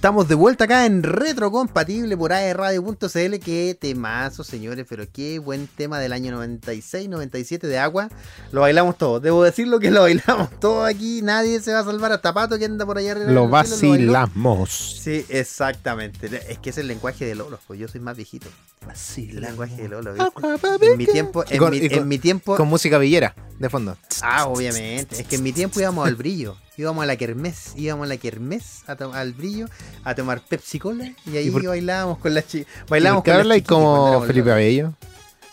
Estamos 0.00 0.28
de 0.28 0.34
vuelta 0.34 0.64
acá 0.64 0.86
en 0.86 1.02
Retrocompatible 1.02 2.16
por 2.16 2.32
aerradio.cl. 2.32 3.38
Qué 3.44 3.76
temazo, 3.78 4.42
señores, 4.44 4.86
pero 4.88 5.04
qué 5.12 5.38
buen 5.38 5.66
tema 5.66 5.98
del 5.98 6.14
año 6.14 6.32
96, 6.32 7.06
97 7.06 7.66
de 7.66 7.78
agua. 7.78 8.08
Lo 8.50 8.62
bailamos 8.62 8.96
todos. 8.96 9.20
Debo 9.20 9.44
decirlo 9.44 9.78
que 9.78 9.90
lo 9.90 10.00
bailamos 10.00 10.58
todos 10.58 10.88
aquí. 10.88 11.20
Nadie 11.20 11.60
se 11.60 11.74
va 11.74 11.80
a 11.80 11.84
salvar 11.84 12.12
hasta 12.12 12.32
Pato 12.32 12.58
que 12.58 12.64
anda 12.64 12.86
por 12.86 12.96
allá 12.96 13.12
arriba. 13.12 13.30
Lo 13.30 13.46
vacilamos. 13.50 14.70
Sí, 15.02 15.26
exactamente. 15.28 16.30
Es 16.48 16.58
que 16.58 16.70
es 16.70 16.78
el 16.78 16.88
lenguaje 16.88 17.26
de 17.26 17.34
Lolo, 17.34 17.60
pues 17.66 17.78
yo 17.78 17.86
soy 17.86 18.00
más 18.00 18.16
viejito. 18.16 18.48
El 19.18 19.42
lenguaje 19.42 19.82
de 19.82 19.88
Lolo. 19.90 20.14
En 20.80 20.96
mi 20.96 21.04
tiempo, 21.04 21.44
en, 21.46 21.58
con, 21.58 21.72
mi, 21.72 21.88
con, 21.90 21.98
en 21.98 22.08
mi 22.08 22.18
tiempo. 22.18 22.56
Con 22.56 22.68
música 22.68 22.96
villera, 22.96 23.34
de 23.58 23.68
fondo. 23.68 23.98
Ah, 24.22 24.46
obviamente. 24.46 25.20
Es 25.20 25.26
que 25.26 25.36
en 25.36 25.42
mi 25.42 25.52
tiempo 25.52 25.78
íbamos 25.78 26.08
al 26.08 26.14
brillo. 26.14 26.56
Íbamos 26.80 27.02
a 27.02 27.06
la 27.06 27.16
kermés. 27.16 27.72
Íbamos 27.76 28.06
a 28.06 28.08
la 28.08 28.16
kermés 28.16 28.82
a 28.86 28.92
al 28.92 29.32
brillo 29.34 29.66
a 30.02 30.14
tomar 30.14 30.40
Pepsi 30.40 30.78
Cola 30.78 31.12
y 31.26 31.36
ahí 31.36 31.48
¿Y 31.48 31.50
por... 31.50 31.62
bailábamos 31.62 32.18
con 32.18 32.32
las 32.32 32.46
chicas. 32.46 32.72
Bailábamos 32.88 33.22
con 33.22 33.48
las 33.48 33.62
como 33.62 34.22
Felipe 34.22 34.50
Abello? 34.50 34.94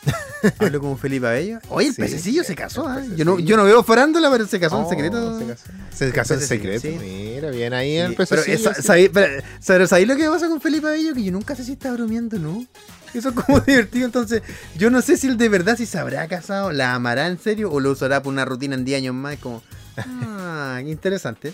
Hablo 0.60 0.80
como 0.80 0.98
Felipe 0.98 1.28
Abello. 1.28 1.60
Oye, 1.68 1.90
el 1.90 1.96
sí, 1.96 2.02
pececillo 2.02 2.46
se 2.46 2.56
casó, 2.56 2.88
¿eh? 2.98 3.04
Yo 3.18 3.26
no, 3.26 3.40
yo 3.40 3.58
no 3.58 3.66
veo 3.66 3.84
farándula, 3.84 4.32
pero 4.32 4.48
se 4.48 4.58
casó 4.58 4.78
oh, 4.78 4.84
en 4.84 4.90
secreto. 4.90 5.40
Se 5.40 5.46
casó, 5.46 5.66
se 5.92 6.12
casó 6.12 6.34
en 6.36 6.42
secreto. 6.42 6.88
Sí. 6.88 6.98
Mira, 6.98 7.50
bien 7.50 7.74
ahí 7.74 7.92
sí, 7.92 7.98
el 7.98 8.16
pececillo. 8.16 8.70
Pero, 8.72 8.82
¿sabéis, 8.82 9.10
pero, 9.14 9.44
pero 9.66 9.88
¿sabéis 9.88 10.08
lo 10.08 10.16
que 10.16 10.30
pasa 10.30 10.48
con 10.48 10.62
Felipe 10.62 10.88
Abello? 10.88 11.14
Que 11.14 11.24
yo 11.24 11.32
nunca 11.34 11.56
sé 11.56 11.66
si 11.66 11.74
está 11.74 11.92
bromeando, 11.92 12.40
¿no? 12.40 12.66
Eso 13.14 13.30
es 13.30 13.36
como 13.36 13.60
divertido. 13.68 14.06
Entonces, 14.06 14.44
yo 14.78 14.90
no 14.90 15.02
sé 15.02 15.18
si 15.18 15.28
él 15.28 15.38
de 15.38 15.50
verdad 15.50 15.76
si 15.76 15.86
se 15.86 15.98
habrá 15.98 16.26
casado, 16.28 16.72
la 16.72 16.94
amará 16.94 17.28
en 17.28 17.38
serio 17.38 17.70
o 17.70 17.80
lo 17.80 17.92
usará 17.92 18.22
por 18.22 18.32
una 18.32 18.46
rutina 18.46 18.76
en 18.76 18.86
10 18.86 18.98
años 19.00 19.16
más. 19.16 19.38
Como, 19.38 19.62
ah, 19.98 20.82
interesante. 20.86 21.54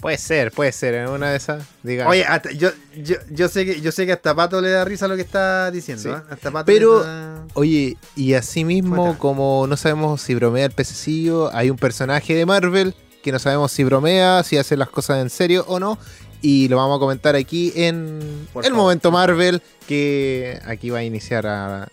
Puede 0.00 0.16
ser, 0.16 0.50
puede 0.50 0.72
ser, 0.72 0.94
en 0.94 1.08
una 1.10 1.30
de 1.30 1.36
esas, 1.36 1.62
diga. 1.82 2.08
Oye, 2.08 2.24
hasta, 2.24 2.50
yo, 2.52 2.70
yo, 2.96 3.16
yo, 3.30 3.48
sé 3.48 3.66
que, 3.66 3.82
yo 3.82 3.92
sé 3.92 4.06
que 4.06 4.12
hasta 4.12 4.34
Pato 4.34 4.62
le 4.62 4.70
da 4.70 4.82
risa 4.82 5.06
lo 5.06 5.14
que 5.14 5.22
está 5.22 5.70
diciendo. 5.70 6.02
Sí. 6.02 6.08
¿eh? 6.08 6.22
Hasta 6.30 6.50
Pato 6.50 6.64
Pero, 6.64 7.02
da... 7.02 7.44
oye, 7.52 7.98
y 8.16 8.32
así 8.32 8.64
mismo, 8.64 9.18
como 9.18 9.66
no 9.68 9.76
sabemos 9.76 10.22
si 10.22 10.34
bromea 10.34 10.64
el 10.64 10.72
pececillo, 10.72 11.54
hay 11.54 11.68
un 11.68 11.76
personaje 11.76 12.34
de 12.34 12.46
Marvel 12.46 12.94
que 13.22 13.30
no 13.30 13.38
sabemos 13.38 13.72
si 13.72 13.84
bromea, 13.84 14.42
si 14.42 14.56
hace 14.56 14.76
las 14.76 14.88
cosas 14.88 15.20
en 15.20 15.28
serio 15.28 15.64
o 15.68 15.78
no. 15.78 15.98
Y 16.42 16.68
lo 16.68 16.78
vamos 16.78 16.96
a 16.96 17.00
comentar 17.00 17.36
aquí 17.36 17.70
en 17.76 18.48
Por 18.54 18.64
el 18.64 18.70
favor. 18.70 18.84
momento 18.84 19.10
Marvel, 19.10 19.62
que 19.86 20.58
aquí 20.64 20.88
va 20.88 21.00
a 21.00 21.04
iniciar 21.04 21.46
a... 21.46 21.88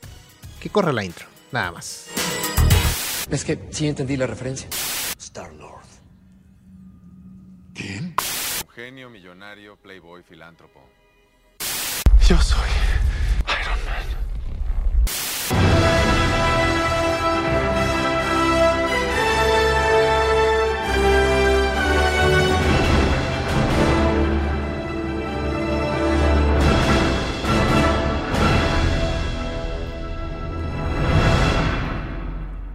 Que 0.61 0.69
corre 0.69 0.93
la 0.93 1.03
intro, 1.03 1.27
nada 1.51 1.73
más. 1.73 2.06
Es 3.29 3.43
que 3.43 3.67
sí 3.71 3.87
entendí 3.87 4.15
la 4.15 4.25
referencia. 4.25 4.69
Star-Lord. 5.17 5.85
¿Quién? 7.73 8.15
Un 8.65 8.73
genio, 8.73 9.09
millonario, 9.09 9.75
playboy, 9.75 10.23
filántropo. 10.23 10.81
Yo 12.27 12.37
soy 12.41 12.69
Iron 13.47 13.85
Man. 13.85 14.36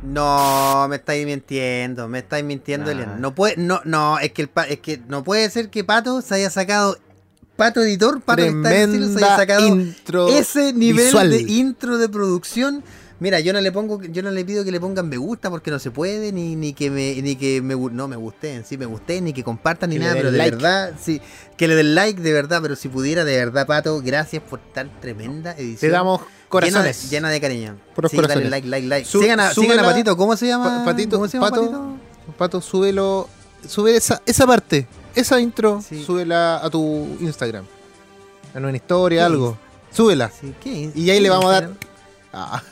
No, 0.02 0.86
me 0.88 0.96
estáis 0.96 1.24
mintiendo, 1.24 2.08
me 2.08 2.18
estáis 2.18 2.44
mintiendo, 2.44 2.88
Ah. 2.90 2.92
Elian. 2.92 3.20
No 3.20 3.34
puede, 3.34 3.56
no, 3.56 3.80
no, 3.84 4.18
es 4.18 4.32
que 4.32 4.42
el 4.42 4.50
es 4.68 4.80
que 4.80 5.00
no 5.08 5.22
puede 5.22 5.48
ser 5.50 5.70
que 5.70 5.84
Pato 5.84 6.20
se 6.22 6.34
haya 6.34 6.50
sacado 6.50 6.96
Pato 7.56 7.82
editor, 7.82 8.20
Pato 8.20 8.42
cielo, 8.42 9.08
se 9.18 9.24
haya 9.24 9.36
sacado 9.36 9.66
intro 9.66 10.28
ese 10.28 10.72
nivel 10.72 11.04
visual. 11.04 11.30
de 11.30 11.40
intro 11.42 11.98
de 11.98 12.08
producción. 12.08 12.82
Mira, 13.20 13.38
yo 13.38 13.52
no 13.52 13.60
le 13.60 13.70
pongo, 13.70 14.02
yo 14.02 14.20
no 14.24 14.32
le 14.32 14.44
pido 14.44 14.64
que 14.64 14.72
le 14.72 14.80
pongan 14.80 15.08
me 15.08 15.16
gusta 15.16 15.48
porque 15.48 15.70
no 15.70 15.78
se 15.78 15.92
puede, 15.92 16.32
ni, 16.32 16.56
ni 16.56 16.72
que 16.72 16.90
me, 16.90 17.22
ni 17.22 17.36
que 17.36 17.62
me 17.62 17.76
no 17.76 18.08
me 18.08 18.16
guste, 18.16 18.64
sí 18.64 18.76
me 18.76 18.86
guste, 18.86 19.20
ni 19.20 19.32
que 19.32 19.44
compartan 19.44 19.90
ni 19.90 19.96
Que 19.98 20.00
nada, 20.02 20.14
pero 20.16 20.32
de 20.32 20.38
like. 20.38 20.56
verdad, 20.56 20.94
sí, 21.00 21.20
que 21.56 21.68
le 21.68 21.76
den 21.76 21.94
like 21.94 22.20
de 22.20 22.32
verdad, 22.32 22.58
pero 22.60 22.74
si 22.74 22.88
pudiera, 22.88 23.24
de 23.24 23.36
verdad, 23.36 23.64
Pato, 23.68 24.02
gracias 24.02 24.42
por 24.42 24.58
tan 24.72 24.90
tremenda 25.00 25.52
edición. 25.52 25.78
Te 25.78 25.88
damos 25.90 26.22
corazones. 26.52 26.96
Llena 27.02 27.08
de, 27.08 27.10
llena 27.10 27.28
de 27.30 27.40
cariño. 27.40 27.76
Puros 27.94 28.10
sí, 28.10 28.16
dale 28.16 28.28
corazones. 28.28 28.50
like, 28.50 28.68
like, 28.68 28.86
like. 28.86 29.08
Su- 29.08 29.20
sigan, 29.20 29.40
a, 29.40 29.52
sigan 29.52 29.78
a 29.80 29.82
Patito, 29.82 30.16
¿cómo 30.16 30.36
se 30.36 30.46
llama? 30.46 30.84
Pa- 30.84 30.92
Patito, 30.92 31.16
¿Cómo 31.16 31.26
se 31.28 31.36
llama 31.38 31.50
Pato, 31.50 31.62
Patito? 31.62 31.96
Pato, 32.38 32.60
súbelo. 32.60 33.28
Sube 33.66 33.96
esa, 33.96 34.20
esa 34.26 34.46
parte, 34.46 34.86
esa 35.14 35.40
intro, 35.40 35.80
Sí. 35.88 36.04
súbela 36.04 36.56
a 36.64 36.68
tu 36.70 37.16
Instagram. 37.20 37.64
En 38.54 38.64
una 38.64 38.76
historia, 38.76 39.20
¿Qué 39.20 39.24
algo. 39.26 39.56
Súbela. 39.90 40.30
Sí, 40.30 40.54
¿qué 40.62 40.84
es? 40.86 40.96
Y 40.96 41.10
ahí 41.10 41.20
le 41.20 41.30
vamos 41.30 41.46
a 41.46 41.52
dar. 41.52 41.62
Instagram? 41.64 41.78
Ah, 42.32 42.62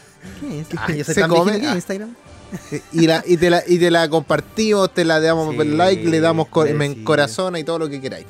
¿Qué 0.40 0.60
es? 0.60 0.66
Ah, 0.78 0.92
yo 0.92 1.04
soy 1.04 1.14
Se 1.14 1.20
tan 1.20 1.30
come- 1.30 1.62
ah. 1.66 1.74
Instagram. 1.74 2.14
y, 2.92 3.06
la, 3.06 3.22
y, 3.26 3.36
te 3.36 3.48
la, 3.50 3.62
y 3.66 3.78
te 3.78 3.90
la 3.90 4.08
compartimos, 4.08 4.92
te 4.92 5.04
la 5.04 5.20
damos 5.20 5.54
Sí, 5.54 5.64
like, 5.68 6.04
le 6.04 6.20
damos 6.20 6.48
co- 6.48 6.66
sí. 6.66 7.02
corazón 7.04 7.56
y 7.56 7.64
todo 7.64 7.78
lo 7.78 7.88
que 7.88 8.00
queráis. 8.00 8.26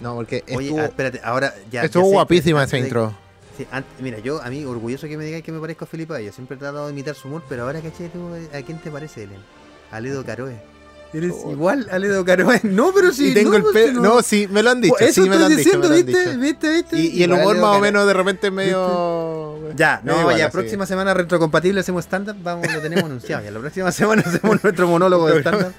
No, 0.00 0.14
porque 0.14 0.42
Oye, 0.54 0.68
estuvo, 0.68 0.80
ah, 0.80 0.84
espérate, 0.86 1.20
ahora 1.22 1.54
ya. 1.70 1.82
estuvo 1.82 2.06
ya 2.06 2.12
guapísima 2.14 2.64
esa 2.64 2.78
intro. 2.78 3.14
Sí, 3.64 3.66
mira, 4.00 4.18
yo, 4.18 4.42
a 4.42 4.48
mí, 4.50 4.64
orgulloso 4.64 5.06
que 5.08 5.16
me 5.16 5.24
digáis 5.24 5.44
que 5.44 5.52
me 5.52 5.60
parezco 5.60 5.84
a 5.84 5.88
Felipe 5.88 6.24
Yo 6.24 6.32
siempre 6.32 6.56
he 6.56 6.58
tratado 6.58 6.86
de 6.86 6.92
imitar 6.92 7.14
su 7.14 7.28
humor, 7.28 7.42
pero 7.48 7.64
ahora 7.64 7.80
caché 7.80 8.08
tú, 8.08 8.30
¿a 8.56 8.62
quién 8.62 8.78
te 8.78 8.90
parece, 8.90 9.24
Elen? 9.24 9.40
A 9.90 10.00
Ledo 10.00 10.24
Caroe. 10.24 10.60
Eres 11.12 11.32
Oh. 11.44 11.50
igual 11.50 11.88
a 11.90 11.98
Ledo 11.98 12.24
Caroe. 12.24 12.60
No, 12.64 12.92
pero 12.94 13.12
sí. 13.12 13.30
y 13.30 13.34
tengo 13.34 13.50
no, 13.50 13.56
el 13.56 13.62
pues, 13.72 13.92
No, 13.94 14.22
sí, 14.22 14.46
me 14.48 14.62
lo 14.62 14.70
han 14.70 14.80
dicho. 14.80 14.94
Pues 14.96 15.10
eso 15.10 15.24
sí, 15.24 15.28
me 15.28 15.36
lo 15.36 15.46
han 15.46 15.48
dicho. 15.50 15.58
diciendo, 15.58 15.88
me 15.88 15.94
lo 15.94 16.00
han 16.00 16.06
¿viste? 16.06 16.20
dicho. 16.28 16.38
¿Viste? 16.40 16.72
¿Viste? 16.72 16.96
Y, 16.96 17.06
y 17.18 17.22
el 17.24 17.32
humor 17.32 17.56
más 17.58 17.76
o 17.76 17.80
menos 17.80 18.06
de 18.06 18.12
repente 18.14 18.50
medio. 18.50 19.58
Ya, 19.74 20.00
no, 20.04 20.20
igual, 20.20 20.36
ya, 20.38 20.50
próxima 20.50 20.86
semana 20.86 21.12
retrocompatible 21.14 21.80
hacemos 21.80 22.04
stand-up, 22.04 22.36
vamos, 22.42 22.72
lo 22.72 22.80
tenemos 22.80 23.04
anunciado. 23.04 23.42
Ya, 23.44 23.50
la 23.50 23.58
próxima 23.60 23.90
semana 23.92 24.22
hacemos 24.24 24.62
nuestro 24.62 24.86
monólogo 24.86 25.26
de 25.28 25.40
stand-up. 25.40 25.74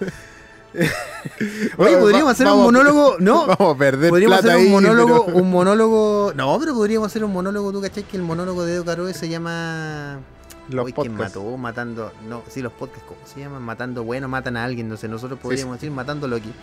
Oye, 1.78 1.98
podríamos 1.98 2.32
hacer 2.32 2.48
un 2.48 2.64
monólogo, 2.64 3.18
no, 3.20 3.46
Vamos 3.48 3.76
a 3.76 3.78
perder 3.78 4.10
podríamos 4.10 4.40
plata 4.40 4.54
hacer 4.56 4.60
un 4.60 4.66
ahí, 4.68 4.72
monólogo, 4.72 5.26
pero- 5.26 5.38
un 5.38 5.52
monólogo, 5.52 6.34
no, 6.36 6.58
pero 6.60 6.74
podríamos 6.74 7.08
hacer 7.08 7.24
un 7.24 7.34
monólogo, 7.34 7.72
tú 7.72 7.82
cachai 7.82 8.04
que 8.04 8.18
el 8.18 8.24
monólogo 8.24 8.64
de 8.64 8.76
Edo 8.76 8.86
Caroe 8.86 9.14
se 9.14 9.28
llama 9.30 10.20
Los 10.70 10.86
Uy, 10.86 10.94
¿quién 10.94 11.14
podcasts. 11.14 11.36
mató? 11.38 11.58
Matando, 11.58 12.12
no, 12.28 12.44
sí, 12.50 12.62
los 12.62 12.72
podcasts, 12.74 13.06
¿cómo 13.08 13.20
se 13.26 13.40
llaman? 13.42 13.62
Matando, 13.62 14.04
bueno, 14.04 14.28
matan 14.28 14.56
a 14.58 14.64
alguien, 14.64 14.88
no 14.88 14.96
sé, 14.98 15.08
nosotros 15.08 15.40
podríamos 15.40 15.76
decir 15.76 15.92
matando 15.92 16.26
a 16.28 16.30
Loki. 16.30 16.54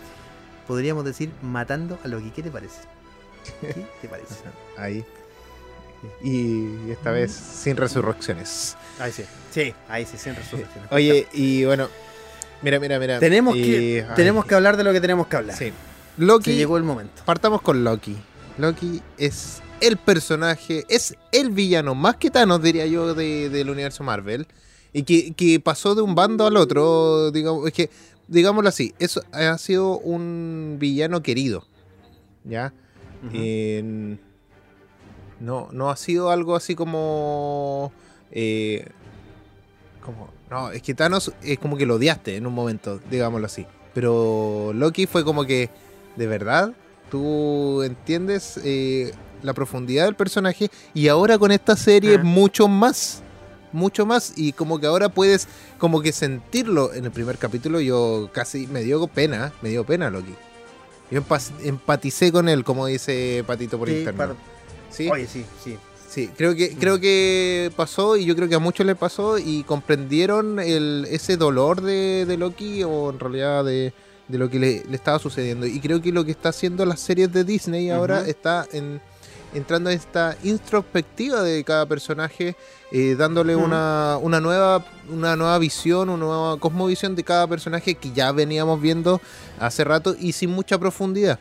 Podríamos 0.67 1.05
decir 1.05 1.31
matando 1.43 1.99
a 2.05 2.09
Loki, 2.09 2.31
¿qué 2.31 2.43
te 2.43 2.51
parece? 2.51 2.81
¿Qué 3.61 3.87
te 4.03 4.09
parece? 4.09 4.35
Ahí. 4.77 5.05
Y 6.23 6.91
esta 6.93 7.11
vez 7.11 7.33
sin 7.33 7.77
resurrecciones. 7.77 8.77
Ahí 9.01 9.11
sí. 9.13 9.25
Sí, 9.51 9.75
ahí 9.89 10.07
sí, 10.07 10.17
sin 10.17 10.35
resolución. 10.37 10.85
Oye, 10.91 11.27
y 11.33 11.65
bueno. 11.65 11.89
Mira, 12.63 12.81
mira, 12.81 12.99
mira. 12.99 13.19
Tenemos, 13.21 13.57
y- 13.57 13.63
que, 13.63 14.07
ay, 14.09 14.15
tenemos 14.17 14.45
que 14.45 14.55
hablar 14.55 14.77
de 14.77 14.85
lo 14.85 14.93
que 14.93 15.01
tenemos 15.01 15.27
que 15.27 15.37
hablar. 15.37 15.57
Sí. 15.57 15.73
Loki. 16.17 16.55
llegó 16.55 16.77
el 16.77 16.83
momento. 16.83 17.23
Partamos 17.25 17.63
con 17.63 17.85
Loki. 17.85 18.17
Loki 18.59 19.01
es 19.19 19.63
el 19.81 19.97
personaje, 19.97 20.85
es 20.89 21.15
el 21.31 21.51
villano 21.51 21.95
más 21.95 22.17
que 22.17 22.31
Thanos, 22.31 22.61
diría 22.61 22.87
yo, 22.87 23.15
de- 23.15 23.49
del 23.51 23.71
universo 23.71 24.03
Marvel. 24.03 24.47
Y 24.93 25.05
que, 25.05 25.33
que 25.35 25.61
pasó 25.61 25.95
de 25.95 26.03
un 26.03 26.15
bando 26.17 26.47
al 26.47 26.57
otro, 26.57 27.31
digamos, 27.31 27.67
es 27.69 27.73
que, 27.73 27.91
digámoslo 28.27 28.69
así, 28.69 28.95
eso 28.99 29.23
ha 29.33 29.57
sido 29.59 29.99
un 29.99 30.77
villano 30.81 31.23
querido. 31.23 31.65
¿Ya? 32.45 32.73
No, 35.41 35.69
no 35.71 35.91
ha 35.91 35.97
sido 35.97 36.31
algo 36.31 36.57
así 36.57 36.75
como. 36.75 37.93
eh, 38.33 38.87
como. 40.05 40.31
No, 40.51 40.71
es 40.71 40.83
que 40.83 40.95
Thanos 40.95 41.33
es 41.43 41.59
como 41.59 41.77
que 41.77 41.85
lo 41.87 41.97
odiaste 41.97 42.37
en 42.37 42.47
un 42.47 42.55
momento, 42.55 43.01
digámoslo 43.11 43.47
así. 43.47 43.67
Pero 43.95 44.73
Loki 44.75 45.07
fue 45.07 45.25
como 45.25 45.45
que. 45.45 45.71
De 46.17 46.27
verdad, 46.27 46.73
tú 47.11 47.83
entiendes 47.83 48.59
eh, 48.65 49.13
la 49.43 49.53
profundidad 49.55 50.07
del 50.07 50.17
personaje. 50.17 50.69
Y 50.95 51.09
ahora 51.09 51.39
con 51.39 51.53
esta 51.53 51.77
serie, 51.77 52.19
mucho 52.19 52.67
más. 52.69 53.23
Mucho 53.73 54.07
más. 54.07 54.33
Y 54.37 54.53
como 54.53 54.81
que 54.81 54.87
ahora 54.87 55.09
puedes 55.11 55.47
como 55.79 56.01
que 56.01 56.13
sentirlo. 56.13 56.93
En 56.95 57.05
el 57.05 57.11
primer 57.11 57.39
capítulo 57.39 57.81
yo 57.81 58.31
casi 58.33 58.67
me 58.67 58.83
dio 58.83 59.07
pena. 59.07 59.53
Me 59.63 59.69
dio 59.69 59.85
pena 59.85 60.11
Loki. 60.11 60.35
Yo 61.11 61.23
empa- 61.23 61.53
empaticé 61.65 62.33
con 62.33 62.49
él, 62.49 62.65
como 62.65 62.87
dice 62.87 63.45
Patito 63.47 63.79
por 63.79 63.89
Sí, 63.89 63.99
internet. 63.99 64.31
¿Sí? 64.91 65.09
Oye, 65.11 65.27
sí, 65.27 65.45
sí. 65.63 65.79
Sí, 66.19 66.29
creo 66.37 66.57
que, 66.57 66.75
creo 66.75 66.99
que 66.99 67.71
pasó 67.77 68.17
y 68.17 68.25
yo 68.25 68.35
creo 68.35 68.49
que 68.49 68.57
a 68.57 68.59
muchos 68.59 68.85
les 68.85 68.97
pasó 68.97 69.39
y 69.39 69.63
comprendieron 69.63 70.59
el, 70.59 71.07
ese 71.09 71.37
dolor 71.37 71.81
de, 71.81 72.27
de 72.27 72.37
Loki 72.37 72.83
o 72.83 73.11
en 73.11 73.21
realidad 73.21 73.65
de, 73.65 73.93
de 74.27 74.39
lo 74.39 74.51
que 74.51 74.59
le, 74.59 74.83
le 74.85 74.97
estaba 74.97 75.21
sucediendo. 75.21 75.65
Y 75.65 75.79
creo 75.79 76.03
que 76.03 76.11
lo 76.11 76.25
que 76.25 76.33
está 76.33 76.49
haciendo 76.49 76.85
las 76.85 76.99
series 76.99 77.33
de 77.33 77.45
Disney 77.45 77.91
ahora 77.91 78.27
está 78.27 78.67
en, 78.73 79.01
entrando 79.55 79.91
en 79.91 79.97
esta 79.97 80.37
introspectiva 80.43 81.45
de 81.45 81.63
cada 81.63 81.87
personaje, 81.87 82.57
eh, 82.91 83.15
dándole 83.17 83.55
Ujú. 83.55 83.67
una, 83.67 84.19
una, 84.21 84.41
nueva, 84.41 84.85
una 85.09 85.37
nueva 85.37 85.57
visión, 85.61 86.09
una 86.09 86.25
nueva 86.25 86.57
cosmovisión 86.59 87.15
de 87.15 87.23
cada 87.23 87.47
personaje 87.47 87.95
que 87.95 88.11
ya 88.11 88.33
veníamos 88.33 88.81
viendo 88.81 89.21
hace 89.61 89.85
rato 89.85 90.17
y 90.19 90.33
sin 90.33 90.51
mucha 90.51 90.79
profundidad. 90.79 91.39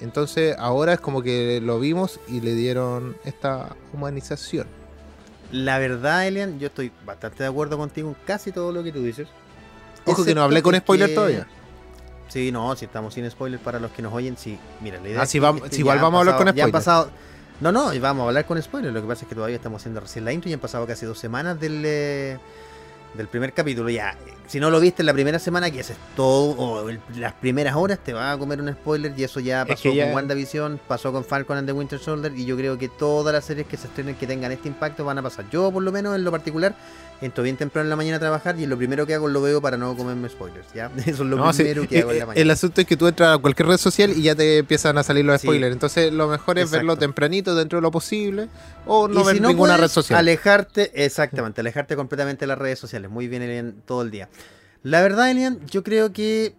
Entonces 0.00 0.56
ahora 0.58 0.94
es 0.94 1.00
como 1.00 1.22
que 1.22 1.60
lo 1.62 1.78
vimos 1.80 2.20
y 2.28 2.40
le 2.40 2.54
dieron 2.54 3.16
esta 3.24 3.76
humanización. 3.92 4.66
La 5.52 5.78
verdad, 5.78 6.26
Elian, 6.26 6.58
yo 6.58 6.66
estoy 6.66 6.90
bastante 7.06 7.42
de 7.44 7.48
acuerdo 7.48 7.78
contigo 7.78 8.08
en 8.08 8.16
casi 8.26 8.50
todo 8.52 8.72
lo 8.72 8.82
que 8.82 8.92
tú 8.92 9.02
dices. 9.02 9.28
Ojo 10.06 10.24
que 10.24 10.34
no 10.34 10.42
hablé 10.42 10.62
con 10.62 10.74
spoiler 10.74 11.08
que- 11.10 11.14
todavía. 11.14 11.46
Sí, 12.28 12.50
no, 12.50 12.74
si 12.74 12.86
estamos 12.86 13.14
sin 13.14 13.30
spoiler 13.30 13.60
para 13.60 13.78
los 13.78 13.92
que 13.92 14.02
nos 14.02 14.12
oyen, 14.12 14.36
sí. 14.36 14.58
Mira, 14.80 14.98
la 15.00 15.08
idea 15.08 15.22
Ah, 15.22 15.26
que- 15.26 15.40
vamos- 15.40 15.62
es 15.64 15.70
que 15.70 15.76
sí, 15.76 15.80
igual 15.82 15.98
ya 15.98 16.02
vamos 16.02 16.18
a 16.18 16.20
hablar 16.20 16.36
con 16.36 16.44
pasado- 16.46 16.56
ya 16.56 16.64
han 16.64 16.68
spoiler. 16.70 16.84
pasado- 16.84 17.10
No, 17.60 17.70
no, 17.70 18.00
vamos 18.00 18.24
a 18.24 18.28
hablar 18.28 18.46
con 18.46 18.60
spoiler. 18.60 18.92
Lo 18.92 19.00
que 19.00 19.06
pasa 19.06 19.22
es 19.22 19.28
que 19.28 19.34
todavía 19.36 19.56
estamos 19.56 19.80
haciendo 19.80 20.00
recién 20.00 20.24
la 20.24 20.32
intro 20.32 20.50
y 20.50 20.54
han 20.54 20.60
pasado 20.60 20.86
casi 20.86 21.06
dos 21.06 21.18
semanas 21.20 21.60
del, 21.60 21.82
eh, 21.84 22.36
del 23.16 23.28
primer 23.28 23.52
capítulo. 23.52 23.88
Ya, 23.90 24.16
si 24.46 24.60
no 24.60 24.70
lo 24.70 24.78
viste 24.80 25.02
en 25.02 25.06
la 25.06 25.12
primera 25.12 25.38
semana, 25.38 25.70
que 25.70 25.80
haces 25.80 25.96
todo, 26.16 26.52
o 26.58 26.88
el- 26.88 27.00
las 27.16 27.32
primeras 27.34 27.74
horas, 27.76 27.98
te 27.98 28.12
va 28.12 28.32
a 28.32 28.38
comer 28.38 28.60
un 28.60 28.72
spoiler. 28.72 29.12
Y 29.16 29.24
eso 29.24 29.40
ya 29.40 29.62
Es 29.62 29.68
pasó 29.68 29.82
que 29.84 29.94
ya- 29.94 30.06
con 30.06 30.14
WandaVision, 30.16 30.80
pasó 30.86 31.12
con 31.12 31.24
Falcon 31.24 31.56
and 31.58 31.66
the 31.66 31.72
Winter 31.72 31.98
Soldier. 31.98 32.32
Y 32.36 32.44
yo 32.44 32.56
creo 32.56 32.76
que 32.78 32.88
todas 32.88 33.32
las 33.34 33.44
series 33.44 33.66
que 33.66 33.76
se 33.76 33.86
estrenen 33.86 34.14
que 34.16 34.26
tengan 34.26 34.52
este 34.52 34.68
impacto 34.68 35.04
van 35.04 35.18
a 35.18 35.22
pasar. 35.22 35.46
Yo, 35.50 35.70
por 35.72 35.82
lo 35.82 35.90
menos, 35.92 36.14
en 36.14 36.24
lo 36.24 36.30
particular, 36.30 36.74
entro 37.20 37.42
bien 37.44 37.56
temprano 37.56 37.84
en 37.86 37.90
la 37.90 37.96
mañana 37.96 38.16
a 38.16 38.20
trabajar 38.20 38.58
y 38.58 38.66
lo 38.66 38.76
primero 38.76 39.06
que 39.06 39.14
hago 39.14 39.28
lo 39.28 39.40
veo 39.40 39.62
para 39.62 39.76
no 39.78 39.96
comerme 39.96 40.28
spoilers. 40.28 40.66
¿ya? 40.74 40.90
Eso 41.06 41.22
es 41.22 41.28
lo 41.30 41.36
No, 41.36 41.52
sí, 41.52 41.62
primero 41.62 41.88
que 41.88 42.00
hago 42.00 42.10
en 42.10 42.18
la 42.18 42.24
eh, 42.24 42.26
mañana. 42.26 42.42
el 42.42 42.50
asunto 42.50 42.80
es 42.80 42.86
que 42.86 42.96
tú 42.96 43.06
entras 43.06 43.36
a 43.36 43.38
cualquier 43.40 43.68
red 43.68 43.78
social 43.78 44.10
y 44.10 44.22
ya 44.22 44.34
te 44.34 44.58
empiezan 44.58 44.98
a 44.98 45.02
salir 45.02 45.24
los 45.24 45.40
Sí. 45.40 45.46
spoilers. 45.46 45.72
Entonces 45.72 46.12
lo 46.12 46.28
mejor 46.28 46.58
es 46.58 46.70
verlo 46.70 46.96
tempranito 46.96 47.54
dentro 47.54 47.78
de 47.78 47.82
lo 47.82 47.90
posible 47.90 48.48
o 48.86 49.08
no 49.08 49.22
Y 49.22 49.24
ver 49.24 49.36
si 49.36 49.40
no 49.40 49.48
ninguna 49.48 49.74
puedes, 49.76 49.80
red 49.90 49.94
social. 49.94 50.18
Alejarte, 50.18 51.04
exactamente, 51.04 51.60
alejarte 51.62 51.96
completamente 51.96 52.40
de 52.42 52.46
las 52.48 52.58
redes 52.58 52.78
sociales. 52.78 53.10
Muy 53.10 53.28
bien, 53.28 53.76
todo 53.86 54.02
el 54.02 54.10
día. 54.10 54.28
La 54.84 55.00
verdad, 55.02 55.30
Elian, 55.30 55.58
yo 55.66 55.82
creo 55.82 56.12
que 56.12 56.54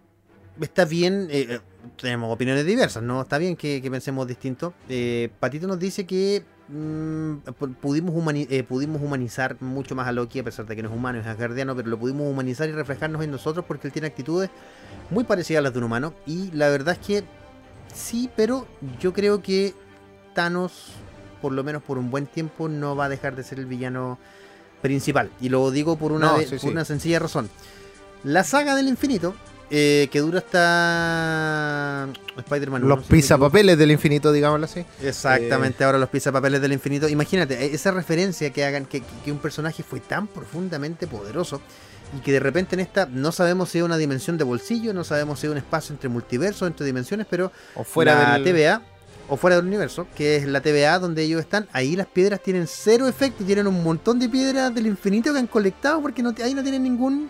está 0.60 0.84
bien. 0.84 1.28
eh, 1.30 1.46
eh, 1.48 1.60
tenemos 1.96 2.32
opiniones 2.34 2.66
diversas, 2.66 3.02
¿no? 3.02 3.22
Está 3.22 3.38
bien 3.38 3.56
que, 3.56 3.80
que 3.80 3.90
pensemos 3.90 4.26
distinto. 4.26 4.74
Eh, 4.88 5.30
Patito 5.38 5.68
nos 5.68 5.78
dice 5.78 6.04
que 6.04 6.44
mm, 6.68 7.34
pu- 7.58 7.74
pudimos, 7.76 8.12
humani- 8.14 8.48
eh, 8.50 8.64
pudimos 8.64 9.00
humanizar 9.00 9.56
mucho 9.62 9.94
más 9.94 10.08
a 10.08 10.12
Loki, 10.12 10.40
a 10.40 10.44
pesar 10.44 10.66
de 10.66 10.74
que 10.74 10.82
no 10.82 10.88
es 10.90 10.94
humano, 10.96 11.20
es 11.20 11.26
asgardiano, 11.26 11.76
pero 11.76 11.88
lo 11.88 11.96
pudimos 11.98 12.28
humanizar 12.28 12.68
y 12.68 12.72
reflejarnos 12.72 13.22
en 13.22 13.30
nosotros 13.30 13.64
porque 13.66 13.86
él 13.86 13.92
tiene 13.92 14.08
actitudes 14.08 14.50
muy 15.10 15.22
parecidas 15.22 15.60
a 15.60 15.62
las 15.62 15.72
de 15.72 15.78
un 15.78 15.84
humano. 15.84 16.12
Y 16.26 16.50
la 16.50 16.68
verdad 16.68 16.98
es 17.00 17.06
que 17.06 17.22
sí, 17.94 18.28
pero 18.34 18.66
yo 19.00 19.12
creo 19.12 19.40
que 19.40 19.72
Thanos, 20.34 20.90
por 21.40 21.52
lo 21.52 21.62
menos 21.62 21.82
por 21.84 21.96
un 21.98 22.10
buen 22.10 22.26
tiempo, 22.26 22.68
no 22.68 22.96
va 22.96 23.04
a 23.04 23.08
dejar 23.08 23.36
de 23.36 23.44
ser 23.44 23.60
el 23.60 23.66
villano 23.66 24.18
principal. 24.82 25.30
Y 25.40 25.48
lo 25.50 25.70
digo 25.70 25.96
por 25.96 26.10
una, 26.10 26.32
No, 26.32 26.38
vez- 26.38 26.48
sí, 26.48 26.56
por 26.56 26.60
sí. 26.62 26.68
una 26.70 26.84
sencilla 26.84 27.20
razón. 27.20 27.48
La 28.24 28.44
saga 28.44 28.74
del 28.74 28.88
infinito, 28.88 29.34
eh, 29.70 30.08
que 30.12 30.20
dura 30.20 30.38
hasta 30.38 32.08
Spider-Man 32.36 32.84
1, 32.84 32.88
Los 32.96 33.10
no 33.10 33.50
del 33.50 33.90
infinito, 33.90 34.32
digámoslo 34.32 34.66
así. 34.66 34.84
Exactamente, 35.02 35.82
ahora 35.82 35.98
los 35.98 36.08
pisapapeles 36.08 36.60
del 36.60 36.72
infinito. 36.72 37.08
Imagínate, 37.08 37.64
e- 37.64 37.74
esa 37.74 37.90
referencia 37.90 38.50
que 38.50 38.64
hagan 38.64 38.86
que, 38.86 39.02
que 39.24 39.32
un 39.32 39.38
personaje 39.38 39.82
fue 39.82 40.00
tan 40.00 40.28
profundamente 40.28 41.06
poderoso 41.06 41.60
y 42.16 42.20
que 42.20 42.32
de 42.32 42.40
repente 42.40 42.76
en 42.76 42.80
esta 42.80 43.06
no 43.06 43.32
sabemos 43.32 43.70
si 43.70 43.78
es 43.78 43.84
una 43.84 43.96
dimensión 43.96 44.38
de 44.38 44.44
bolsillo, 44.44 44.92
no 44.94 45.02
sabemos 45.02 45.40
si 45.40 45.46
es 45.46 45.50
un 45.50 45.58
espacio 45.58 45.92
entre 45.92 46.08
multiversos, 46.08 46.68
entre 46.68 46.86
dimensiones, 46.86 47.26
pero 47.28 47.50
O 47.74 47.82
fuera 47.82 48.14
la 48.14 48.38
del... 48.38 48.44
TVA 48.44 48.82
o 49.28 49.36
fuera 49.36 49.56
del 49.56 49.66
universo, 49.66 50.06
que 50.14 50.36
es 50.36 50.46
la 50.46 50.60
TVA 50.60 51.00
donde 51.00 51.24
ellos 51.24 51.40
están, 51.40 51.66
ahí 51.72 51.96
las 51.96 52.06
piedras 52.06 52.40
tienen 52.40 52.68
cero 52.68 53.08
efecto, 53.08 53.42
tienen 53.42 53.66
un 53.66 53.82
montón 53.82 54.20
de 54.20 54.28
piedras 54.28 54.72
del 54.72 54.86
infinito 54.86 55.32
que 55.32 55.40
han 55.40 55.48
colectado 55.48 56.00
porque 56.00 56.22
no, 56.22 56.32
ahí 56.44 56.54
no 56.54 56.62
tienen 56.62 56.84
ningún 56.84 57.28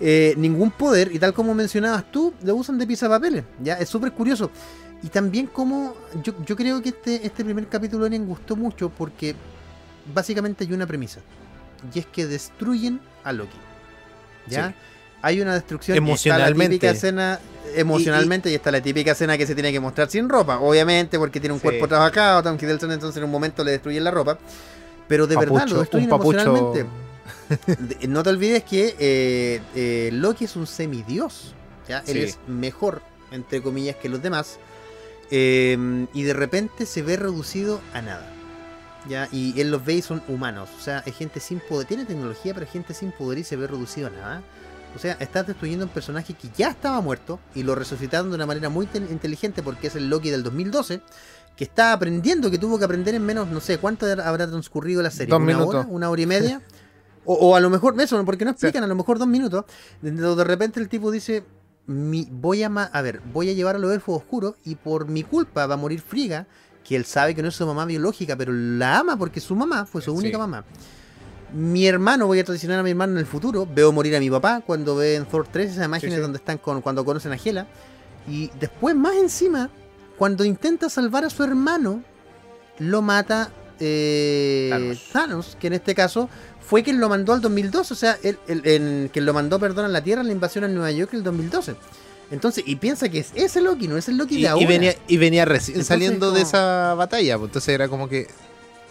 eh, 0.00 0.34
ningún 0.36 0.70
poder 0.70 1.14
y 1.14 1.18
tal 1.18 1.32
como 1.32 1.54
mencionabas 1.54 2.10
tú, 2.10 2.32
lo 2.42 2.56
usan 2.56 2.78
de 2.78 2.86
pisapapeles, 2.86 3.44
ya 3.62 3.74
es 3.74 3.88
súper 3.88 4.12
curioso. 4.12 4.50
Y 5.02 5.08
también 5.08 5.46
como 5.46 5.94
yo, 6.22 6.32
yo 6.46 6.56
creo 6.56 6.82
que 6.82 6.88
este, 6.90 7.26
este 7.26 7.44
primer 7.44 7.68
capítulo 7.68 8.08
me 8.08 8.18
gustó 8.20 8.56
mucho 8.56 8.88
porque 8.88 9.34
básicamente 10.12 10.64
hay 10.64 10.72
una 10.72 10.86
premisa 10.86 11.20
y 11.94 11.98
es 11.98 12.06
que 12.06 12.26
destruyen 12.26 13.00
a 13.22 13.32
Loki. 13.32 13.58
¿Ya? 14.46 14.68
Sí. 14.68 14.74
Hay 15.22 15.40
una 15.40 15.54
destrucción 15.54 15.96
Está 15.96 16.06
Emocionalmente. 16.06 16.64
la 16.64 16.68
típica 16.70 16.90
escena 16.90 17.40
emocionalmente 17.74 18.50
y, 18.50 18.54
está 18.54 18.70
la 18.70 18.80
típica 18.80 19.12
escena 19.12 19.38
que 19.38 19.46
se 19.46 19.54
tiene 19.54 19.72
que 19.72 19.80
mostrar 19.80 20.10
sin 20.10 20.28
ropa, 20.28 20.58
obviamente, 20.58 21.18
porque 21.18 21.40
tiene 21.40 21.54
un 21.54 21.60
Sí. 21.60 21.64
cuerpo 21.66 21.88
trabajado, 21.88 22.42
Tom 22.42 22.56
Hiddleston, 22.60 22.92
entonces 22.92 23.16
en 23.18 23.24
un 23.24 23.30
momento 23.30 23.64
le 23.64 23.72
destruyen 23.72 24.04
la 24.04 24.10
ropa. 24.10 24.38
Pero 25.08 25.26
de 25.26 25.36
verdad 25.36 25.66
lo 25.68 25.80
destruyen 25.80 26.08
papucho. 26.08 26.38
emocionalmente. 26.40 26.86
No 28.08 28.22
te 28.22 28.30
olvides 28.30 28.64
que 28.64 28.94
eh, 28.98 29.60
eh, 29.74 30.10
Loki 30.12 30.44
es 30.44 30.56
un 30.56 30.66
semidios. 30.66 31.54
¿ya? 31.88 31.98
Él 32.06 32.14
Sí. 32.14 32.18
es 32.20 32.38
mejor, 32.46 33.02
entre 33.30 33.62
comillas, 33.62 33.96
que 33.96 34.08
los 34.08 34.22
demás. 34.22 34.58
eh, 35.30 36.06
y 36.12 36.22
de 36.22 36.32
repente 36.34 36.86
se 36.86 37.02
ve 37.02 37.16
reducido 37.16 37.80
a 37.92 38.02
nada. 38.02 38.30
¿ya? 39.08 39.28
Y 39.32 39.58
él 39.60 39.70
los 39.70 39.84
ve 39.84 39.94
y 39.94 40.02
son 40.02 40.22
humanos. 40.28 40.68
O 40.78 40.82
sea, 40.82 41.02
es 41.06 41.14
gente 41.16 41.40
sin 41.40 41.60
poder. 41.60 41.86
Tiene 41.86 42.04
tecnología, 42.04 42.54
pero 42.54 42.66
es 42.66 42.72
gente 42.72 42.94
sin 42.94 43.10
poder 43.12 43.38
y 43.38 43.44
se 43.44 43.56
ve 43.56 43.66
reducido 43.66 44.06
a 44.08 44.10
nada. 44.10 44.42
O 44.94 44.98
sea, 44.98 45.16
estás 45.18 45.46
destruyendo 45.46 45.86
un 45.86 45.90
personaje 45.90 46.34
que 46.34 46.48
ya 46.56 46.70
estaba 46.70 47.00
muerto 47.00 47.40
y 47.54 47.64
lo 47.64 47.74
resucitaron 47.74 48.28
de 48.30 48.36
una 48.36 48.46
manera 48.46 48.68
muy 48.68 48.86
te- 48.86 48.98
inteligente 48.98 49.62
porque 49.62 49.88
es 49.88 49.96
el 49.96 50.08
Loki 50.08 50.30
del 50.30 50.42
2012 50.44 51.00
que 51.56 51.64
está 51.64 51.92
aprendiendo, 51.92 52.50
que 52.50 52.58
tuvo 52.58 52.78
que 52.78 52.84
aprender 52.84 53.14
en 53.14 53.24
menos, 53.24 53.48
no 53.48 53.60
sé, 53.60 53.78
¿cuánto 53.78 54.06
habrá 54.06 54.46
transcurrido 54.48 55.02
la 55.02 55.10
serie? 55.10 55.30
Dos 55.30 55.38
¿Una 55.40 55.46
minutos. 55.52 55.74
hora? 55.74 55.86
¿Una 55.88 56.10
hora 56.10 56.22
y 56.22 56.26
media? 56.26 56.60
O, 57.24 57.34
o 57.34 57.56
a 57.56 57.60
lo 57.60 57.70
mejor, 57.70 57.98
eso, 58.00 58.22
porque 58.24 58.44
no 58.44 58.50
explican, 58.52 58.84
a 58.84 58.86
lo 58.86 58.94
mejor 58.94 59.18
dos 59.18 59.28
minutos. 59.28 59.64
De, 60.02 60.10
de 60.12 60.44
repente 60.44 60.80
el 60.80 60.88
tipo 60.88 61.10
dice, 61.10 61.44
mi, 61.86 62.28
voy 62.30 62.62
a, 62.62 62.66
a 62.68 63.02
ver, 63.02 63.20
voy 63.32 63.50
a 63.50 63.52
llevar 63.52 63.76
a 63.76 63.78
los 63.78 63.92
elfos 63.92 64.16
oscuros 64.18 64.54
y 64.64 64.74
por 64.74 65.08
mi 65.08 65.22
culpa 65.22 65.66
va 65.66 65.74
a 65.74 65.78
morir 65.78 66.00
Friga, 66.00 66.46
que 66.82 66.96
él 66.96 67.04
sabe 67.04 67.34
que 67.34 67.42
no 67.42 67.48
es 67.48 67.54
su 67.54 67.66
mamá 67.66 67.86
biológica, 67.86 68.36
pero 68.36 68.52
la 68.52 68.98
ama 68.98 69.16
porque 69.16 69.40
su 69.40 69.56
mamá 69.56 69.86
fue 69.86 70.02
su 70.02 70.10
Sí. 70.12 70.18
única 70.18 70.36
mamá. 70.38 70.64
Mi 71.52 71.86
hermano, 71.86 72.26
voy 72.26 72.40
a 72.40 72.44
traicionar 72.44 72.80
a 72.80 72.82
mi 72.82 72.90
hermano 72.90 73.12
en 73.12 73.18
el 73.18 73.26
futuro. 73.26 73.66
Veo 73.72 73.92
morir 73.92 74.16
a 74.16 74.20
mi 74.20 74.28
papá 74.28 74.60
cuando 74.66 74.96
ve 74.96 75.14
en 75.14 75.24
Thor 75.24 75.46
3 75.50 75.70
esas 75.72 75.84
imágenes 75.86 76.16
sí. 76.16 76.20
donde 76.20 76.38
están 76.38 76.58
con, 76.58 76.82
cuando 76.82 77.04
conocen 77.04 77.32
a 77.32 77.36
Hela. 77.36 77.66
Y 78.26 78.50
después, 78.58 78.94
más 78.96 79.14
encima, 79.14 79.70
cuando 80.18 80.44
intenta 80.44 80.88
salvar 80.90 81.24
a 81.24 81.30
su 81.30 81.44
hermano, 81.44 82.02
lo 82.78 83.02
mata 83.02 83.50
eh, 83.80 84.68
Thanos. 84.70 85.02
Thanos. 85.12 85.56
que 85.60 85.66
en 85.68 85.72
este 85.74 85.94
caso 85.94 86.28
fue 86.60 86.82
quien 86.82 87.00
lo 87.00 87.08
mandó 87.08 87.32
al 87.32 87.40
2012. 87.40 87.92
O 87.92 87.96
sea, 87.96 88.18
el, 88.22 88.38
el- 88.48 88.66
el- 88.66 89.10
quien 89.12 89.26
lo 89.26 89.32
mandó, 89.34 89.58
perdón, 89.58 89.84
a 89.84 89.88
la 89.88 90.02
Tierra, 90.02 90.20
en 90.22 90.28
la 90.28 90.32
invasión 90.32 90.64
en 90.64 90.74
Nueva 90.74 90.90
York 90.90 91.12
el 91.14 91.22
2012. 91.22 91.74
Entonces, 92.30 92.64
y 92.66 92.76
piensa 92.76 93.08
que 93.10 93.18
es 93.18 93.30
ese 93.34 93.60
Loki, 93.60 93.86
no 93.86 93.96
es 93.98 94.08
el 94.08 94.16
Loki 94.16 94.38
Y, 94.38 94.42
de 94.42 94.48
ahora. 94.48 94.62
y 94.64 94.66
venía, 94.66 94.94
y 95.06 95.16
venía 95.18 95.44
recién 95.44 95.84
saliendo 95.84 96.32
de 96.32 96.40
esa 96.42 96.94
batalla. 96.94 97.36
pues, 97.38 97.48
Entonces 97.50 97.74
era 97.74 97.88
como 97.88 98.08
que 98.08 98.26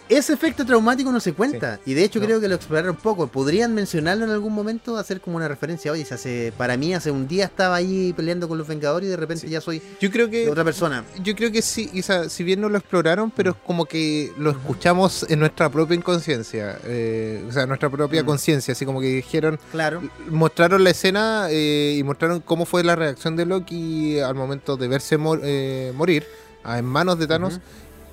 Ese 0.08 0.34
efecto 0.34 0.66
traumático 0.66 1.10
no 1.10 1.18
se 1.18 1.32
cuenta. 1.32 1.80
Y 1.86 1.94
de 1.94 2.04
hecho 2.04 2.18
No. 2.20 2.26
creo 2.26 2.40
que 2.40 2.46
lo 2.48 2.54
exploraron 2.56 2.94
poco. 2.94 3.26
Podrían 3.26 3.74
mencionarlo 3.74 4.24
en 4.24 4.30
algún 4.30 4.52
momento, 4.52 4.98
hacer 4.98 5.20
como 5.22 5.36
una 5.38 5.48
referencia. 5.48 5.90
Oye, 5.92 6.04
se 6.04 6.12
hace, 6.14 6.52
para 6.58 6.76
mí 6.76 6.92
hace 6.92 7.10
un 7.10 7.26
día 7.26 7.46
estaba 7.46 7.76
ahí 7.76 8.12
peleando 8.14 8.46
con 8.46 8.58
los 8.58 8.68
Vengadores 8.68 9.06
y 9.06 9.10
de 9.10 9.16
repente 9.16 9.46
Sí. 9.46 9.52
ya 9.52 9.62
soy 9.62 9.80
Yo 10.00 10.10
creo 10.10 10.28
que 10.28 10.50
otra 10.50 10.62
persona. 10.62 11.04
yo 11.22 11.34
creo 11.34 11.50
que 11.50 11.62
sí, 11.62 11.90
o 11.98 12.02
sea, 12.02 12.28
si 12.28 12.44
bien 12.44 12.60
no 12.60 12.68
lo 12.68 12.76
exploraron, 12.76 13.30
pero 13.30 13.52
es 13.52 13.56
como 13.66 13.86
que 13.86 14.30
lo 14.38 14.50
escuchamos 14.50 15.24
en 15.30 15.38
nuestra 15.40 15.70
propia 15.70 15.94
inconsciencia, 15.96 16.78
eh, 16.84 17.42
o 17.48 17.52
sea, 17.52 17.64
nuestra 17.66 17.88
propia 17.88 18.22
Mm. 18.22 18.26
conciencia, 18.26 18.72
así 18.72 18.84
como 18.84 19.00
que 19.00 19.06
dijeron, 19.06 19.58
Claro. 19.72 20.02
mostraron 20.28 20.84
la 20.84 20.90
escena 20.90 21.46
eh, 21.50 21.96
y 21.98 22.02
mostraron 22.04 22.40
cómo 22.40 22.66
fue 22.66 22.84
la 22.84 22.94
reacción 22.94 23.36
de 23.36 23.46
Loki 23.46 24.18
al 24.20 24.34
momento 24.34 24.76
de 24.76 24.86
verse 24.86 25.16
mor- 25.16 25.40
eh, 25.42 25.92
morir 25.96 26.26
en 26.66 26.84
manos 26.84 27.18
de 27.18 27.26
Thanos. 27.26 27.60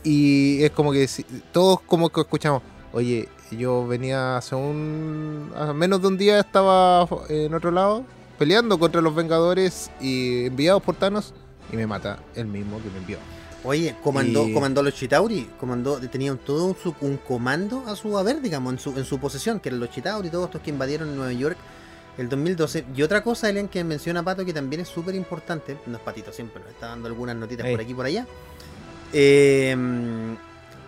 Y 0.03 0.63
es 0.63 0.71
como 0.71 0.91
que 0.91 1.07
todos 1.51 1.79
como 1.81 2.09
que 2.09 2.21
escuchamos, 2.21 2.61
oye, 2.93 3.29
yo 3.51 3.85
venía 3.87 4.37
hace 4.37 4.55
un 4.55 5.51
a 5.55 5.73
menos 5.73 6.01
de 6.01 6.07
un 6.07 6.17
día 6.17 6.39
estaba 6.39 7.07
en 7.29 7.53
otro 7.53 7.71
lado 7.71 8.03
peleando 8.39 8.79
contra 8.79 9.01
los 9.01 9.13
Vengadores 9.13 9.91
y 9.99 10.45
enviados 10.45 10.81
por 10.81 10.95
Thanos 10.95 11.33
y 11.71 11.75
me 11.75 11.85
mata 11.85 12.19
el 12.35 12.47
mismo 12.47 12.81
que 12.81 12.89
me 12.89 12.97
envió. 12.97 13.17
Oye, 13.63 13.95
comandó, 14.03 14.47
Y- 14.47 14.53
comandó 14.53 14.81
los 14.81 14.95
Chitauri, 14.95 15.47
comandó, 15.59 15.99
tenían 15.99 16.39
todo 16.39 16.65
un, 16.65 16.75
su- 16.75 16.95
un 17.01 17.17
comando 17.17 17.83
a 17.85 17.95
su 17.95 18.17
haber, 18.17 18.41
digamos, 18.41 18.73
en 18.73 18.79
su, 18.79 18.97
en 18.97 19.05
su 19.05 19.19
posesión, 19.19 19.59
que 19.59 19.69
eran 19.69 19.79
los 19.79 19.91
Chitauri, 19.91 20.29
todos 20.31 20.45
estos 20.45 20.61
que 20.61 20.71
invadieron 20.71 21.15
Nueva 21.15 21.31
York 21.33 21.57
el 22.17 22.27
2012. 22.27 22.85
Y 22.95 23.03
otra 23.03 23.21
cosa, 23.23 23.49
Elian, 23.51 23.67
que 23.67 23.83
menciona 23.83 24.23
Pato, 24.23 24.43
que 24.43 24.53
también 24.53 24.81
es 24.81 24.87
súper 24.87 25.13
importante, 25.13 25.77
no 25.85 25.97
es 25.97 26.01
Patito 26.03 26.33
siempre, 26.33 26.59
nos 26.63 26.71
está 26.71 26.87
dando 26.87 27.07
algunas 27.07 27.35
notitas 27.35 27.67
por 27.69 27.79
aquí 27.79 27.91
y 27.91 27.93
por 27.93 28.05
allá. 28.07 28.25
Eh, 29.13 29.71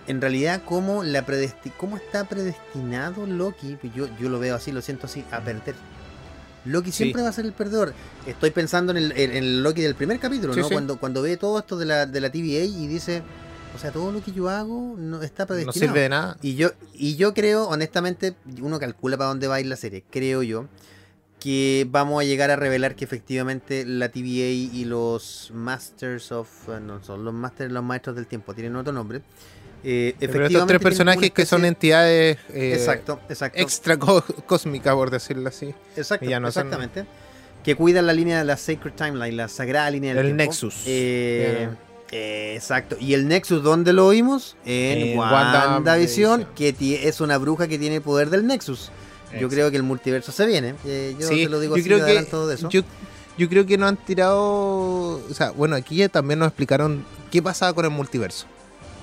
en 0.06 0.20
realidad, 0.22 0.62
¿cómo, 0.66 1.04
la 1.04 1.26
predesti- 1.26 1.72
¿cómo 1.78 1.96
está 1.98 2.26
predestinado 2.26 3.26
Loki? 3.26 3.78
Pues 3.80 3.94
Yo, 3.94 4.08
yo 4.20 4.30
lo 4.30 4.40
veo 4.40 4.56
así, 4.56 4.72
lo 4.72 4.82
siento 4.82 5.08
así, 5.08 5.24
a 5.32 5.40
perder. 5.42 5.76
Loki 6.66 6.92
Sí. 6.92 7.04
siempre 7.04 7.22
va 7.22 7.30
a 7.30 7.34
ser 7.34 7.46
el 7.46 7.54
perdedor. 7.54 7.94
Estoy 8.26 8.52
pensando 8.52 8.92
en 8.92 8.98
el, 8.98 9.12
en 9.14 9.32
el 9.32 9.64
Loki 9.64 9.82
del 9.82 9.96
primer 9.96 10.20
capítulo, 10.20 10.54
Sí, 10.54 10.62
¿no? 10.62 10.68
sí. 10.68 10.74
Cuando, 10.74 10.98
cuando 10.98 11.22
ve 11.22 11.36
todo 11.38 11.60
esto 11.60 11.78
de 11.78 11.86
la, 11.86 12.06
de 12.06 12.22
la 12.22 12.30
TVA 12.32 12.64
y 12.64 12.88
dice, 12.88 13.22
o 13.76 13.80
sea, 13.80 13.92
todo 13.92 14.12
lo 14.12 14.24
que 14.24 14.32
yo 14.32 14.50
hago 14.50 14.96
no 14.98 15.22
está 15.22 15.44
No 15.44 15.48
predestinado. 15.48 15.80
sirve 15.80 16.02
de 16.02 16.10
nada. 16.10 16.38
Y 16.42 16.56
yo, 16.56 16.72
y 16.94 17.16
yo 17.18 17.34
creo, 17.34 17.68
honestamente, 17.68 18.36
uno 18.62 18.80
calcula 18.80 19.18
para 19.18 19.30
dónde 19.30 19.48
va 19.48 19.56
a 19.56 19.60
ir 19.62 19.68
la 19.68 19.76
serie, 19.78 20.04
creo 20.10 20.42
yo, 20.44 20.68
que 21.44 21.86
vamos 21.92 22.22
a 22.22 22.24
llegar 22.26 22.52
a 22.52 22.56
revelar 22.56 22.96
que 22.96 23.04
efectivamente 23.04 23.84
la 23.86 24.08
TVA 24.08 24.48
y 24.74 24.86
los 24.86 25.52
Masters 25.54 26.32
of... 26.32 26.48
No, 26.82 27.04
son 27.04 27.26
los 27.26 27.34
Masters, 27.34 27.70
los 27.70 27.84
Maestros 27.84 28.16
del 28.16 28.28
Tiempo, 28.28 28.54
tienen 28.54 28.78
otro 28.78 28.94
nombre. 28.94 29.22
Eh, 29.84 30.16
Pero 30.18 30.46
estos 30.46 30.66
tres 30.66 30.80
personajes 30.80 31.32
que 31.32 31.46
son 31.46 31.66
entidades 31.66 32.38
eh, 32.54 32.74
Exacto, 32.76 33.20
exacto. 33.28 33.60
extra 33.60 33.98
cósmicas, 34.48 34.94
por 34.96 35.12
decirlo 35.12 35.50
así. 35.50 35.74
Exacto, 35.98 36.26
Y 36.26 36.30
ya 36.30 36.40
no 36.40 36.50
son- 36.50 36.68
exactamente. 36.68 37.06
Que 37.66 37.76
cuidan 37.76 38.08
la 38.08 38.14
línea 38.14 38.38
de 38.38 38.46
la 38.46 38.56
Sacred 38.56 38.94
Timeline, 38.94 39.36
la 39.36 39.50
sagrada 39.50 39.90
línea 39.92 40.14
del 40.14 40.20
El 40.28 40.38
tiempo. 40.38 40.44
Nexus. 40.52 40.84
Eh, 40.86 41.68
eh, 42.12 42.54
exacto. 42.56 42.96
¿Y 43.00 43.14
el 43.16 43.28
Nexus 43.28 43.62
dónde 43.64 43.92
lo 43.92 44.08
vimos? 44.10 44.56
En, 44.66 45.10
En 45.10 45.18
WandaVision, 45.20 45.74
WandaVision. 45.74 46.48
que 46.56 47.08
es 47.10 47.20
una 47.20 47.38
bruja 47.38 47.68
que 47.68 47.78
tiene 47.78 47.98
el 47.98 48.02
poder 48.02 48.30
del 48.30 48.48
Nexus. 48.48 48.90
Yo 49.40 49.50
creo 49.50 49.72
que 49.72 49.78
el 49.78 49.84
multiverso 49.84 50.32
se 50.32 50.46
viene. 50.46 50.76
Eh, 50.86 51.16
yo 51.20 51.28
Sí, 51.28 51.44
te 51.44 51.50
lo 51.50 51.60
digo 51.60 51.76
yo 51.76 51.82
así 51.82 51.90
creo 51.90 52.06
que 52.06 52.12
de 52.12 52.54
eso. 52.54 52.70
Yo, 52.70 52.82
yo 53.38 53.50
creo 53.50 53.66
que 53.66 53.78
no 53.78 53.88
han 53.88 53.98
tirado. 53.98 54.40
O 54.40 55.34
sea, 55.34 55.52
bueno, 55.52 55.76
aquí 55.76 55.98
ya 55.98 56.10
también 56.10 56.40
nos 56.40 56.48
explicaron 56.48 57.06
qué 57.32 57.42
pasaba 57.42 57.74
con 57.74 57.86
el 57.86 57.92
multiverso. 57.92 58.46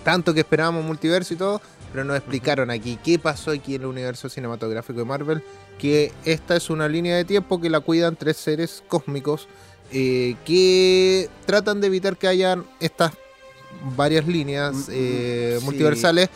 Tanto 0.05 0.33
que 0.33 0.41
esperábamos 0.41 0.85
multiverso 0.85 1.35
y 1.35 1.37
todo, 1.37 1.61
pero 1.93 2.05
nos 2.05 2.17
explicaron 2.17 2.71
aquí 2.71 2.99
qué 3.03 3.19
pasó 3.19 3.51
aquí 3.51 3.75
en 3.75 3.83
el 3.83 3.89
universo 3.89 4.29
cinematográfico 4.29 5.01
de 5.01 5.05
Marvel. 5.05 5.43
Que 5.79 6.13
esta 6.25 6.57
es 6.57 6.71
una 6.71 6.89
línea 6.89 7.17
de 7.17 7.25
tiempo 7.25 7.61
que 7.61 7.71
la 7.71 7.81
cuidan 7.81 8.17
tres 8.17 8.37
seres 8.37 8.83
cósmicos 8.89 9.49
eh, 9.93 10.37
que 10.45 11.29
tratan 11.47 11.81
de 11.81 11.89
evitar 11.89 12.17
que 12.17 12.29
hayan 12.29 12.65
estas 12.79 13.13
varias 13.97 14.27
líneas 14.27 14.89
eh, 14.91 15.57
sí. 15.59 15.65
multiversales. 15.65 16.29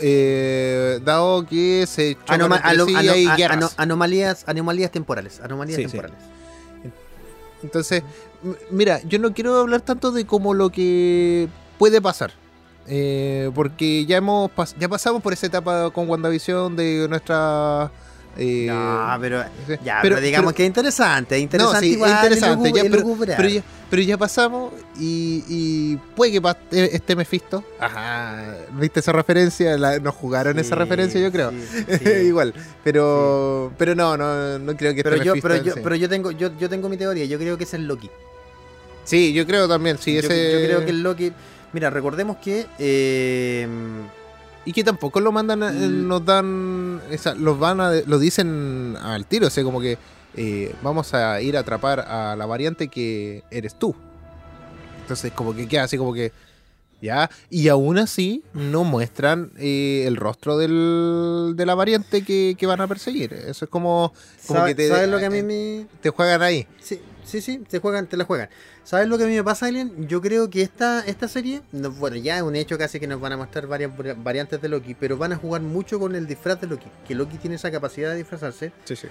Eh, 0.00 1.00
dado 1.04 1.46
que 1.46 1.84
se 1.86 2.16
Anoma- 2.26 2.60
ano- 2.62 2.86
y 2.88 3.42
ano- 3.42 3.70
anomalías, 3.76 4.44
anomalías 4.46 4.90
temporales. 4.90 5.40
Anomalías 5.40 5.76
Sí, 5.76 5.84
sí. 5.84 5.88
temporales. 5.90 6.18
Entonces, 7.62 8.02
mira, 8.70 9.00
yo 9.04 9.18
no 9.18 9.32
quiero 9.32 9.58
hablar 9.58 9.80
tanto 9.80 10.12
de 10.12 10.26
como 10.26 10.54
lo 10.54 10.70
que 10.70 11.48
puede 11.78 12.00
pasar. 12.00 12.32
eh, 12.88 13.50
porque 13.52 14.06
ya 14.06 14.18
hemos 14.18 14.48
pas- 14.52 14.76
ya 14.78 14.88
pasamos 14.88 15.20
por 15.20 15.32
esa 15.32 15.46
etapa 15.48 15.90
con 15.90 16.08
WandaVision 16.08 16.76
de 16.76 17.08
nuestra. 17.08 17.90
Eh, 18.38 18.66
no, 18.68 19.16
pero, 19.20 19.44
ya, 19.84 19.98
pero, 20.02 20.20
digamos 20.20 20.52
que 20.52 20.62
es 20.64 20.66
interesante. 20.66 21.36
Es 21.36 21.42
interesante 21.42 21.76
no, 21.76 21.80
sí, 21.80 22.02
es 22.02 22.10
interesante, 22.10 22.72
ya, 22.72 22.82
pero, 22.82 23.16
pero 23.36 23.48
ya, 23.48 23.62
pero 23.88 24.02
ya 24.02 24.18
pasamos 24.18 24.72
y, 24.98 25.44
y 25.48 25.96
puede 26.14 26.32
que 26.32 26.48
eh, 26.72 26.90
esté 26.92 27.16
Mephisto. 27.16 27.64
Ajá, 27.78 28.56
¿viste 28.72 29.00
esa 29.00 29.12
referencia? 29.12 29.76
La- 29.78 29.98
nos 29.98 30.14
jugaron 30.14 30.58
esa 30.58 30.74
referencia, 30.74 31.20
yo 31.20 31.32
creo. 31.32 31.50
sí. 31.50 32.08
Igual, 32.26 32.52
pero 32.84 33.72
pero 33.78 33.94
no, 33.94 34.16
no, 34.16 34.58
no 34.58 34.76
creo 34.76 34.94
que 34.94 35.02
pero 35.02 35.16
esté 35.16 35.26
yo, 35.26 35.34
Mephisto 35.34 35.48
pero 35.48 35.62
yo, 35.62 35.74
pero 35.82 35.96
yo 35.96 36.08
tengo, 36.08 36.30
yo, 36.30 36.50
yo 36.58 36.68
tengo 36.68 36.88
mi 36.88 36.96
teoría. 36.96 37.24
Yo 37.24 37.38
creo 37.38 37.56
que 37.56 37.64
es 37.64 37.74
el 37.74 37.86
Loki. 37.86 38.10
Sí, 39.04 39.32
yo 39.32 39.46
creo 39.46 39.68
también, 39.68 39.98
sí, 39.98 40.14
yo, 40.14 40.20
ese... 40.20 40.52
yo 40.52 40.58
creo 40.66 40.84
que 40.84 40.90
el 40.90 41.02
Loki. 41.02 41.32
Mira, 41.72 41.90
recordemos 41.90 42.38
que. 42.38 42.66
eh, 42.78 43.68
Y 44.66 44.72
que 44.72 44.84
tampoco 44.84 45.20
lo 45.20 45.32
mandan, 45.32 45.62
a- 45.62 45.72
Mm. 45.72 46.06
nos 46.08 46.24
dan, 46.26 47.00
o 47.12 47.18
sea, 47.18 47.34
los 47.34 47.58
van 47.58 47.80
a, 47.80 47.92
lo 48.06 48.18
dicen 48.18 48.96
al 49.00 49.24
tiro, 49.26 49.46
o 49.46 49.50
sea, 49.50 49.64
como 49.64 49.80
que 49.80 49.96
eh, 50.38 50.74
vamos 50.82 51.14
a 51.14 51.40
ir 51.40 51.56
a 51.56 51.60
atrapar 51.60 52.00
a 52.00 52.36
la 52.36 52.44
variante 52.44 52.88
que 52.88 53.42
eres 53.50 53.78
tú. 53.78 53.94
Entonces, 55.02 55.32
como 55.32 55.54
que 55.54 55.66
queda 55.68 55.84
así 55.84 55.96
como 55.96 56.12
que, 56.12 56.32
ya, 57.00 57.30
y 57.48 57.68
aún 57.68 57.96
así 57.98 58.42
no 58.54 58.82
muestran 58.84 59.50
eh, 59.58 60.04
el 60.06 60.16
rostro 60.16 60.58
del, 60.58 61.52
de 61.56 61.64
la 61.64 61.74
variante 61.74 62.22
que, 62.22 62.56
que 62.58 62.66
van 62.66 62.80
a 62.80 62.86
perseguir. 62.88 63.32
Eso 63.32 63.64
es 63.66 63.70
como, 63.70 64.12
como 64.46 64.60
¿sabe- 64.60 64.70
que 64.70 64.74
te, 64.74 64.88
¿Sabes 64.88 65.08
lo 65.08 65.18
que 65.18 65.26
a 65.26 65.30
mí 65.30 65.38
eh, 65.38 65.42
me.? 65.42 65.86
te 66.02 66.10
juegan 66.10 66.42
ahí. 66.42 66.66
Sí, 66.82 67.00
sí, 67.26 67.40
sí, 67.40 67.58
te 67.68 67.78
juegan, 67.80 68.06
te 68.06 68.16
la 68.16 68.24
juegan. 68.24 68.48
¿Sabes 68.84 69.08
lo 69.08 69.18
que 69.18 69.24
a 69.24 69.26
mí 69.26 69.34
me 69.34 69.44
pasa, 69.44 69.66
Alien? 69.66 70.08
Yo 70.08 70.20
creo 70.22 70.48
que 70.48 70.62
esta, 70.62 71.00
esta 71.04 71.28
serie, 71.28 71.60
no, 71.72 71.90
bueno, 71.90 72.16
ya 72.16 72.36
es 72.36 72.42
un 72.42 72.56
hecho 72.56 72.78
casi 72.78 72.98
que 73.00 73.06
nos 73.06 73.20
van 73.20 73.32
a 73.32 73.36
mostrar 73.36 73.66
varias 73.66 73.90
vari- 73.92 74.16
variantes 74.22 74.62
de 74.62 74.68
Loki, 74.68 74.94
pero 74.94 75.16
van 75.18 75.32
a 75.32 75.36
jugar 75.36 75.60
mucho 75.60 75.98
con 75.98 76.14
el 76.14 76.26
disfraz 76.26 76.60
de 76.60 76.66
Loki, 76.68 76.86
que 77.06 77.14
Loki 77.14 77.36
tiene 77.38 77.56
esa 77.56 77.70
capacidad 77.70 78.10
de 78.10 78.16
disfrazarse. 78.16 78.72
Sí, 78.84 78.96
sí. 78.96 79.08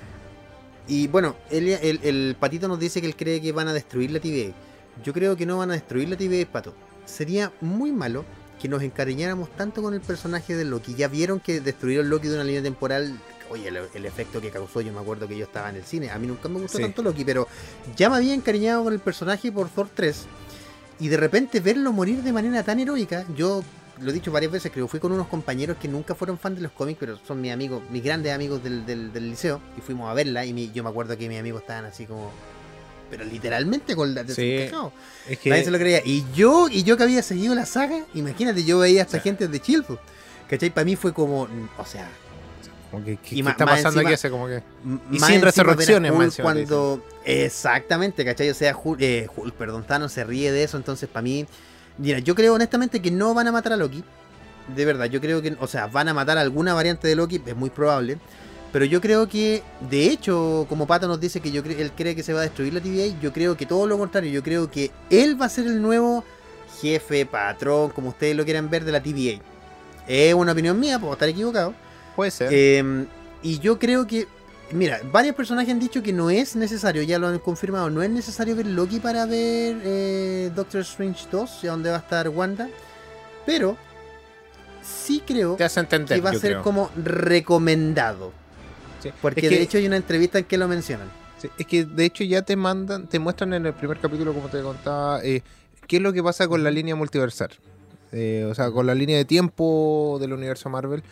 Y 0.87 1.07
bueno, 1.07 1.35
él- 1.49 1.69
el, 1.69 1.99
el 2.03 2.35
patito 2.39 2.67
nos 2.67 2.79
dice 2.79 3.01
que 3.01 3.07
él 3.07 3.15
cree 3.15 3.41
que 3.41 3.51
van 3.51 3.67
a 3.67 3.73
destruir 3.73 4.11
la 4.11 4.19
TVA. 4.19 4.53
Yo 5.03 5.13
creo 5.13 5.35
que 5.35 5.45
no 5.45 5.57
van 5.57 5.71
a 5.71 5.73
destruir 5.73 6.07
la 6.09 6.15
TVA, 6.17 6.45
pato. 6.51 6.73
Sería 7.05 7.51
muy 7.61 7.91
malo 7.91 8.23
que 8.61 8.69
nos 8.69 8.81
encariñáramos 8.83 9.49
tanto 9.57 9.81
con 9.81 9.93
el 9.93 10.01
personaje 10.01 10.55
de 10.55 10.63
Loki. 10.63 10.95
Ya 10.95 11.07
vieron 11.07 11.39
que 11.39 11.59
destruyeron 11.59 12.09
Loki 12.09 12.27
de 12.29 12.35
una 12.35 12.43
línea 12.43 12.63
temporal. 12.63 13.19
Oye, 13.49 13.67
el, 13.67 13.77
el 13.93 14.05
efecto 14.05 14.41
que 14.41 14.49
causó, 14.49 14.81
yo 14.81 14.91
me 14.91 14.99
acuerdo 14.99 15.27
que 15.27 15.37
yo 15.37 15.45
estaba 15.45 15.69
en 15.69 15.75
el 15.75 15.83
cine. 15.83 16.09
A 16.09 16.17
mí 16.17 16.25
nunca 16.27 16.49
me 16.49 16.59
gustó 16.59 16.77
Sí. 16.77 16.83
tanto 16.83 17.03
Loki, 17.03 17.23
pero 17.23 17.47
ya 17.95 18.09
me 18.09 18.15
había 18.17 18.33
encariñado 18.33 18.83
con 18.83 18.93
el 18.93 18.99
personaje 18.99 19.51
por 19.51 19.69
Thor 19.69 19.87
3. 19.93 20.25
Y 20.99 21.09
de 21.09 21.17
repente 21.17 21.59
verlo 21.59 21.91
morir 21.91 22.23
de 22.23 22.31
manera 22.33 22.63
tan 22.63 22.79
heroica, 22.79 23.25
yo 23.35 23.63
lo 24.01 24.11
he 24.11 24.13
dicho 24.13 24.31
varias 24.31 24.51
veces, 24.51 24.71
creo, 24.73 24.87
fui 24.87 24.99
con 24.99 25.11
unos 25.11 25.27
compañeros 25.27 25.77
que 25.79 25.87
nunca 25.87 26.15
fueron 26.15 26.37
fan 26.37 26.55
de 26.55 26.61
los 26.61 26.71
cómics, 26.71 26.97
pero 26.99 27.17
son 27.25 27.39
mis 27.39 27.51
amigos, 27.53 27.81
mis 27.91 28.03
grandes 28.03 28.33
amigos 28.33 28.61
del, 28.63 28.85
del- 28.85 29.13
del 29.13 29.29
liceo, 29.29 29.61
y 29.77 29.81
fuimos 29.81 30.09
a 30.09 30.13
verla, 30.13 30.45
y 30.45 30.51
mi- 30.53 30.71
yo 30.73 30.83
me 30.83 30.89
acuerdo 30.89 31.17
que 31.17 31.29
mis 31.29 31.39
amigos 31.39 31.61
estaban 31.61 31.85
así 31.85 32.05
como, 32.05 32.29
pero 33.09 33.23
literalmente 33.23 33.95
con 33.95 34.13
la 34.15 34.27
Sí. 34.27 34.67
Es 35.29 35.39
que, 35.39 35.49
Nadie 35.49 35.63
se 35.63 35.71
lo 35.71 35.77
creía. 35.77 36.01
Y 36.03 36.25
yo, 36.33 36.67
y 36.69 36.83
yo 36.83 36.97
que 36.97 37.03
había 37.03 37.21
seguido 37.21 37.55
la 37.55 37.65
saga, 37.65 38.03
imagínate, 38.13 38.63
yo 38.65 38.79
veía 38.79 39.01
a 39.01 39.05
esta 39.05 39.17
Sí. 39.19 39.23
gente 39.23 39.47
de 39.47 39.59
Chillfoot. 39.61 39.99
¿Cachai? 40.49 40.69
Para 40.71 40.85
mí 40.85 40.95
fue 40.95 41.13
como, 41.13 41.47
o 41.77 41.85
sea, 41.85 42.09
como 42.91 43.03
que, 43.03 43.17
¿qué- 43.17 43.35
y 43.35 43.43
qué 43.43 43.49
está 43.49 43.65
pasando 43.65 44.01
encima- 44.01 44.13
aquí? 44.15 44.29
Como 44.29 44.47
que... 44.47 44.63
Y 45.11 45.19
sin 45.19 45.41
resurrecciones, 45.41 46.11
Hulk 46.11 46.23
encima 46.23 46.43
cuando 46.43 47.03
exactamente 47.23 48.23
¿cachai? 48.25 48.49
o 48.49 48.53
sea 48.53 48.75
Hulk, 48.75 49.01
eh, 49.01 49.27
Hulk, 49.35 49.53
perdón 49.55 49.83
Thanos 49.85 50.11
se 50.11 50.23
ríe 50.23 50.51
de 50.51 50.63
eso 50.63 50.77
entonces 50.77 51.09
para 51.09 51.23
mí 51.23 51.45
mira 51.97 52.19
yo 52.19 52.35
creo 52.35 52.53
honestamente 52.53 53.01
que 53.01 53.11
no 53.11 53.33
van 53.33 53.47
a 53.47 53.51
matar 53.51 53.73
a 53.73 53.77
Loki 53.77 54.03
de 54.75 54.85
verdad 54.85 55.05
yo 55.05 55.19
creo 55.21 55.41
que 55.41 55.55
o 55.59 55.67
sea 55.67 55.87
van 55.87 56.07
a 56.09 56.13
matar 56.13 56.37
a 56.37 56.41
alguna 56.41 56.73
variante 56.73 57.07
de 57.07 57.15
Loki 57.15 57.41
es 57.45 57.55
muy 57.55 57.69
probable 57.69 58.17
pero 58.71 58.85
yo 58.85 58.99
creo 59.01 59.27
que 59.29 59.63
de 59.89 60.07
hecho 60.07 60.65
como 60.69 60.85
Pato 60.87 61.07
nos 61.07 61.19
dice 61.19 61.39
que 61.39 61.51
yo 61.51 61.63
cre- 61.63 61.79
él 61.79 61.91
cree 61.95 62.15
que 62.15 62.23
se 62.23 62.33
va 62.33 62.39
a 62.39 62.43
destruir 62.43 62.73
la 62.73 62.81
TVA 62.81 63.19
yo 63.21 63.31
creo 63.33 63.55
que 63.57 63.65
todo 63.65 63.87
lo 63.87 63.97
contrario 63.97 64.31
yo 64.31 64.43
creo 64.43 64.69
que 64.69 64.91
él 65.09 65.39
va 65.41 65.45
a 65.45 65.49
ser 65.49 65.65
el 65.67 65.81
nuevo 65.81 66.23
jefe 66.81 67.25
patrón 67.25 67.89
como 67.89 68.09
ustedes 68.09 68.35
lo 68.35 68.43
quieran 68.45 68.69
ver 68.69 68.83
de 68.85 68.91
la 68.91 69.01
TVA 69.01 69.39
es 70.07 70.33
una 70.33 70.51
opinión 70.51 70.79
mía 70.79 70.99
puedo 70.99 71.13
estar 71.13 71.29
equivocado 71.29 71.73
Puede 72.15 72.31
ser. 72.31 72.49
eh, 72.51 73.05
y 73.43 73.59
yo 73.59 73.77
creo 73.77 74.07
que, 74.07 74.27
mira, 74.71 74.99
varios 75.11 75.35
personajes 75.35 75.71
han 75.71 75.79
dicho 75.79 76.01
que 76.01 76.13
no 76.13 76.29
es 76.29 76.55
necesario, 76.55 77.03
ya 77.03 77.19
lo 77.19 77.27
han 77.27 77.37
confirmado, 77.39 77.89
no 77.89 78.01
es 78.01 78.09
necesario 78.09 78.55
ver 78.55 78.65
Loki 78.67 78.99
para 78.99 79.25
ver 79.25 79.77
eh, 79.83 80.51
Doctor 80.55 80.81
Strange 80.81 81.25
2, 81.31 81.61
ya 81.63 81.71
donde 81.71 81.89
va 81.89 81.97
a 81.97 81.99
estar 81.99 82.27
Wanda, 82.29 82.67
pero 83.45 83.77
sí 84.81 85.21
creo 85.25 85.57
entender, 85.59 86.17
que 86.17 86.21
va 86.21 86.29
a 86.31 86.33
ser 86.33 86.51
creo. 86.51 86.63
como 86.63 86.89
recomendado, 86.95 88.31
Sí. 89.01 89.11
porque 89.21 89.41
Es 89.41 89.49
que- 89.49 89.55
de 89.57 89.61
hecho 89.61 89.77
hay 89.77 89.87
una 89.87 89.97
entrevista 89.97 90.39
en 90.39 90.45
que 90.45 90.57
lo 90.57 90.67
mencionan. 90.67 91.09
Sí, 91.39 91.49
es 91.57 91.67
que 91.67 91.85
de 91.85 92.05
hecho 92.05 92.23
ya 92.23 92.41
te 92.41 92.55
mandan, 92.55 93.07
te 93.07 93.19
muestran 93.19 93.53
en 93.53 93.65
el 93.65 93.73
primer 93.73 93.99
capítulo, 93.99 94.33
como 94.33 94.47
te 94.47 94.61
contaba, 94.61 95.23
eh, 95.23 95.41
qué 95.87 95.97
es 95.97 96.01
lo 96.01 96.13
que 96.13 96.23
pasa 96.23 96.47
con 96.47 96.63
la 96.63 96.71
línea 96.71 96.95
multiversal. 96.95 97.49
Eh, 98.11 98.47
o 98.49 98.55
sea, 98.55 98.71
con 98.71 98.85
la 98.87 98.95
línea 98.95 99.17
de 99.17 99.25
tiempo 99.25 100.17
del 100.21 100.31
universo 100.33 100.69
Marvel. 100.69 101.03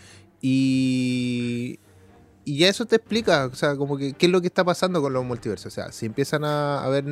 Y, 0.45 1.79
y 2.45 2.57
ya 2.57 2.67
eso 2.67 2.85
te 2.85 2.97
explica, 2.97 3.45
o 3.45 3.55
sea, 3.55 3.75
como 3.77 3.97
que 3.97 4.13
qué 4.13 4.25
es 4.25 4.31
lo 4.31 4.41
que 4.41 4.47
está 4.47 4.63
pasando 4.63 5.01
con 5.01 5.13
los 5.13 5.23
multiversos. 5.23 5.67
O 5.67 5.71
sea, 5.75 5.91
si 5.91 6.05
empiezan 6.05 6.43
a 6.43 6.83
haber 6.83 7.05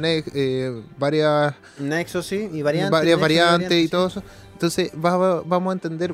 varias, 1.00 1.54
Nexus 1.80 2.26
sí, 2.26 2.50
y 2.52 2.62
variantes. 2.62 2.92
varias 2.92 3.20
variantes 3.20 3.72
y 3.86 3.88
todo 3.88 4.08
eso, 4.08 4.22
entonces 4.54 4.92
va- 4.94 5.18
va- 5.18 5.42
vamos 5.46 5.72
a 5.72 5.74
entender 5.74 6.14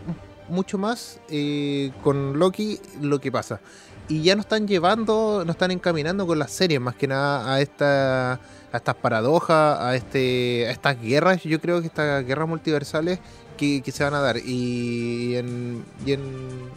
mucho 0.49 0.77
más 0.77 1.19
eh, 1.29 1.91
con 2.03 2.37
Loki 2.39 2.79
lo 3.01 3.19
que 3.19 3.31
pasa. 3.31 3.59
Y 4.09 4.21
ya 4.21 4.35
nos 4.35 4.45
están 4.45 4.67
llevando, 4.67 5.43
nos 5.45 5.55
están 5.55 5.71
encaminando 5.71 6.25
con 6.25 6.39
las 6.39 6.51
series, 6.51 6.79
más 6.79 6.95
que 6.95 7.07
nada 7.07 7.53
a 7.53 7.59
esta 7.61 8.33
a 8.71 8.77
estas 8.77 8.95
paradojas, 8.95 9.79
a 9.79 9.95
este 9.95 10.65
a 10.67 10.71
estas 10.71 11.01
guerras, 11.01 11.43
yo 11.43 11.59
creo 11.59 11.81
que 11.81 11.87
estas 11.87 12.25
guerras 12.25 12.47
multiversales 12.47 13.19
que, 13.57 13.81
que 13.81 13.91
se 13.91 14.03
van 14.03 14.13
a 14.13 14.21
dar. 14.21 14.37
Y 14.37 15.35
en, 15.35 15.83
y 16.05 16.13
en 16.13 16.21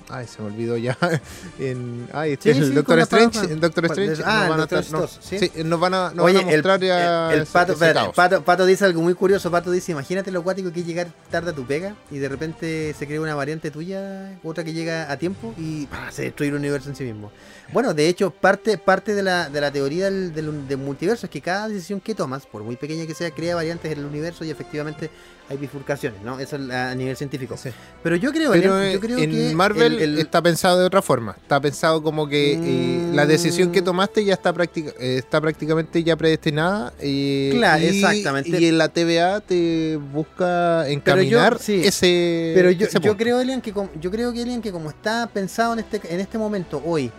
ay 0.09 0.27
se 0.27 0.43
me 0.43 0.49
olvidó 0.49 0.77
ya. 0.77 0.97
En 1.59 2.09
ay, 2.13 2.33
este 2.33 2.53
Sí, 2.53 2.59
es 2.59 2.65
el 2.65 2.71
sí, 2.71 2.75
Doctor 2.75 2.99
Strange, 3.01 3.39
en 3.53 3.61
Doctor. 3.61 3.85
Strange 3.87 4.23
Ah, 4.25 4.41
nos 4.41 4.49
van 4.49 4.61
a 4.61 4.63
estar- 4.65 4.91
no, 4.93 5.07
sí. 5.07 5.39
sí, 5.39 5.51
nos 5.65 5.79
van 5.81 5.95
a 5.95 6.13
nos 6.15 6.25
Oye, 6.25 6.39
van 6.39 6.49
a 6.49 6.51
mostrar 6.53 6.83
el, 6.83 6.89
ya 6.89 7.33
el- 7.33 7.47
pato, 7.47 7.73
ese 7.73 7.85
espérate, 7.85 7.95
caos. 8.07 8.15
pato, 8.17 8.43
Pato 8.45 8.67
dice 8.67 8.85
algo 8.87 9.03
muy 9.03 9.15
curioso. 9.15 9.51
Pato 9.51 9.71
dice: 9.71 9.93
Imagínate 9.93 10.31
lo 10.33 10.41
acuático 10.41 10.73
que 10.73 10.83
llegar 10.83 11.09
tarde 11.31 11.51
a 11.51 11.55
tu 11.55 11.65
pega 11.67 11.95
y 12.11 12.19
de 12.19 12.29
repente 12.29 12.95
se 12.99 13.07
crea 13.07 13.21
una 13.21 13.35
variante 13.35 13.71
tuya, 13.71 14.39
otra 14.43 14.65
que 14.65 14.73
llega 14.73 15.11
a 15.13 15.17
tiempo 15.19 15.55
y 15.59 15.87
¡pah! 15.87 16.11
se 16.11 16.23
destruye 16.23 16.49
el 16.51 16.57
universo 16.57 16.89
en 16.89 16.97
sí 16.97 17.05
mismo. 17.05 17.31
Bueno, 17.73 17.95
de 17.95 18.09
hecho, 18.09 18.31
parte, 18.31 18.79
parte 18.79 19.15
de, 19.15 19.23
la, 19.23 19.49
de 19.49 19.61
la 19.61 19.71
teoría 19.71 20.07
del, 20.07 20.35
del- 20.35 20.67
del 20.67 20.79
multiverso 20.79 21.27
es 21.27 21.31
que 21.31 21.41
cada 21.41 21.69
decisión 21.69 22.01
que 22.01 22.15
tomas, 22.15 22.45
por 22.47 22.63
muy 22.63 22.77
pequeña 22.77 23.07
que 23.07 23.15
sea, 23.15 23.31
crea 23.31 23.55
variantes 23.55 23.93
en 23.93 23.99
el 24.01 24.05
universo 24.05 24.45
y 24.45 24.51
efectivamente 24.51 25.09
hay 25.49 25.57
bifurcaciones, 25.57 26.23
¿no? 26.23 26.39
Eso 26.39 26.57
a 26.57 26.95
nivel 26.95 27.17
científico. 27.17 27.57
Sí. 27.57 27.71
Pero 28.03 28.15
yo 28.17 28.33
creo, 28.33 28.53
Pero 28.53 28.77
Elian, 28.77 28.91
eh, 28.91 28.93
yo 28.95 29.01
creo 29.01 29.19
en 29.19 29.31
que 29.31 29.55
Marvel 29.55 29.95
el- 29.95 30.03
el- 30.03 30.19
está 30.19 30.41
pensado 30.43 30.79
de 30.79 30.85
otra 30.87 31.03
forma. 31.03 31.37
Está 31.41 31.61
pensado 31.61 32.03
como 32.03 32.29
que 32.29 32.55
eh, 32.55 33.11
la 33.13 33.27
decisión 33.27 33.73
que 33.73 33.83
Mm. 33.83 33.85
tomaste 33.85 34.25
ya 34.25 34.35
está, 34.35 34.53
práctica- 34.53 34.93
eh, 35.01 35.17
está 35.19 35.41
prácticamente 35.41 36.03
ya 36.05 36.17
predestinada. 36.17 36.93
eh, 37.01 37.51
Claro, 37.55 37.83
y, 37.83 37.87
exactamente. 37.87 38.51
Y 38.61 38.67
en 38.67 38.79
la 38.79 38.89
TVA 38.89 39.41
te 39.41 39.97
busca 40.13 40.83
Pero 40.85 40.93
encaminar 40.93 41.53
yo- 41.55 41.59
sí. 41.59 41.83
ese. 41.85 42.53
Pero 42.55 42.71
yo, 42.71 42.87
ese 42.87 43.01
yo 43.01 43.17
creo, 43.17 43.41
Elian, 43.41 43.61
que 43.61 43.73
como, 43.73 43.91
yo 44.01 44.11
creo 44.11 44.33
que 44.33 44.43
Elian, 44.43 44.63
que 44.63 44.71
como 44.71 44.89
está 44.91 45.29
pensado 45.33 45.73
en 45.73 45.81
este, 45.81 46.01
en 46.15 46.21
este 46.21 46.39
momento, 46.39 46.81
hoy, 46.85 47.11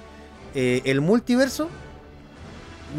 eh, 0.56 0.82
el 0.86 1.02
multiverso, 1.02 1.70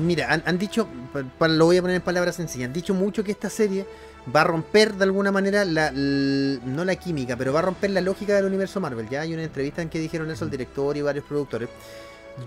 mira, 0.00 0.32
han, 0.32 0.42
han 0.47 0.59
dicho, 0.59 0.87
pa- 1.12 1.23
pa- 1.38 1.49
lo 1.49 1.66
voy 1.66 1.76
a 1.78 1.82
poner 1.82 1.97
en 1.97 2.02
palabras 2.02 2.37
sencillas, 2.37 2.66
han 2.68 2.73
dicho 2.73 2.94
mucho 2.94 3.23
que 3.25 3.32
esta 3.32 3.50
serie 3.50 3.87
va 4.35 4.42
a 4.42 4.44
romper 4.44 4.94
de 4.94 5.04
alguna 5.04 5.32
manera 5.32 5.64
la, 5.64 5.88
l- 5.88 6.61
no 6.64 6.85
la 6.85 6.97
química, 6.97 7.37
pero 7.37 7.52
va 7.52 7.61
a 7.61 7.62
romper 7.62 7.90
la 7.90 8.00
lógica 8.00 8.35
del 8.35 8.44
universo 8.47 8.80
Marvel. 8.80 9.09
Ya 9.09 9.21
hay 9.23 9.35
una 9.35 9.42
entrevista 9.42 9.82
en 9.82 9.88
que 9.88 9.99
dijeron 9.99 10.30
eso 10.30 10.44
el 10.44 10.50
director 10.50 10.97
y 10.97 11.02
varios 11.02 11.25
productores. 11.25 11.68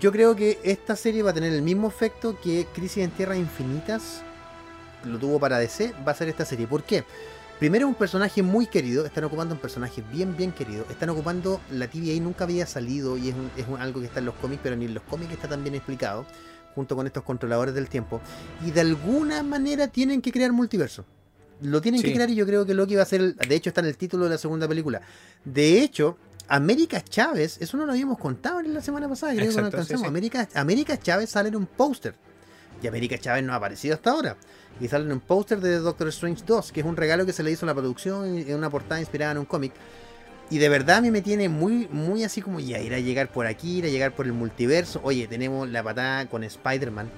Yo 0.00 0.10
creo 0.10 0.34
que 0.34 0.58
esta 0.64 0.96
serie 0.96 1.22
va 1.22 1.30
a 1.30 1.34
tener 1.34 1.52
el 1.52 1.62
mismo 1.62 1.86
efecto 1.86 2.36
que 2.42 2.66
Crisis 2.74 3.04
en 3.04 3.10
Tierras 3.10 3.38
Infinitas 3.38 4.22
lo 5.04 5.18
tuvo 5.18 5.38
para 5.38 5.58
DC, 5.58 5.92
va 6.06 6.12
a 6.12 6.14
ser 6.16 6.28
esta 6.28 6.44
serie. 6.44 6.66
¿Por 6.66 6.82
qué? 6.82 7.04
Primero 7.58 7.88
un 7.88 7.94
personaje 7.94 8.42
muy 8.42 8.66
querido, 8.66 9.06
están 9.06 9.24
ocupando 9.24 9.54
un 9.54 9.60
personaje 9.60 10.02
bien, 10.12 10.36
bien 10.36 10.52
querido. 10.52 10.84
Están 10.90 11.08
ocupando, 11.08 11.60
la 11.70 11.88
TVA 11.88 12.20
nunca 12.20 12.44
había 12.44 12.66
salido 12.66 13.16
y 13.16 13.30
es, 13.30 13.34
un- 13.34 13.50
es 13.56 13.66
un- 13.66 13.80
algo 13.80 14.00
que 14.00 14.06
está 14.06 14.18
en 14.18 14.26
los 14.26 14.34
cómics, 14.34 14.60
pero 14.62 14.76
ni 14.76 14.84
en 14.84 14.92
los 14.92 15.02
cómics 15.04 15.32
está 15.32 15.48
tan 15.48 15.62
bien 15.62 15.74
explicado, 15.74 16.26
junto 16.74 16.94
con 16.96 17.06
estos 17.06 17.22
controladores 17.22 17.74
del 17.74 17.88
tiempo. 17.88 18.20
Y 18.66 18.72
de 18.72 18.82
alguna 18.82 19.42
manera 19.42 19.88
tienen 19.88 20.20
que 20.20 20.32
crear 20.32 20.52
multiverso. 20.52 21.06
Lo 21.62 21.80
tienen 21.80 22.02
que 22.02 22.12
crear 22.12 22.28
y 22.28 22.34
yo 22.34 22.44
creo 22.44 22.66
que 22.66 22.74
Loki 22.74 22.94
va 22.96 23.02
a 23.04 23.06
ser, 23.06 23.22
el- 23.22 23.36
de 23.36 23.54
hecho 23.54 23.70
está 23.70 23.80
en 23.80 23.86
el 23.86 23.96
título 23.96 24.24
de 24.24 24.30
la 24.30 24.38
segunda 24.38 24.68
película. 24.68 25.00
De 25.42 25.80
hecho, 25.82 26.18
América 26.48 27.00
Chávez, 27.02 27.56
eso 27.60 27.78
no 27.78 27.86
lo 27.86 27.92
habíamos 27.92 28.18
contado 28.18 28.60
en 28.60 28.74
la 28.74 28.82
semana 28.82 29.08
pasada, 29.08 29.32
creo 29.32 29.48
que 29.48 29.54
no 29.62 29.66
Exacto, 29.68 29.70
sí, 29.78 29.80
alcanzamos. 29.94 30.02
sí. 30.02 30.06
América, 30.08 30.48
América 30.54 30.98
Chávez 30.98 31.30
sale 31.30 31.48
en 31.48 31.56
un 31.56 31.64
póster. 31.66 32.14
Y 32.82 32.86
América 32.86 33.18
Chávez 33.18 33.44
no 33.44 33.52
ha 33.52 33.56
aparecido 33.56 33.94
hasta 33.94 34.10
ahora. 34.10 34.36
Y 34.80 34.88
sale 34.88 35.04
en 35.06 35.12
un 35.12 35.20
póster 35.20 35.60
de 35.60 35.78
Doctor 35.78 36.08
Strange 36.08 36.42
2, 36.46 36.72
que 36.72 36.80
es 36.80 36.86
un 36.86 36.96
regalo 36.96 37.24
que 37.24 37.32
se 37.32 37.42
le 37.42 37.50
hizo 37.50 37.64
a 37.64 37.68
la 37.68 37.74
producción 37.74 38.26
en 38.26 38.54
una 38.54 38.68
portada 38.68 39.00
inspirada 39.00 39.32
en 39.32 39.38
un 39.38 39.46
cómic. 39.46 39.72
Y 40.50 40.58
de 40.58 40.68
verdad 40.68 40.98
a 40.98 41.00
mí 41.00 41.10
me 41.10 41.22
tiene 41.22 41.48
muy, 41.48 41.88
muy 41.90 42.22
así 42.22 42.40
como 42.40 42.60
ya 42.60 42.78
ir 42.78 42.94
a 42.94 43.00
llegar 43.00 43.28
por 43.28 43.46
aquí, 43.46 43.78
ir 43.78 43.86
a 43.86 43.88
llegar 43.88 44.14
por 44.14 44.26
el 44.26 44.32
multiverso. 44.32 45.00
Oye, 45.02 45.26
tenemos 45.26 45.68
la 45.68 45.82
patada 45.82 46.26
con 46.28 46.44
Spider-Man. 46.44 47.10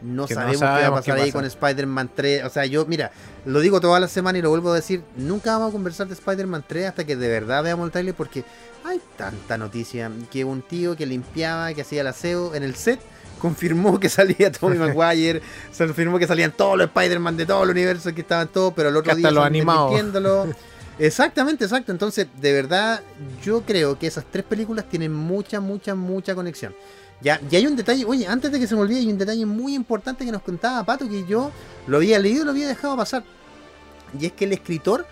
No 0.00 0.26
Que 0.26 0.34
no 0.34 0.40
sabemos 0.40 0.60
qué 0.60 0.64
va 0.66 0.86
a 0.86 0.90
pasar 0.90 1.16
ahí 1.18 1.30
pasa. 1.30 1.32
con 1.32 1.44
Spider-Man 1.44 2.10
3. 2.12 2.44
O 2.44 2.50
sea, 2.50 2.66
yo, 2.66 2.84
mira, 2.86 3.12
lo 3.44 3.60
digo 3.60 3.80
toda 3.80 4.00
la 4.00 4.08
semana 4.08 4.38
y 4.38 4.42
lo 4.42 4.50
vuelvo 4.50 4.72
a 4.72 4.74
decir. 4.74 5.04
Nunca 5.16 5.52
vamos 5.52 5.68
a 5.68 5.72
conversar 5.72 6.08
de 6.08 6.14
Spider-Man 6.14 6.64
3 6.66 6.88
hasta 6.88 7.04
que 7.04 7.14
de 7.14 7.28
verdad 7.28 7.62
veamos 7.62 7.86
el 7.86 7.92
trailer 7.92 8.14
porque 8.14 8.42
hay 8.84 9.00
tanta 9.16 9.56
noticia. 9.58 10.10
Que 10.32 10.44
un 10.44 10.62
tío 10.62 10.96
que 10.96 11.06
limpiaba, 11.06 11.72
que 11.72 11.82
hacía 11.82 12.00
el 12.00 12.08
aseo 12.08 12.52
en 12.56 12.64
el 12.64 12.74
set, 12.74 12.98
confirmó 13.42 13.98
que 13.98 14.08
salía 14.08 14.52
Tobey 14.52 14.78
Maguire. 14.94 15.42
se 15.72 15.84
confirmó 15.84 16.16
que 16.16 16.28
salían 16.28 16.52
todos 16.52 16.78
los 16.78 16.86
Spider-Man 16.86 17.36
de 17.36 17.44
todo 17.44 17.64
el 17.64 17.70
universo, 17.70 18.14
que 18.14 18.20
estaban 18.20 18.46
todos, 18.46 18.72
pero 18.74 18.88
el 18.88 18.96
otro 18.96 19.14
Que 19.14 19.18
día 19.18 19.32
desmintiéndolo. 19.32 20.46
Exactamente, 20.98 21.64
exacto. 21.64 21.90
Entonces, 21.90 22.28
de 22.40 22.52
verdad, 22.52 23.00
yo 23.42 23.62
creo 23.62 23.98
que 23.98 24.06
esas 24.06 24.24
tres 24.30 24.44
películas 24.44 24.84
tienen 24.88 25.12
mucha, 25.12 25.58
mucha, 25.58 25.94
mucha 25.94 26.34
conexión. 26.34 26.74
Ya, 27.22 27.40
y 27.50 27.56
hay 27.56 27.66
un 27.66 27.74
detalle, 27.74 28.04
oye, 28.04 28.26
antes 28.26 28.52
de 28.52 28.60
que 28.60 28.66
se 28.66 28.74
me 28.76 28.82
olvide, 28.82 28.98
hay 28.98 29.10
un 29.10 29.18
detalle 29.18 29.46
muy 29.46 29.74
importante 29.74 30.24
que 30.24 30.30
nos 30.30 30.42
contaba 30.42 30.84
Pato, 30.84 31.08
que 31.08 31.24
yo 31.26 31.50
lo 31.86 31.96
había 31.96 32.18
leído 32.18 32.42
y 32.42 32.44
lo 32.44 32.50
había 32.50 32.68
dejado 32.68 32.96
pasar. 32.96 33.24
Y 34.20 34.26
es 34.26 34.32
que 34.32 34.44
el 34.44 34.52
escritor 34.52 35.06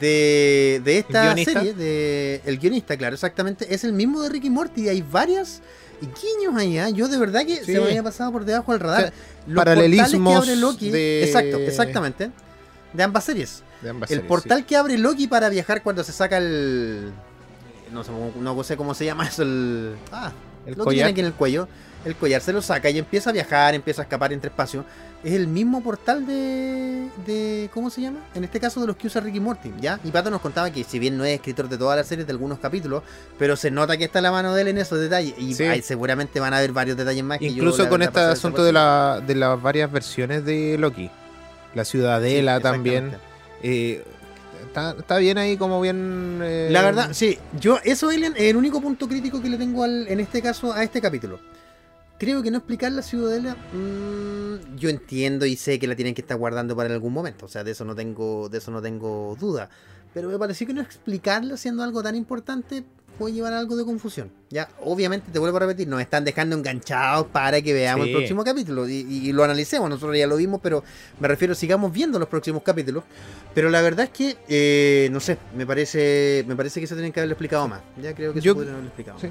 de, 0.00 0.82
de 0.84 0.98
esta 0.98 1.34
serie, 1.36 1.74
de, 1.74 2.42
el 2.44 2.58
guionista, 2.58 2.96
claro, 2.96 3.14
exactamente, 3.14 3.72
es 3.72 3.84
el 3.84 3.92
mismo 3.92 4.20
de 4.20 4.28
Ricky 4.30 4.50
Morty. 4.50 4.82
Y 4.82 4.88
hay 4.88 5.00
varias 5.00 5.62
guiños 6.00 6.54
ahí, 6.56 6.78
¿ah? 6.78 6.88
Yo 6.90 7.08
de 7.08 7.18
verdad 7.18 7.44
que 7.46 7.56
Sí. 7.64 7.72
se 7.72 7.80
me 7.80 7.86
había 7.86 8.02
pasado 8.02 8.32
por 8.32 8.44
debajo 8.44 8.72
del 8.72 8.80
radar. 8.80 8.98
O 9.00 9.02
sea, 9.08 9.12
Los 9.46 9.56
paralelismos 9.56 10.32
que 10.32 10.36
abre 10.50 10.56
Loki, 10.60 10.90
de- 10.90 11.24
exacto, 11.24 11.56
exactamente, 11.58 12.30
de 12.92 13.02
ambas 13.02 13.24
series. 13.24 13.62
De 13.82 13.90
ambas 13.90 14.10
El 14.10 14.16
series, 14.18 14.28
portal 14.28 14.66
que 14.66 14.76
abre 14.76 14.98
Loki 14.98 15.26
para 15.26 15.48
viajar 15.48 15.82
cuando 15.82 16.04
se 16.04 16.12
saca 16.12 16.36
el. 16.38 17.12
No 17.92 18.04
sé, 18.04 18.10
no 18.38 18.62
sé 18.64 18.76
cómo 18.76 18.94
se 18.94 19.04
llama 19.04 19.26
eso. 19.26 19.42
El. 19.42 19.94
Ah, 20.12 20.32
El 20.66 20.74
lo 20.76 20.84
collar. 20.84 20.94
tiene 20.96 21.10
aquí 21.10 21.20
en 21.20 21.26
el 21.26 21.32
cuello. 21.34 21.68
El 22.04 22.16
collar 22.16 22.40
se 22.40 22.52
lo 22.54 22.62
saca 22.62 22.88
y 22.88 22.98
empieza 22.98 23.28
a 23.28 23.32
viajar, 23.34 23.74
empieza 23.74 24.00
a 24.00 24.04
escapar 24.04 24.32
entre 24.32 24.48
espacios. 24.48 24.86
Es 25.22 25.34
el 25.34 25.46
mismo 25.48 25.82
portal 25.82 26.26
de, 26.26 27.08
de. 27.26 27.68
¿Cómo 27.74 27.90
se 27.90 28.00
llama? 28.00 28.20
En 28.34 28.42
este 28.42 28.58
caso 28.58 28.80
de 28.80 28.86
los 28.86 28.96
que 28.96 29.06
usa 29.06 29.20
Ricky 29.20 29.38
Morty, 29.38 29.70
¿ya? 29.78 30.00
Y 30.02 30.10
Pato 30.10 30.30
nos 30.30 30.40
contaba 30.40 30.70
que, 30.70 30.82
si 30.82 30.98
bien 30.98 31.18
no 31.18 31.26
es 31.26 31.34
escritor 31.34 31.68
de 31.68 31.76
todas 31.76 31.98
las 31.98 32.06
series, 32.06 32.26
de 32.26 32.32
algunos 32.32 32.58
capítulos, 32.58 33.02
pero 33.38 33.54
se 33.54 33.70
nota 33.70 33.98
que 33.98 34.04
está 34.04 34.22
la 34.22 34.32
mano 34.32 34.54
de 34.54 34.62
él 34.62 34.68
en 34.68 34.78
esos 34.78 34.98
detalles. 34.98 35.34
Y 35.38 35.52
Sí. 35.54 35.64
hay- 35.64 35.82
seguramente 35.82 36.40
van 36.40 36.54
a 36.54 36.58
haber 36.58 36.72
varios 36.72 36.96
detalles 36.96 37.22
más 37.22 37.38
que 37.38 37.48
yo, 37.48 37.52
Incluso 37.52 37.86
con 37.90 38.00
este 38.00 38.20
asunto 38.20 38.64
de, 38.64 38.72
la, 38.72 39.22
de 39.26 39.34
las 39.34 39.60
varias 39.60 39.92
versiones 39.92 40.42
de 40.46 40.78
Loki. 40.78 41.10
La 41.74 41.84
ciudadela 41.84 42.56
Sí, 42.56 42.62
también. 42.62 43.12
eh, 43.62 44.02
está, 44.70 44.92
está 44.98 45.18
bien 45.18 45.36
ahí 45.36 45.56
como 45.56 45.80
bien... 45.80 46.40
eh, 46.42 46.68
La 46.70 46.82
verdad, 46.82 47.10
sí, 47.12 47.38
yo, 47.58 47.78
eso, 47.84 48.10
Elian, 48.10 48.34
es 48.36 48.44
el 48.44 48.56
único 48.56 48.80
punto 48.80 49.08
crítico 49.08 49.42
que 49.42 49.48
le 49.48 49.58
tengo 49.58 49.84
al, 49.84 50.06
en 50.08 50.20
este 50.20 50.40
caso 50.40 50.72
a 50.72 50.82
este 50.82 51.00
capítulo. 51.00 51.38
Creo 52.18 52.42
que 52.42 52.50
no 52.50 52.58
explicar 52.58 52.92
la 52.92 53.02
ciudadela, 53.02 53.56
mm, 53.72 54.76
yo 54.76 54.90
entiendo 54.90 55.46
y 55.46 55.56
sé 55.56 55.78
que 55.78 55.86
la 55.86 55.96
tienen 55.96 56.14
que 56.14 56.20
estar 56.20 56.36
guardando 56.36 56.76
para 56.76 56.92
algún 56.92 57.12
momento, 57.12 57.46
o 57.46 57.48
sea, 57.48 57.64
de 57.64 57.72
eso 57.72 57.84
no 57.84 57.94
tengo, 57.94 58.48
de 58.48 58.58
eso 58.58 58.70
no 58.70 58.80
tengo 58.80 59.36
duda. 59.40 59.68
Pero 60.12 60.28
me 60.28 60.38
pareció 60.38 60.66
que 60.66 60.74
no 60.74 60.82
explicarla 60.82 61.56
siendo 61.56 61.82
algo 61.82 62.02
tan 62.02 62.16
importante 62.16 62.84
puede 63.20 63.34
llevar 63.34 63.52
a 63.52 63.58
algo 63.58 63.76
de 63.76 63.84
confusión. 63.84 64.32
Ya, 64.48 64.68
obviamente 64.82 65.30
te 65.30 65.38
vuelvo 65.38 65.58
a 65.58 65.60
repetir, 65.60 65.86
nos 65.86 66.00
están 66.00 66.24
dejando 66.24 66.56
enganchados 66.56 67.26
para 67.28 67.60
que 67.62 67.72
veamos 67.72 68.06
Sí. 68.06 68.10
el 68.10 68.16
próximo 68.16 68.42
capítulo 68.42 68.88
y, 68.88 69.30
lo 69.32 69.44
analicemos. 69.44 69.88
Nosotros 69.90 70.16
ya 70.18 70.26
lo 70.26 70.36
vimos, 70.36 70.60
pero 70.62 70.82
me 71.20 71.28
refiero, 71.28 71.54
sigamos 71.54 71.92
viendo 71.92 72.18
los 72.18 72.28
próximos 72.28 72.62
capítulos. 72.62 73.04
Pero 73.54 73.68
la 73.68 73.82
verdad 73.82 74.06
es 74.06 74.10
que, 74.10 74.36
eh, 74.48 75.08
no 75.12 75.20
sé, 75.20 75.36
me 75.56 75.66
parece, 75.66 76.44
me 76.48 76.56
parece 76.56 76.80
que 76.80 76.86
se 76.86 76.94
tienen 76.94 77.12
que 77.12 77.20
haberlo 77.20 77.34
explicado 77.34 77.68
más. 77.68 77.80
Ya 78.02 78.14
creo 78.14 78.32
que 78.32 78.40
Yo- 78.40 78.52
se 78.52 78.54
podrían 78.56 78.74
haberlo 78.74 78.88
explicado. 78.88 79.18
sí. 79.20 79.28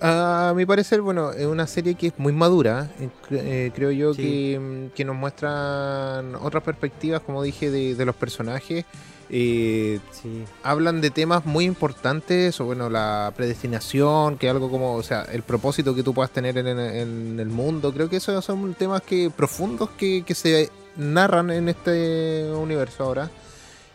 A 0.00 0.52
mi 0.54 0.64
parecer, 0.64 1.00
bueno, 1.00 1.32
es 1.32 1.46
una 1.46 1.66
serie 1.66 1.94
que 1.96 2.08
es 2.08 2.12
muy 2.18 2.32
madura. 2.32 2.88
eh, 3.00 3.08
eh, 3.30 3.72
creo 3.74 3.90
yo 3.90 4.14
Sí. 4.14 4.22
que, 4.22 4.58
mm, 4.60 4.94
que 4.94 5.04
nos 5.04 5.16
muestran 5.16 6.36
otras 6.36 6.62
perspectivas, 6.62 7.20
como 7.22 7.42
dije, 7.42 7.70
de, 7.70 7.94
de 7.96 8.04
los 8.04 8.14
personajes. 8.14 8.84
Eh, 9.30 9.98
Sí. 10.12 10.44
hablan 10.62 11.00
de 11.00 11.10
temas 11.10 11.44
muy 11.44 11.64
importantes, 11.64 12.60
o 12.60 12.64
bueno, 12.64 12.88
la 12.88 13.32
predestinación, 13.36 14.38
que 14.38 14.48
algo 14.48 14.70
como, 14.70 14.94
o 14.94 15.02
sea, 15.02 15.22
el 15.32 15.42
propósito 15.42 15.94
que 15.94 16.02
tú 16.02 16.14
puedas 16.14 16.30
tener 16.30 16.56
en, 16.58 16.66
en- 16.68 16.78
en 16.78 17.40
el 17.40 17.48
mundo. 17.48 17.92
Creo 17.92 18.08
que 18.08 18.16
esos 18.16 18.42
son 18.44 18.74
temas 18.74 19.02
que 19.02 19.30
profundos 19.34 19.90
que, 19.98 20.22
que 20.24 20.34
se 20.34 20.70
narran 20.96 21.50
en 21.50 21.68
este 21.68 22.50
universo 22.54 23.04
ahora. 23.04 23.30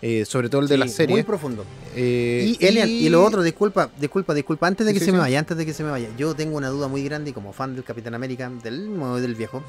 Eh, 0.06 0.26
sobre 0.26 0.50
todo 0.50 0.60
el 0.62 0.68
de 0.68 0.76
Sí, 0.76 0.80
la 0.80 0.88
serie. 0.90 1.16
Muy 1.16 1.24
profundo. 1.24 1.64
Eh, 1.96 2.56
Y 2.60 2.66
Elian, 2.66 2.90
y 2.90 3.08
lo 3.10 3.24
otro, 3.24 3.42
disculpa, 3.42 3.90
disculpa, 4.00 4.34
disculpa, 4.34 4.68
antes 4.68 4.86
de 4.86 4.94
que 4.94 5.00
sí, 5.00 5.06
se 5.06 5.12
me 5.14 5.20
vaya, 5.20 5.40
antes 5.40 5.56
de 5.56 5.66
que 5.66 5.74
se 5.74 5.82
me 5.84 5.92
vaya, 5.92 6.10
yo 6.18 6.36
tengo 6.36 6.58
una 6.58 6.68
duda 6.68 6.88
muy 6.90 7.04
grande 7.06 7.30
y 7.30 7.34
como 7.34 7.54
fan 7.54 7.74
del 7.74 7.84
Capitán 7.86 8.14
América, 8.14 8.52
del 8.64 8.90
del 9.22 9.36
viejo. 9.36 9.64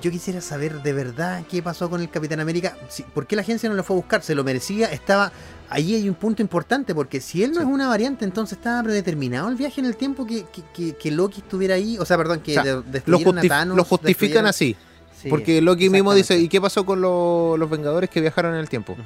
Yo 0.00 0.10
quisiera 0.10 0.40
saber 0.40 0.82
de 0.82 0.92
verdad 0.94 1.44
qué 1.48 1.62
pasó 1.62 1.88
con 1.90 2.00
el 2.00 2.08
Capitán 2.10 2.40
América. 2.40 2.76
Si- 2.88 3.02
¿Por 3.04 3.26
qué 3.26 3.36
la 3.36 3.42
agencia 3.42 3.68
no 3.68 3.74
lo 3.76 3.84
fue 3.84 3.94
a 3.94 3.98
buscar? 3.98 4.22
Se 4.22 4.34
lo 4.34 4.42
merecía. 4.42 4.86
Estaba. 4.90 5.30
Ahí 5.68 5.94
hay 5.94 6.08
un 6.08 6.14
punto 6.16 6.42
importante, 6.42 6.94
porque 6.94 7.20
si 7.20 7.44
él 7.44 7.52
no 7.52 7.60
es 7.60 7.66
una 7.66 7.86
variante, 7.88 8.24
entonces 8.24 8.58
estaba 8.58 8.82
predeterminado 8.82 9.48
el 9.48 9.54
viaje 9.54 9.80
en 9.80 9.86
el 9.86 9.96
tiempo 9.96 10.26
que, 10.26 10.44
que, 10.52 10.62
que- 10.74 10.96
que 10.96 11.10
Loki 11.10 11.40
estuviera 11.42 11.74
ahí. 11.76 11.98
O 11.98 12.04
sea, 12.06 12.16
perdón, 12.16 12.40
que 12.40 12.52
O 12.52 12.54
sea, 12.54 12.64
de- 12.64 12.72
lo, 12.72 12.82
destruyeron 12.82 13.38
a 13.38 13.42
Thanos, 13.42 13.76
lo 13.76 13.84
justifican 13.84 14.46
así. 14.46 14.74
Sí, 15.22 15.28
porque 15.28 15.60
Loki 15.60 15.88
mismo 15.88 16.14
dice. 16.14 16.36
¿y 16.38 16.48
qué 16.48 16.60
pasó 16.60 16.84
con 16.84 17.00
lo- 17.00 17.56
los 17.58 17.70
Vengadores 17.70 18.10
que 18.10 18.20
viajaron 18.20 18.54
en 18.54 18.60
el 18.60 18.68
tiempo? 18.68 18.94
Ujú. 18.94 19.02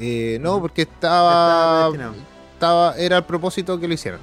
Eh, 0.00 0.38
no, 0.40 0.60
porque 0.60 0.82
Estaba 0.82 1.90
estaba. 2.54 2.96
Era 2.96 3.18
el 3.18 3.24
propósito 3.24 3.78
que 3.78 3.88
lo 3.88 3.94
hicieran. 3.94 4.20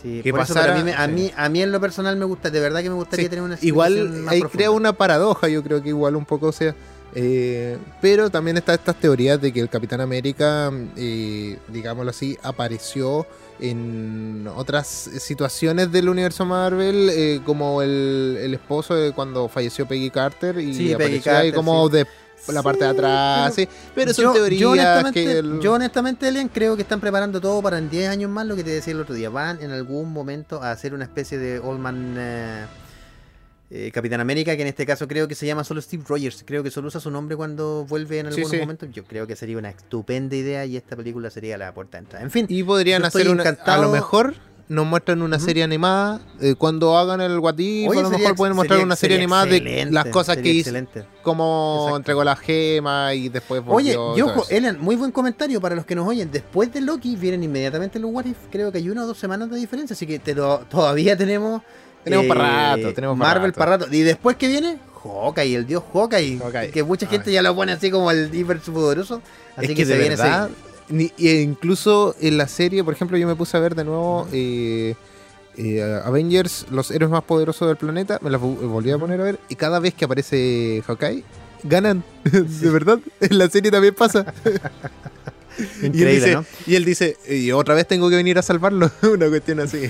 Sí, 0.00 0.20
que 0.22 0.30
por 0.30 0.40
eso, 0.40 0.54
pero 0.54 0.72
a, 0.72 0.76
mí, 0.82 0.90
a, 0.90 0.94
pasara- 0.94 1.08
mí, 1.08 1.30
a 1.36 1.48
mí 1.50 1.62
en 1.62 1.72
lo 1.72 1.78
personal 1.80 2.16
me 2.16 2.24
gusta, 2.24 2.48
de 2.48 2.58
verdad 2.58 2.82
que 2.82 2.88
me 2.88 2.94
gustaría 2.94 3.24
Sí, 3.26 3.28
tener 3.28 3.44
una 3.44 3.58
Igual 3.60 4.24
ahí 4.28 4.40
crea 4.42 4.70
una 4.70 4.94
paradoja, 4.94 5.48
yo 5.48 5.62
creo 5.62 5.82
que 5.82 5.90
igual 5.90 6.16
un 6.16 6.24
poco, 6.24 6.46
o 6.46 6.52
sea, 6.52 6.74
eh, 7.14 7.76
pero 8.00 8.30
también 8.30 8.56
está 8.56 8.72
estas 8.72 8.96
teorías 8.96 9.38
de 9.42 9.52
que 9.52 9.60
el 9.60 9.68
Capitán 9.68 10.00
América, 10.00 10.72
eh, 10.96 11.58
digámoslo 11.68 12.10
así, 12.10 12.38
apareció 12.42 13.26
en 13.58 14.48
otras 14.56 14.86
situaciones 14.86 15.92
del 15.92 16.08
universo 16.08 16.46
Marvel, 16.46 17.10
eh, 17.12 17.40
como 17.44 17.82
el, 17.82 18.38
el 18.40 18.54
esposo 18.54 18.94
de 18.94 19.12
cuando 19.12 19.48
falleció 19.48 19.86
Peggy 19.86 20.08
Carter 20.10 20.58
y 20.60 20.72
Sí, 20.72 20.78
Peggy 20.80 20.94
apareció 20.94 21.36
ahí 21.36 21.52
como 21.52 21.88
sí. 21.88 21.92
de 21.92 22.06
la 22.48 22.62
parte 22.62 22.84
de 22.84 22.90
atrás, 22.90 23.52
pero- 23.54 23.70
sí, 23.70 23.76
pero 23.94 24.14
son 24.14 24.24
yo, 24.24 24.32
teorías 24.32 24.60
yo 24.60 24.70
honestamente, 24.72 25.24
que 25.24 25.38
el- 25.38 25.60
yo 25.60 25.72
honestamente, 25.74 26.28
Elian, 26.28 26.48
creo 26.48 26.76
que 26.76 26.82
están 26.82 27.00
preparando 27.00 27.40
todo 27.40 27.60
para 27.62 27.78
en 27.78 27.88
10 27.90 28.08
años 28.08 28.30
más 28.30 28.46
lo 28.46 28.56
que 28.56 28.64
te 28.64 28.70
decía 28.70 28.92
el 28.92 29.00
otro 29.00 29.14
día. 29.14 29.30
Van 29.30 29.62
en 29.62 29.70
algún 29.70 30.12
momento 30.12 30.62
a 30.62 30.70
hacer 30.72 30.94
una 30.94 31.04
especie 31.04 31.38
de 31.38 31.58
Old 31.58 31.80
Man... 31.80 32.14
eh, 32.18 32.64
eh, 33.72 33.92
Capitán 33.92 34.20
América, 34.20 34.56
que 34.56 34.62
en 34.62 34.66
este 34.68 34.84
caso 34.84 35.06
creo 35.06 35.28
que 35.28 35.36
se 35.36 35.46
llama 35.46 35.62
solo 35.62 35.80
Steve 35.80 36.02
Rogers. 36.04 36.42
Creo 36.44 36.64
que 36.64 36.72
solo 36.72 36.88
usa 36.88 37.00
su 37.00 37.08
nombre 37.08 37.36
cuando 37.36 37.84
vuelve 37.88 38.18
en 38.18 38.26
Sí, 38.26 38.40
algunos 38.40 38.50
sí. 38.50 38.56
momentos. 38.58 38.88
Yo 38.92 39.04
creo 39.04 39.28
que 39.28 39.36
sería 39.36 39.58
una 39.58 39.70
estupenda 39.70 40.34
idea 40.34 40.64
y 40.66 40.76
esta 40.76 40.96
película 40.96 41.30
sería 41.30 41.56
la 41.56 41.72
puerta 41.72 41.96
de 41.98 42.02
entrada. 42.04 42.24
En 42.24 42.32
fin, 42.32 42.46
Y 42.48 42.64
podrían 42.64 43.04
hacer 43.04 43.28
una. 43.30 43.44
A 43.44 43.48
encantado. 43.48 43.82
lo 43.84 43.90
mejor 43.90 44.34
nos 44.70 44.86
muestran 44.86 45.20
una 45.20 45.40
serie 45.40 45.64
animada. 45.64 46.20
eh, 46.40 46.54
cuando 46.56 46.96
hagan 46.96 47.20
el 47.20 47.38
Oye, 47.40 47.86
a 47.88 48.02
lo 48.02 48.10
mejor 48.10 48.36
pueden 48.36 48.54
mostrar 48.54 48.78
una 48.84 48.94
serie 48.94 49.16
animada 49.16 49.46
de 49.46 49.88
las 49.90 50.06
cosas 50.06 50.36
que 50.36 50.48
hizo. 50.48 50.70
excelente. 50.70 51.04
Como 51.22 51.92
entregó 51.96 52.22
la 52.22 52.36
gema 52.36 53.12
y 53.12 53.28
después 53.28 53.62
Oye, 53.66 53.96
volvió. 53.96 54.16
y 54.16 54.20
todo 54.20 54.32
ojo, 54.32 54.42
eso. 54.44 54.50
Elian, 54.56 54.80
muy 54.80 54.94
buen 54.94 55.10
comentario 55.10 55.60
para 55.60 55.74
los 55.74 55.84
que 55.84 55.96
nos 55.96 56.06
oyen. 56.06 56.30
Después 56.30 56.72
de 56.72 56.80
Loki 56.82 57.16
vienen 57.16 57.42
inmediatamente 57.42 57.98
los 57.98 58.12
What 58.12 58.26
If. 58.26 58.36
Creo 58.52 58.70
que 58.70 58.78
hay 58.78 58.88
una 58.88 59.02
o 59.02 59.06
dos 59.08 59.18
semanas 59.18 59.50
de 59.50 59.56
diferencia, 59.58 59.94
así 59.94 60.06
que 60.06 60.20
te 60.20 60.34
lo- 60.36 60.60
todavía 60.70 61.16
tenemos. 61.16 61.62
eh, 61.62 61.64
Tenemos 62.04 62.26
para 62.26 62.76
rato, 62.76 62.94
tenemos 62.94 63.16
Marvel 63.16 63.52
para 63.52 63.76
rato. 63.76 63.86
Y 63.92 64.02
después 64.02 64.36
que 64.36 64.46
viene, 64.46 64.78
Hawkeye, 65.02 65.56
el 65.56 65.66
dios 65.66 65.82
Hawkeye. 65.92 66.38
Hawkeye. 66.38 66.70
Que 66.70 66.84
mucha 66.84 67.06
gente 67.08 67.30
Ay. 67.30 67.34
ya 67.34 67.42
lo 67.42 67.54
pone 67.56 67.72
así 67.72 67.90
como 67.90 68.10
el 68.12 68.32
hiper 68.32 68.60
poderoso. 68.60 69.20
Así 69.56 69.66
es 69.66 69.68
que, 69.70 69.74
que, 69.74 69.84
se 69.86 69.92
de 69.94 69.98
viene 69.98 70.14
ese- 70.14 70.22
ni- 70.90 71.12
e 71.18 71.40
incluso 71.42 72.14
en 72.20 72.36
la 72.38 72.46
serie, 72.48 72.84
por 72.84 72.94
ejemplo, 72.94 73.16
yo 73.16 73.26
me 73.26 73.34
puse 73.36 73.56
a 73.56 73.60
ver 73.60 73.74
de 73.74 73.84
nuevo 73.84 74.26
eh, 74.32 74.94
eh, 75.56 76.00
Avengers, 76.04 76.66
los 76.70 76.90
héroes 76.90 77.10
más 77.10 77.22
poderosos 77.24 77.66
del 77.68 77.76
planeta, 77.76 78.18
me 78.22 78.30
las 78.30 78.40
vo- 78.40 78.56
volví 78.68 78.90
a 78.90 78.98
poner 78.98 79.20
a 79.20 79.24
ver, 79.24 79.38
y 79.48 79.54
cada 79.56 79.78
vez 79.80 79.94
que 79.94 80.04
aparece 80.04 80.82
Hawkeye, 80.86 81.24
ganan. 81.64 82.02
de 82.24 82.70
verdad, 82.70 82.98
en 83.20 83.38
la 83.38 83.48
serie 83.48 83.70
también 83.70 83.94
pasa. 83.94 84.32
y, 85.82 85.86
él 85.86 85.86
Increíble, 85.86 86.14
dice, 86.14 86.34
¿no? 86.34 86.44
y 86.66 86.74
él 86.74 86.84
dice, 86.84 87.16
y 87.28 87.52
otra 87.52 87.74
vez 87.74 87.86
tengo 87.86 88.08
que 88.10 88.16
venir 88.16 88.38
a 88.38 88.42
salvarlo, 88.42 88.90
una 89.02 89.28
cuestión 89.28 89.60
así. 89.60 89.80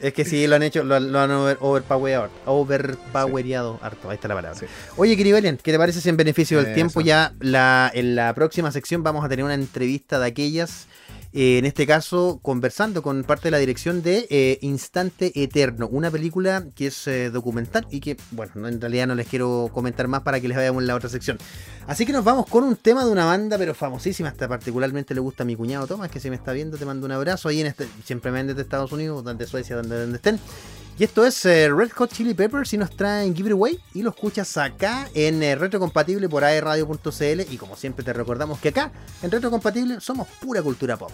Es 0.00 0.12
que 0.12 0.24
sí, 0.24 0.46
lo 0.46 0.56
han 0.56 0.62
hecho, 0.62 0.84
lo, 0.84 1.00
lo 1.00 1.18
han 1.18 1.30
over, 1.30 1.56
overpowered, 1.60 2.30
overpowereado 2.44 3.78
harto. 3.80 4.10
Ahí 4.10 4.16
está 4.16 4.28
la 4.28 4.34
palabra. 4.34 4.58
Sí. 4.58 4.66
Oye, 4.96 5.16
querido 5.16 5.38
Elian, 5.38 5.56
¿qué 5.56 5.72
te 5.72 5.78
parece 5.78 6.00
si 6.00 6.08
en 6.10 6.16
beneficio 6.16 6.58
del 6.58 6.66
Eso. 6.66 6.74
tiempo 6.74 7.00
ya 7.00 7.32
la, 7.40 7.90
en 7.94 8.14
la 8.14 8.34
próxima 8.34 8.70
sección 8.70 9.02
vamos 9.02 9.24
a 9.24 9.28
tener 9.28 9.44
una 9.44 9.54
entrevista 9.54 10.18
de 10.18 10.26
aquellas, 10.26 10.88
eh, 11.36 11.58
en 11.58 11.64
este 11.64 11.84
caso 11.84 12.38
conversando 12.42 13.02
con 13.02 13.24
parte 13.24 13.48
de 13.48 13.50
la 13.50 13.58
dirección 13.58 14.02
de 14.02 14.28
eh, 14.30 14.58
Instante 14.62 15.32
Eterno, 15.34 15.88
una 15.88 16.08
película 16.10 16.64
que 16.76 16.86
es 16.86 17.08
eh, 17.08 17.30
documental 17.30 17.88
y 17.90 17.98
que, 17.98 18.16
bueno, 18.30 18.52
no, 18.54 18.68
en 18.68 18.80
realidad 18.80 19.08
no 19.08 19.16
les 19.16 19.26
quiero 19.26 19.68
comentar 19.74 20.06
más 20.06 20.22
para 20.22 20.40
que 20.40 20.46
les 20.46 20.56
vayamos 20.56 20.82
en 20.82 20.86
la 20.86 20.94
otra 20.94 21.08
sección. 21.08 21.36
Así 21.88 22.06
que 22.06 22.12
nos 22.12 22.22
vamos 22.22 22.46
con 22.46 22.62
un 22.62 22.76
tema 22.76 23.04
de 23.04 23.10
una 23.10 23.24
banda, 23.24 23.58
pero 23.58 23.74
famosísima, 23.74 24.28
hasta 24.28 24.46
particularmente 24.46 25.12
le 25.12 25.20
gusta 25.20 25.42
a 25.42 25.46
mi 25.46 25.56
cuñado 25.56 25.88
Tomás, 25.88 26.08
que 26.08 26.20
si 26.20 26.30
me 26.30 26.36
está 26.36 26.52
viendo 26.52 26.78
te 26.78 26.86
mando 26.86 27.04
un 27.04 27.12
abrazo 27.12 27.48
ahí 27.48 27.60
en 27.60 27.66
este, 27.66 27.88
siempre 28.04 28.30
me 28.30 28.44
desde 28.44 28.62
Estados 28.62 28.92
Unidos, 28.92 29.24
desde 29.24 29.46
Suecia, 29.46 29.74
donde, 29.74 30.00
donde 30.00 30.16
estén. 30.16 30.38
Y 30.96 31.02
esto 31.02 31.26
es 31.26 31.44
eh, 31.44 31.68
Red 31.70 31.90
Hot 31.96 32.12
Chili 32.12 32.34
Peppers 32.34 32.72
y 32.72 32.78
nos 32.78 32.94
traen 32.96 33.34
Give 33.34 33.50
It 33.68 33.80
y 33.94 34.02
lo 34.02 34.10
escuchas 34.10 34.56
acá 34.56 35.08
en 35.14 35.42
eh, 35.42 35.56
Retrocompatible 35.56 36.28
por 36.28 36.44
aerradio.cl 36.44 37.40
y 37.50 37.56
como 37.56 37.74
siempre 37.74 38.04
te 38.04 38.12
recordamos 38.12 38.60
que 38.60 38.68
acá 38.68 38.92
en 39.20 39.30
Retrocompatible 39.32 40.00
somos 40.00 40.28
pura 40.40 40.62
cultura 40.62 40.96
pop. 40.96 41.10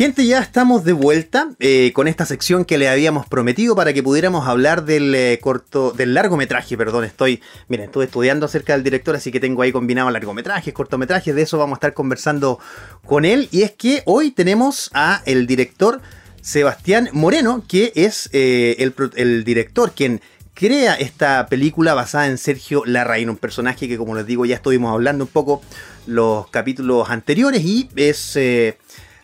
Gente, 0.00 0.24
ya 0.24 0.38
estamos 0.38 0.82
de 0.84 0.94
vuelta 0.94 1.50
eh, 1.58 1.92
con 1.92 2.08
esta 2.08 2.24
sección 2.24 2.64
que 2.64 2.78
le 2.78 2.88
habíamos 2.88 3.26
prometido 3.26 3.76
para 3.76 3.92
que 3.92 4.02
pudiéramos 4.02 4.48
hablar 4.48 4.86
del 4.86 5.14
eh, 5.14 5.38
corto, 5.42 5.92
del 5.92 6.14
largometraje, 6.14 6.78
perdón, 6.78 7.04
estoy, 7.04 7.42
miren, 7.68 7.84
estuve 7.84 8.06
estudiando 8.06 8.46
acerca 8.46 8.72
del 8.72 8.82
director, 8.82 9.14
así 9.14 9.30
que 9.30 9.40
tengo 9.40 9.60
ahí 9.60 9.72
combinado 9.72 10.10
largometrajes, 10.10 10.72
cortometrajes, 10.72 11.34
de 11.34 11.42
eso 11.42 11.58
vamos 11.58 11.76
a 11.76 11.80
estar 11.80 11.92
conversando 11.92 12.58
con 13.04 13.26
él, 13.26 13.50
y 13.50 13.60
es 13.60 13.72
que 13.72 14.02
hoy 14.06 14.30
tenemos 14.30 14.90
a 14.94 15.20
el 15.26 15.46
director 15.46 16.00
Sebastián 16.40 17.10
Moreno, 17.12 17.62
que 17.68 17.92
es 17.94 18.30
eh, 18.32 18.90
el, 19.16 19.44
director 19.44 19.92
quien 19.92 20.22
crea 20.54 20.94
esta 20.94 21.46
película 21.48 21.92
basada 21.92 22.26
en 22.26 22.38
Sergio 22.38 22.84
Larraín, 22.86 23.28
un 23.28 23.36
personaje 23.36 23.86
que 23.86 23.98
como 23.98 24.14
les 24.14 24.24
digo 24.24 24.46
ya 24.46 24.54
estuvimos 24.54 24.94
hablando 24.94 25.24
un 25.24 25.30
poco 25.30 25.60
los 26.06 26.48
capítulos 26.48 27.10
anteriores 27.10 27.62
y 27.62 27.90
es... 27.96 28.38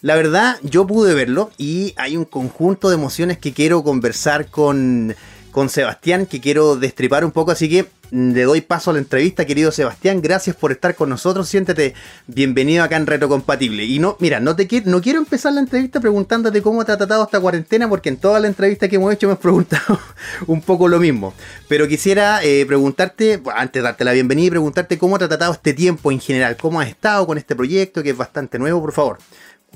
la 0.06 0.14
verdad, 0.14 0.56
yo 0.62 0.86
pude 0.86 1.14
verlo 1.14 1.50
y 1.58 1.92
hay 1.96 2.16
un 2.16 2.24
conjunto 2.26 2.88
de 2.90 2.94
emociones 2.94 3.38
que 3.38 3.52
quiero 3.52 3.82
conversar 3.82 4.46
con, 4.46 5.16
con 5.50 5.68
Sebastián, 5.68 6.26
que 6.26 6.40
quiero 6.40 6.76
destripar 6.76 7.24
un 7.24 7.32
poco, 7.32 7.50
así 7.50 7.68
que 7.68 7.86
mm, 8.12 8.30
le 8.30 8.42
doy 8.44 8.60
paso 8.60 8.90
a 8.90 8.92
la 8.92 9.00
entrevista, 9.00 9.44
querido 9.46 9.72
Sebastián, 9.72 10.22
gracias 10.22 10.54
por 10.54 10.70
estar 10.70 10.94
con 10.94 11.08
nosotros, 11.08 11.48
siéntete 11.48 11.94
bienvenido 12.28 12.84
acá 12.84 12.94
en 12.96 13.06
Reto 13.08 13.28
Compatible. 13.28 13.84
Y 13.84 13.98
no, 13.98 14.16
mira, 14.20 14.38
no, 14.38 14.54
te, 14.54 14.68
qui- 14.68 14.84
no 14.84 15.00
quiero 15.00 15.18
empezar 15.18 15.52
la 15.54 15.60
entrevista 15.60 15.98
preguntándote 15.98 16.62
cómo 16.62 16.84
te 16.84 16.92
ha 16.92 16.96
tratado 16.96 17.24
esta 17.24 17.40
cuarentena, 17.40 17.88
porque 17.88 18.08
en 18.10 18.18
toda 18.18 18.38
la 18.38 18.46
entrevista 18.46 18.86
que 18.88 18.94
hemos 18.94 19.12
hecho 19.12 19.26
me 19.26 19.32
has 19.32 19.40
preguntado 19.40 19.98
un 20.46 20.60
poco 20.60 20.86
lo 20.86 21.00
mismo. 21.00 21.34
Pero 21.66 21.88
quisiera 21.88 22.44
eh, 22.44 22.64
preguntarte, 22.64 23.42
antes 23.56 23.80
de 23.80 23.82
darte 23.82 24.04
la 24.04 24.12
bienvenida 24.12 24.46
y 24.46 24.50
preguntarte 24.50 24.98
cómo 24.98 25.18
te 25.18 25.24
ha 25.24 25.28
tratado 25.28 25.52
este 25.54 25.72
tiempo 25.72 26.12
en 26.12 26.20
general, 26.20 26.56
cómo 26.56 26.80
has 26.80 26.86
estado 26.88 27.26
con 27.26 27.38
este 27.38 27.56
proyecto 27.56 28.04
que 28.04 28.10
es 28.10 28.16
bastante 28.16 28.56
nuevo, 28.60 28.80
por 28.80 28.92
favor. 28.92 29.18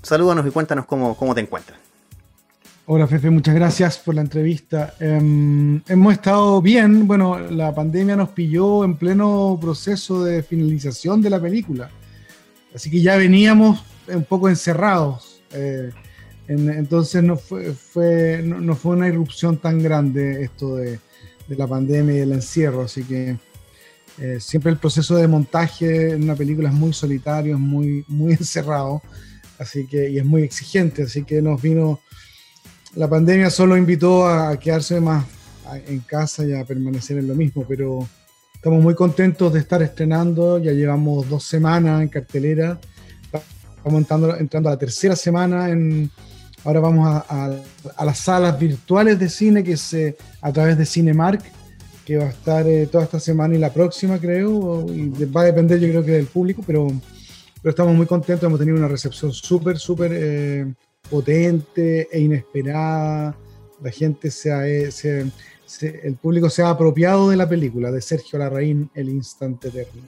Salúdanos 0.03 0.47
y 0.47 0.51
cuéntanos 0.51 0.87
cómo, 0.87 1.17
cómo 1.17 1.35
te 1.35 1.41
encuentras. 1.41 1.79
Hola 2.87 3.07
Fefe, 3.07 3.31
muchas 3.31 3.55
gracias 3.55 3.99
por 3.99 4.15
la 4.17 4.23
entrevista. 4.23 4.95
Em, 4.99 5.81
hemos 5.89 6.13
estado 6.13 6.61
bien, 6.61 7.07
bueno, 7.07 7.39
la 7.39 7.73
pandemia 7.75 8.17
nos 8.17 8.31
pilló 8.31 8.85
en 8.85 8.97
pleno 8.97 9.57
proceso 9.61 10.25
de 10.25 10.43
finalización 10.43 11.23
de 11.23 11.31
la 11.31 11.41
película, 11.41 11.89
así 12.75 12.91
que 12.91 13.01
ya 13.01 13.17
veníamos 13.17 13.85
un 14.09 14.25
poco 14.25 14.49
encerrados, 14.49 15.41
eh, 15.53 15.91
en- 16.49 16.69
entonces 16.71 17.23
no 17.23 17.37
fue, 17.37 17.73
fue- 17.75 18.43
no, 18.45 18.61
no 18.61 18.75
fue 18.75 18.97
una 18.97 19.07
irrupción 19.07 19.59
tan 19.59 19.81
grande 19.81 20.43
esto 20.43 20.75
de, 20.77 20.99
de 21.47 21.57
la 21.57 21.69
pandemia 21.69 22.15
y 22.17 22.19
del 22.19 22.33
encierro, 22.33 22.83
así 22.83 23.05
que 23.05 23.37
eh, 24.19 24.39
siempre 24.41 24.73
el 24.73 24.79
proceso 24.79 25.15
de 25.15 25.29
montaje 25.29 26.11
en 26.15 26.25
una 26.25 26.35
película 26.35 26.71
es 26.71 26.75
muy 26.75 26.93
solitario, 26.93 27.55
es 27.55 27.61
muy, 27.61 28.05
muy 28.09 28.33
encerrado, 28.41 29.01
así 29.61 29.87
que, 29.87 30.11
y 30.11 30.19
es 30.19 30.25
muy 30.25 30.43
exigente, 30.43 31.05
así 31.05 31.23
que 31.23 31.41
nos 31.41 31.61
vino 31.63 32.01
la 32.97 33.09
pandemia 33.09 33.51
solo 33.51 33.77
invitó 33.77 34.27
a 34.27 34.59
quedarse 34.59 35.01
más 35.01 35.25
en 35.87 36.01
casa 36.01 36.45
y 36.45 36.53
a 36.53 36.65
permanecer 36.65 37.19
en 37.19 37.29
lo 37.29 37.35
mismo, 37.37 37.65
pero 37.69 38.09
estamos 38.55 38.83
muy 38.83 38.95
contentos 38.97 39.53
de 39.53 39.61
estar 39.61 39.81
estrenando, 39.83 40.59
ya 40.59 40.73
llevamos 40.73 41.29
dos 41.29 41.45
semanas 41.45 42.03
en 42.03 42.09
cartelera, 42.09 42.81
estamos 43.77 43.99
entrando, 44.01 44.37
entrando 44.37 44.69
a 44.69 44.73
la 44.73 44.79
tercera 44.79 45.15
semana, 45.15 45.71
en, 45.71 46.11
ahora 46.65 46.81
vamos 46.81 47.07
a, 47.09 47.25
a- 47.97 48.05
las 48.05 48.19
salas 48.19 48.59
virtuales 48.59 49.19
de 49.21 49.29
cine, 49.29 49.63
que 49.63 49.73
es 49.75 49.95
eh, 49.95 50.17
a 50.41 50.53
través 50.53 50.77
de 50.77 50.85
Cinemark, 50.85 51.41
que 52.05 52.17
va 52.17 52.25
a 52.25 52.31
estar 52.31 52.67
eh, 52.67 52.89
toda 52.91 53.05
esta 53.05 53.21
semana 53.21 53.55
y 53.55 53.59
la 53.59 53.73
próxima 53.73 54.19
creo, 54.19 54.85
y 54.93 55.09
va 55.27 55.43
a 55.43 55.45
depender 55.45 55.79
yo 55.79 55.89
creo 55.89 56.05
que 56.05 56.11
del 56.13 56.27
público, 56.27 56.63
pero, 56.67 56.91
pero 57.63 57.71
estamos 57.71 57.95
muy 57.95 58.07
contentos, 58.07 58.47
hemos 58.47 58.59
tenido 58.59 58.77
una 58.77 58.89
recepción 58.89 59.33
súper, 59.33 59.79
súper... 59.79 60.13
eh, 60.15 60.75
potente 61.09 62.09
e 62.13 62.21
inesperada. 62.21 63.35
La 63.83 63.91
gente 63.91 64.31
se 64.31 64.53
ha, 64.53 64.69
eh, 64.69 64.93
se- 64.93 65.27
se- 65.67 66.01
el 66.07 66.15
público 66.15 66.49
se 66.51 66.63
ha 66.63 66.71
apropiado 66.71 67.31
de 67.31 67.37
la 67.37 67.49
película 67.49 67.91
de 67.91 68.01
Sergio 68.01 68.39
Larraín, 68.39 68.91
El 68.95 69.09
Instante 69.09 69.69
Eterno. 69.69 70.03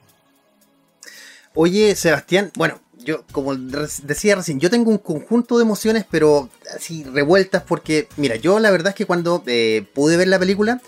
Oye, 1.54 1.94
Sebastián, 1.96 2.50
bueno, 2.56 2.80
yo 3.04 3.24
como 3.32 3.54
decía 3.56 4.36
recién, 4.36 4.60
yo 4.60 4.70
tengo 4.70 4.90
un 4.90 4.98
conjunto 4.98 5.58
de 5.58 5.64
emociones, 5.64 6.04
pero 6.10 6.48
así 6.74 7.04
revueltas, 7.04 7.62
porque, 7.62 8.06
mira, 8.16 8.36
yo 8.36 8.58
la 8.60 8.70
verdad 8.70 8.90
es 8.90 8.94
que 8.94 9.06
cuando 9.06 9.42
eh, 9.46 9.84
pude 9.94 10.16
ver 10.16 10.28
la 10.28 10.38
película, 10.38 10.80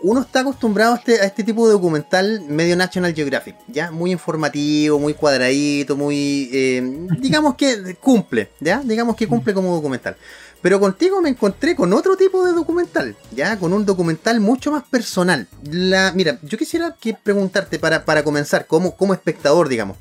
uno 0.00 0.20
está 0.20 0.40
acostumbrado 0.40 0.94
a 0.94 0.96
este, 0.96 1.20
a 1.20 1.24
este 1.24 1.42
tipo 1.42 1.66
de 1.66 1.72
documental 1.72 2.42
medio 2.48 2.76
National 2.76 3.14
Geographic, 3.14 3.56
¿ya? 3.66 3.90
Muy 3.90 4.12
informativo, 4.12 4.98
muy 4.98 5.14
cuadradito, 5.14 5.96
muy... 5.96 6.48
eh, 6.52 7.06
digamos 7.18 7.56
que 7.56 7.96
cumple, 8.00 8.50
¿ya? 8.60 8.80
Digamos 8.84 9.16
que 9.16 9.26
cumple 9.26 9.54
como 9.54 9.74
documental. 9.74 10.16
Pero 10.60 10.80
contigo 10.80 11.20
me 11.22 11.28
encontré 11.28 11.76
con 11.76 11.92
otro 11.92 12.16
tipo 12.16 12.44
de 12.44 12.52
documental, 12.52 13.16
¿ya? 13.32 13.58
Con 13.58 13.72
un 13.72 13.86
documental 13.86 14.40
mucho 14.40 14.72
más 14.72 14.82
personal. 14.84 15.46
La, 15.62 16.12
mira, 16.14 16.38
yo 16.42 16.58
quisiera 16.58 16.96
que 17.00 17.14
preguntarte 17.14 17.78
para, 17.78 18.04
para 18.04 18.24
comenzar, 18.24 18.66
como, 18.66 18.96
como 18.96 19.14
espectador, 19.14 19.68
digamos. 19.68 19.96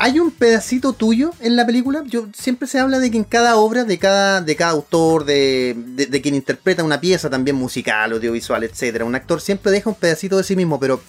¿Hay 0.00 0.20
un 0.20 0.30
pedacito 0.30 0.92
tuyo 0.92 1.32
en 1.40 1.56
la 1.56 1.66
película? 1.66 2.04
Yo 2.06 2.28
siempre 2.32 2.68
se 2.68 2.78
habla 2.78 3.00
de 3.00 3.10
que 3.10 3.16
en 3.16 3.24
cada 3.24 3.56
obra, 3.56 3.82
de 3.82 3.98
cada, 3.98 4.40
de 4.40 4.54
cada 4.54 4.70
autor, 4.70 5.24
de, 5.24 5.74
de- 5.76 6.20
quien 6.22 6.36
interpreta 6.36 6.84
una 6.84 7.00
pieza 7.00 7.28
también 7.28 7.56
musical, 7.56 8.12
audiovisual, 8.12 8.62
etcétera, 8.62 9.04
un 9.04 9.16
actor 9.16 9.40
siempre 9.40 9.72
deja 9.72 9.90
un 9.90 9.96
pedacito 9.96 10.36
de 10.36 10.44
sí 10.44 10.54
mismo, 10.54 10.78
pero 10.78 11.00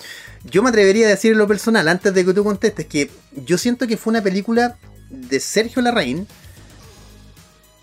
yo 0.44 0.64
me 0.64 0.70
atrevería 0.70 1.06
a 1.06 1.10
decir 1.10 1.34
en 1.34 1.38
lo 1.38 1.48
personal, 1.48 1.88
antes 1.88 2.12
de 2.16 2.26
que 2.26 2.34
tú 2.34 2.44
contestes, 2.44 2.88
que 2.88 3.12
yo 3.46 3.60
siento 3.60 3.86
que 3.86 3.96
fue 3.96 4.10
una 4.12 4.24
película 4.24 4.76
de 5.12 5.40
Sergio 5.40 5.84
Larraín, 5.84 6.26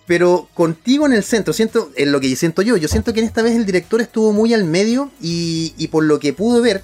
pero 0.07 0.49
contigo 0.55 1.07
en 1.07 1.12
el 1.12 1.23
centro, 1.23 1.53
siento, 1.53 1.90
en 1.97 2.11
lo 2.11 2.21
que 2.21 2.35
siento 2.35 2.62
yo, 2.62 2.77
yo 2.77 2.88
siento 2.88 3.12
que 3.12 3.21
en 3.21 3.27
esta 3.27 3.42
vez 3.42 3.55
el 3.55 3.64
director 3.66 4.01
estuvo 4.01 4.33
muy 4.33 4.55
al 4.55 4.64
medio 4.64 5.11
y, 5.23 5.73
y 5.79 5.88
por 5.88 6.03
lo 6.05 6.19
que 6.19 6.33
pude 6.33 6.61
ver, 6.61 6.83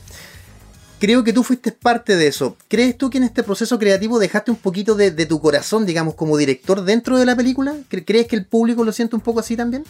creo 1.03 1.25
que 1.25 1.33
tú 1.33 1.43
fuiste 1.43 1.73
parte 1.73 2.15
de 2.15 2.29
eso. 2.29 2.57
¿Crees 2.69 2.97
tú 2.97 3.11
que 3.11 3.19
en 3.19 3.25
este 3.25 3.43
proceso 3.43 3.77
creativo 3.77 4.21
dejaste 4.21 4.53
un 4.53 4.57
poquito 4.57 4.95
de, 4.95 5.11
tu 5.27 5.41
corazón, 5.41 5.85
digamos, 5.85 6.15
como 6.15 6.37
director 6.37 6.85
dentro 6.85 7.19
de 7.19 7.27
la 7.27 7.35
película? 7.35 7.75
¿Cre- 7.91 8.05
¿Crees 8.07 8.29
que 8.29 8.37
el 8.37 8.47
público 8.47 8.85
lo 8.85 8.93
siente 8.93 9.17
un 9.17 9.21
poco 9.21 9.41
así 9.41 9.57
también? 9.57 9.83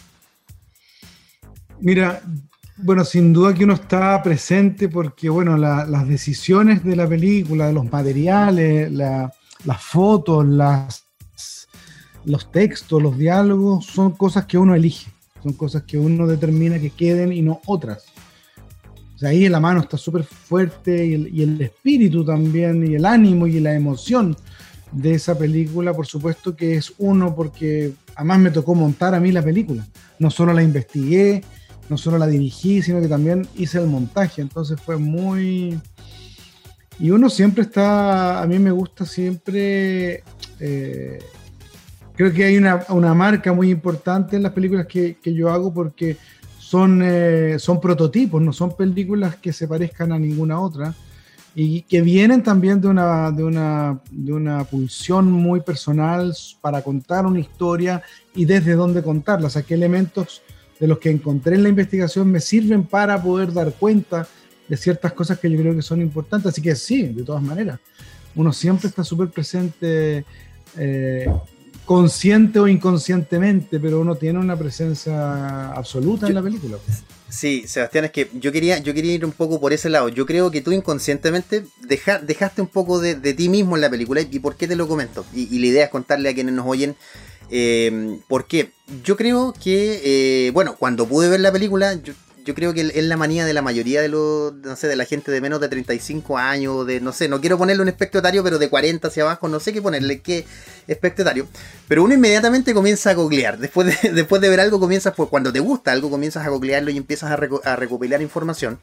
Mira, 1.81 2.23
bueno, 2.79 3.05
sin 3.05 3.35
duda 3.35 3.53
que 3.53 3.65
uno 3.65 3.75
está 3.75 4.23
presente 4.23 4.89
porque, 4.89 5.29
bueno, 5.29 5.59
la- 5.59 5.85
las 5.85 6.09
decisiones 6.09 6.83
de 6.83 6.97
la 6.97 7.07
película, 7.07 7.71
los 7.73 7.93
materiales, 7.93 8.91
la- 8.91 9.31
las 9.67 9.83
fotos, 9.83 10.47
los 12.25 12.51
textos, 12.51 13.03
los 13.03 13.19
diálogos, 13.19 13.85
son 13.85 14.13
cosas 14.13 14.47
que 14.47 14.57
uno 14.57 14.75
elige, 14.75 15.11
son 15.43 15.53
cosas 15.53 15.83
que 15.83 15.99
uno 15.99 16.27
determina 16.27 16.79
que 16.79 16.89
queden 16.89 17.35
y 17.35 17.43
no 17.43 17.61
otras. 17.67 18.12
Ahí 19.25 19.49
la 19.49 19.61
mano 19.61 19.81
está 19.81 19.97
súper 19.97 20.25
fuerte 20.25 21.05
y 21.07 21.43
el, 21.43 21.61
espíritu 21.61 22.25
también, 22.25 22.87
y 22.91 22.95
el 22.95 23.05
ánimo 23.05 23.47
y 23.47 23.61
la 23.61 23.75
emoción 23.75 24.37
de 24.91 25.15
esa 25.15 25.37
película, 25.37 25.93
por 25.95 26.07
supuesto 26.07 26.55
que 26.55 26.77
es 26.77 26.93
uno, 26.99 27.35
porque 27.35 27.93
además 28.15 28.39
me 28.41 28.51
tocó 28.51 28.75
montar 28.75 29.15
a 29.15 29.21
mí 29.21 29.33
la 29.33 29.43
película. 29.43 29.87
No 30.19 30.31
solo 30.31 30.53
la 30.53 30.63
investigué, 30.63 31.43
no 31.89 31.97
solo 31.97 32.19
la 32.19 32.27
dirigí, 32.27 32.83
sino 32.83 33.01
que 33.01 33.09
también 33.09 33.47
hice 33.57 33.79
el 33.79 33.87
montaje. 33.87 34.43
Entonces 34.43 34.81
fue 34.81 34.97
muy... 34.97 35.79
Y 36.99 37.11
uno 37.11 37.31
siempre 37.31 37.63
está, 37.63 38.43
a 38.43 38.47
mí 38.47 38.59
me 38.59 38.71
gusta 38.71 39.07
siempre, 39.07 40.23
eh, 40.61 41.19
creo 42.15 42.33
que 42.33 42.45
hay 42.45 42.57
una, 42.57 42.85
una 42.91 43.15
marca 43.15 43.53
muy 43.53 43.71
importante 43.71 44.37
en 44.37 44.43
las 44.43 44.53
películas 44.53 44.87
que 44.87 45.17
yo 45.25 45.51
hago 45.51 45.73
porque 45.73 46.19
son, 46.73 47.03
eh, 47.05 47.59
son 47.59 47.83
prototipos, 47.83 48.41
no 48.41 48.51
son 48.51 48.75
películas 48.75 49.37
que 49.37 49.53
se 49.53 49.69
parezcan 49.69 50.11
a 50.11 50.19
ninguna 50.19 50.59
otra 50.59 50.95
y 51.55 51.83
que 51.83 52.01
vienen 52.01 52.43
también 52.43 52.81
de 52.81 52.89
una, 52.89 53.31
de 53.31 53.45
una, 53.45 54.01
de 54.11 54.33
una 54.33 54.65
pulsión 54.65 55.31
muy 55.31 55.61
personal 55.61 56.35
para 56.63 56.81
contar 56.81 57.27
una 57.27 57.41
historia 57.41 58.03
y 58.35 58.47
desde 58.47 58.73
dónde 58.73 59.03
contarla, 59.03 59.49
o 59.49 59.51
sea, 59.51 59.61
qué 59.61 59.75
elementos 59.75 60.41
de 60.81 60.87
los 60.87 60.99
que 60.99 61.11
encontré 61.11 61.57
en 61.57 61.63
la 61.63 61.69
investigación 61.69 62.31
me 62.31 62.41
sirven 62.41 62.85
para 62.85 63.23
poder 63.23 63.53
dar 63.53 63.75
cuenta 63.75 64.27
de 64.67 64.77
ciertas 64.79 65.13
cosas 65.13 65.39
que 65.39 65.51
yo 65.51 65.59
creo 65.59 65.77
que 65.77 65.83
son 65.83 66.01
importantes. 66.01 66.53
Así 66.53 66.63
que 66.63 66.75
sí, 66.75 67.03
de 67.03 67.23
todas 67.23 67.43
maneras, 67.43 67.81
uno 68.35 68.51
siempre 68.51 68.89
está 68.89 69.05
súper 69.05 69.29
presente, 69.29 70.25
eh, 70.79 71.27
consciente 71.85 72.59
o 72.59 72.69
inconscientemente, 72.69 73.81
pero 73.81 74.01
uno 74.01 74.15
tiene 74.17 74.39
una 74.39 74.57
presencia 74.57 75.73
absoluta 75.73 76.27
en 76.27 76.35
la 76.35 76.43
película. 76.43 76.79
Sí, 77.29 77.65
Sebastián, 77.67 78.05
es 78.05 78.11
que 78.11 78.29
yo 78.35 78.53
quería, 78.53 78.79
yo 78.79 78.93
quería 78.93 79.15
ir 79.15 79.25
un 79.25 79.33
poco 79.33 79.59
por 79.59 79.73
ese 79.73 79.89
lado. 79.89 80.11
Yo 80.11 80.27
creo 80.27 80.51
que 80.51 80.61
tú 80.61 80.71
inconscientemente 80.71 81.65
deja- 81.81 82.19
dejaste 82.19 82.61
un 82.61 82.69
poco 82.69 83.01
de, 83.01 83.15
ti 83.35 83.49
mismo 83.49 83.75
en 83.75 83.81
la 83.81 83.89
película. 83.91 84.21
¿Y 84.21 84.39
por 84.39 84.57
qué 84.57 84.69
te 84.69 84.77
lo 84.77 84.87
comento? 84.87 85.25
Y, 85.35 85.55
y 85.55 85.59
la 85.59 85.67
idea 85.67 85.85
es 85.85 85.91
contarle 85.91 86.29
a 86.29 86.35
quienes 86.35 86.55
nos 86.55 86.67
oyen 86.67 86.95
eh, 87.51 88.19
por 88.29 88.47
qué. 88.47 88.73
Yo 89.03 89.17
creo 89.17 89.55
que, 89.55 90.01
eh, 90.47 90.51
bueno, 90.53 90.77
cuando 90.79 91.07
pude 91.07 91.29
ver 91.31 91.41
la 91.41 91.53
película, 91.53 91.95
yo, 91.95 92.13
yo 92.45 92.55
creo 92.55 92.75
que 92.75 92.81
es 92.95 93.05
la 93.05 93.17
manía 93.17 93.45
de 93.45 93.53
la 93.53 93.63
mayoría 93.63 94.01
de 94.03 94.09
los, 94.09 94.53
no 94.55 94.77
sé, 94.77 94.89
de 94.89 94.97
la 94.97 95.05
gente 95.05 95.31
de 95.31 95.41
menos 95.41 95.61
de 95.61 95.69
35 95.69 96.39
años, 96.39 96.87
de, 96.87 97.01
no 97.01 97.13
sé, 97.13 97.29
no 97.29 97.41
quiero 97.41 97.59
ponerle 97.59 97.83
un 97.83 97.89
espectro 97.89 98.21
etario, 98.21 98.43
pero 98.43 98.59
de 98.59 98.69
40 98.69 99.09
hacia 99.09 99.23
abajo, 99.23 99.49
no 99.49 99.61
sé 99.61 99.73
qué 99.73 99.81
ponerle, 99.83 100.21
qué 100.21 100.45
espectro 100.87 101.23
etario. 101.23 101.47
Pero 101.89 102.05
uno 102.05 102.15
inmediatamente 102.15 102.75
comienza 102.75 103.11
a 103.11 103.15
googlear. 103.15 103.59
Después 103.59 104.01
de, 104.03 104.11
después 104.13 104.41
de 104.43 104.49
ver 104.49 104.61
algo, 104.61 104.81
comienzas, 104.81 105.15
pues, 105.17 105.29
cuando 105.29 105.53
te 105.53 105.61
gusta 105.61 105.93
algo, 105.93 106.11
comienzas 106.11 106.47
a 106.47 106.51
googlearlo 106.51 106.91
y 106.91 106.97
empiezas 106.97 107.31
a, 107.31 107.37
reco- 107.37 107.61
a 107.65 107.77
recopilar 107.77 108.23
información. 108.23 108.79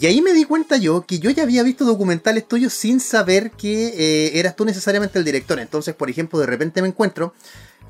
Y 0.00 0.06
ahí 0.06 0.22
me 0.22 0.32
di 0.32 0.44
cuenta 0.44 0.78
yo 0.78 1.04
que 1.06 1.18
yo 1.18 1.28
ya 1.30 1.42
había 1.42 1.62
visto 1.62 1.84
documentales 1.84 2.48
tuyos 2.48 2.72
sin 2.72 2.98
saber 2.98 3.50
que 3.50 3.88
eh, 3.88 4.38
eras 4.38 4.56
tú 4.56 4.64
necesariamente 4.64 5.18
el 5.18 5.24
director. 5.24 5.58
Entonces, 5.60 5.94
por 5.94 6.08
ejemplo, 6.08 6.38
de 6.38 6.46
repente 6.46 6.80
me 6.80 6.88
encuentro 6.88 7.34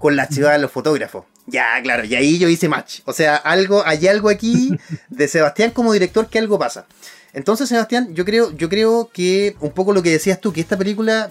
con 0.03 0.17
la 0.17 0.25
archivada 0.25 0.55
de 0.55 0.59
los 0.59 0.73
fotógrafos. 0.73 1.25
Ya, 1.47 1.81
claro, 1.83 2.05
y 2.05 2.15
ahí 2.17 2.39
yo 2.39 2.49
hice 2.49 2.69
match. 2.69 3.01
O 3.05 3.13
sea, 3.13 3.37
algo, 3.37 3.85
hay 3.87 4.09
algo 4.09 4.29
aquí 4.29 4.77
de 5.09 5.29
Sebastián 5.29 5.71
como 5.71 5.93
director 5.93 6.27
que 6.29 6.41
algo 6.41 6.59
pasa. 6.59 6.87
Entonces, 7.33 7.69
Sebastián, 7.69 8.13
yo 8.15 8.25
creo, 8.25 8.51
yo 8.57 8.69
creo 8.69 9.11
que 9.13 9.55
un 9.61 9.71
poco 9.71 9.93
lo 9.93 10.03
que 10.03 10.11
decías 10.11 10.41
tú, 10.41 10.53
que 10.53 10.61
esta 10.61 10.77
película, 10.77 11.31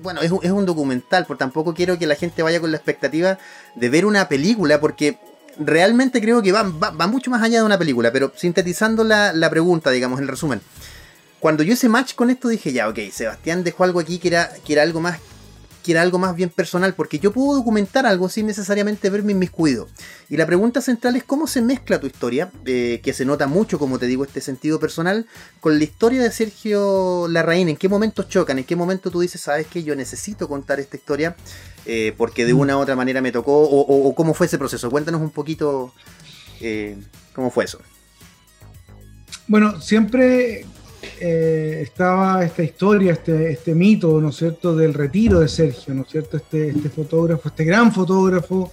bueno, 0.00 0.20
es, 0.20 0.30
un- 0.30 0.40
es 0.44 0.50
un 0.50 0.66
documental, 0.66 1.24
por 1.24 1.38
tampoco 1.38 1.72
quiero 1.74 1.98
que 1.98 2.06
la 2.06 2.14
gente 2.14 2.42
vaya 2.42 2.60
con 2.60 2.70
la 2.70 2.76
expectativa 2.76 3.38
de 3.74 3.88
ver 3.88 4.04
una 4.04 4.28
película, 4.28 4.78
porque 4.80 5.18
realmente 5.58 6.20
creo 6.20 6.42
que 6.42 6.52
va, 6.52 6.62
va- 6.62 6.90
va 6.90 7.06
mucho 7.06 7.30
más 7.30 7.42
allá 7.42 7.58
de 7.60 7.64
una 7.64 7.78
película, 7.78 8.12
pero 8.12 8.32
sintetizando 8.36 9.02
la, 9.02 9.32
la 9.32 9.48
pregunta, 9.48 9.90
digamos, 9.90 10.20
el 10.20 10.28
resumen. 10.28 10.60
Cuando 11.40 11.62
yo 11.62 11.72
hice 11.72 11.88
match 11.88 12.14
con 12.14 12.28
esto 12.30 12.48
dije, 12.48 12.72
ya, 12.72 12.88
ok, 12.88 12.98
Sebastián 13.12 13.64
dejó 13.64 13.84
algo 13.84 13.98
aquí 14.00 14.18
que 14.18 14.28
era, 14.28 14.50
que 14.64 14.72
era 14.74 14.82
algo 14.82 15.00
más 15.00 15.18
que 15.86 15.92
era 15.92 16.02
algo 16.02 16.18
más 16.18 16.34
bien 16.34 16.50
personal, 16.50 16.94
porque 16.94 17.20
yo 17.20 17.32
puedo 17.32 17.54
documentar 17.54 18.04
algo 18.06 18.28
sin 18.28 18.46
necesariamente 18.46 19.08
verme 19.08 19.30
inmiscuido. 19.32 19.88
Y 20.28 20.36
la 20.36 20.44
pregunta 20.44 20.80
central 20.80 21.14
es 21.14 21.22
cómo 21.22 21.46
se 21.46 21.62
mezcla 21.62 22.00
tu 22.00 22.08
historia, 22.08 22.50
eh, 22.64 23.00
que 23.04 23.12
se 23.12 23.24
nota 23.24 23.46
mucho, 23.46 23.78
como 23.78 23.98
te 24.00 24.06
digo, 24.06 24.24
este 24.24 24.40
sentido 24.40 24.80
personal, 24.80 25.26
con 25.60 25.78
la 25.78 25.84
historia 25.84 26.20
de 26.22 26.32
Sergio 26.32 27.28
Larraín. 27.28 27.68
¿En 27.68 27.76
qué 27.76 27.88
momentos 27.88 28.28
chocan? 28.28 28.58
¿En 28.58 28.64
qué 28.64 28.74
momento 28.74 29.12
tú 29.12 29.20
dices, 29.20 29.40
sabes 29.40 29.68
que 29.68 29.84
yo 29.84 29.94
necesito 29.94 30.48
contar 30.48 30.80
esta 30.80 30.96
historia? 30.96 31.36
eh, 31.88 32.12
porque 32.18 32.44
de 32.44 32.52
una 32.52 32.76
u 32.76 32.80
otra 32.80 32.96
manera 32.96 33.22
me 33.22 33.30
tocó, 33.30 33.52
o, 33.62 33.80
o- 33.80 34.08
o 34.08 34.14
cómo 34.16 34.34
fue 34.34 34.46
ese 34.46 34.58
proceso. 34.58 34.90
Cuéntanos 34.90 35.20
un 35.20 35.30
poquito 35.30 35.94
eh, 36.60 36.96
cómo 37.32 37.48
fue 37.52 37.64
eso. 37.64 37.78
Bueno, 39.46 39.80
siempre 39.80 40.66
eh, 41.20 41.80
estaba 41.82 42.44
esta 42.44 42.62
historia, 42.62 43.12
este, 43.12 43.50
este 43.50 43.74
mito, 43.74 44.20
¿no 44.20 44.28
es 44.30 44.36
cierto?, 44.36 44.74
del 44.76 44.94
retiro 44.94 45.40
de 45.40 45.48
Sergio, 45.48 45.94
¿no 45.94 46.02
es 46.02 46.08
cierto?, 46.08 46.36
este, 46.36 46.68
este 46.68 46.88
fotógrafo, 46.88 47.48
este 47.48 47.64
gran 47.64 47.92
fotógrafo 47.92 48.72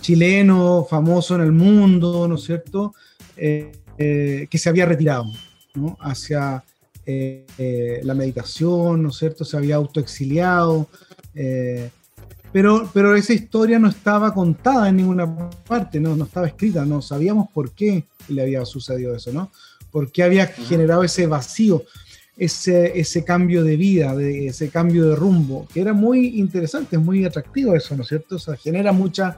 chileno, 0.00 0.86
famoso 0.88 1.34
en 1.36 1.42
el 1.42 1.52
mundo, 1.52 2.26
¿no 2.28 2.34
es 2.36 2.42
cierto?, 2.42 2.94
Eh, 3.36 3.72
eh, 3.98 4.46
que 4.48 4.58
se 4.58 4.68
había 4.68 4.86
retirado, 4.86 5.26
¿no?, 5.74 5.96
hacia 6.00 6.62
la 7.06 8.14
meditación, 8.14 9.02
¿no 9.02 9.08
es 9.08 9.16
cierto?, 9.16 9.44
se 9.44 9.56
había 9.56 9.76
autoexiliado, 9.76 10.88
pero, 12.52 12.88
pero 12.94 13.16
esa 13.16 13.32
historia 13.32 13.80
no 13.80 13.88
estaba 13.88 14.32
contada 14.32 14.88
en 14.88 14.96
ninguna 14.98 15.26
parte, 15.66 15.98
no, 15.98 16.14
no 16.14 16.24
estaba 16.24 16.46
escrita, 16.46 16.84
no 16.86 17.02
sabíamos 17.02 17.48
por 17.52 17.72
qué 17.72 18.04
le 18.28 18.42
había 18.42 18.64
sucedido 18.64 19.16
eso, 19.16 19.32
¿no? 19.32 19.50
Por 19.94 20.10
qué 20.10 20.24
había 20.24 20.48
generado 20.48 21.04
ese 21.04 21.24
vacío, 21.28 21.84
ese, 22.36 22.98
ese 22.98 23.22
cambio 23.22 23.62
de 23.62 23.76
vida, 23.76 24.12
de, 24.16 24.48
ese 24.48 24.68
cambio 24.68 25.08
de 25.08 25.14
rumbo, 25.14 25.68
que 25.72 25.80
era 25.80 25.92
muy 25.92 26.40
interesante, 26.40 26.96
es 26.96 27.02
muy 27.02 27.24
atractivo 27.24 27.76
eso, 27.76 27.94
¿no 27.96 28.02
es 28.02 28.08
cierto? 28.08 28.34
O 28.34 28.38
sea, 28.40 28.56
genera 28.56 28.90
mucha, 28.90 29.36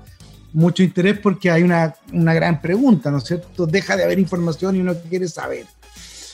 mucho 0.55 0.83
interés 0.83 1.19
porque 1.19 1.51
hay 1.51 1.62
una, 1.62 1.95
una 2.11 2.33
gran 2.33 2.62
pregunta, 2.62 3.11
¿no 3.11 3.19
es 3.19 3.25
cierto? 3.25 3.66
Deja 3.66 3.99
de 3.99 4.05
haber 4.05 4.19
información 4.19 4.77
y 4.77 4.81
uno 4.81 4.95
quiere 5.11 5.29
saber. 5.29 5.66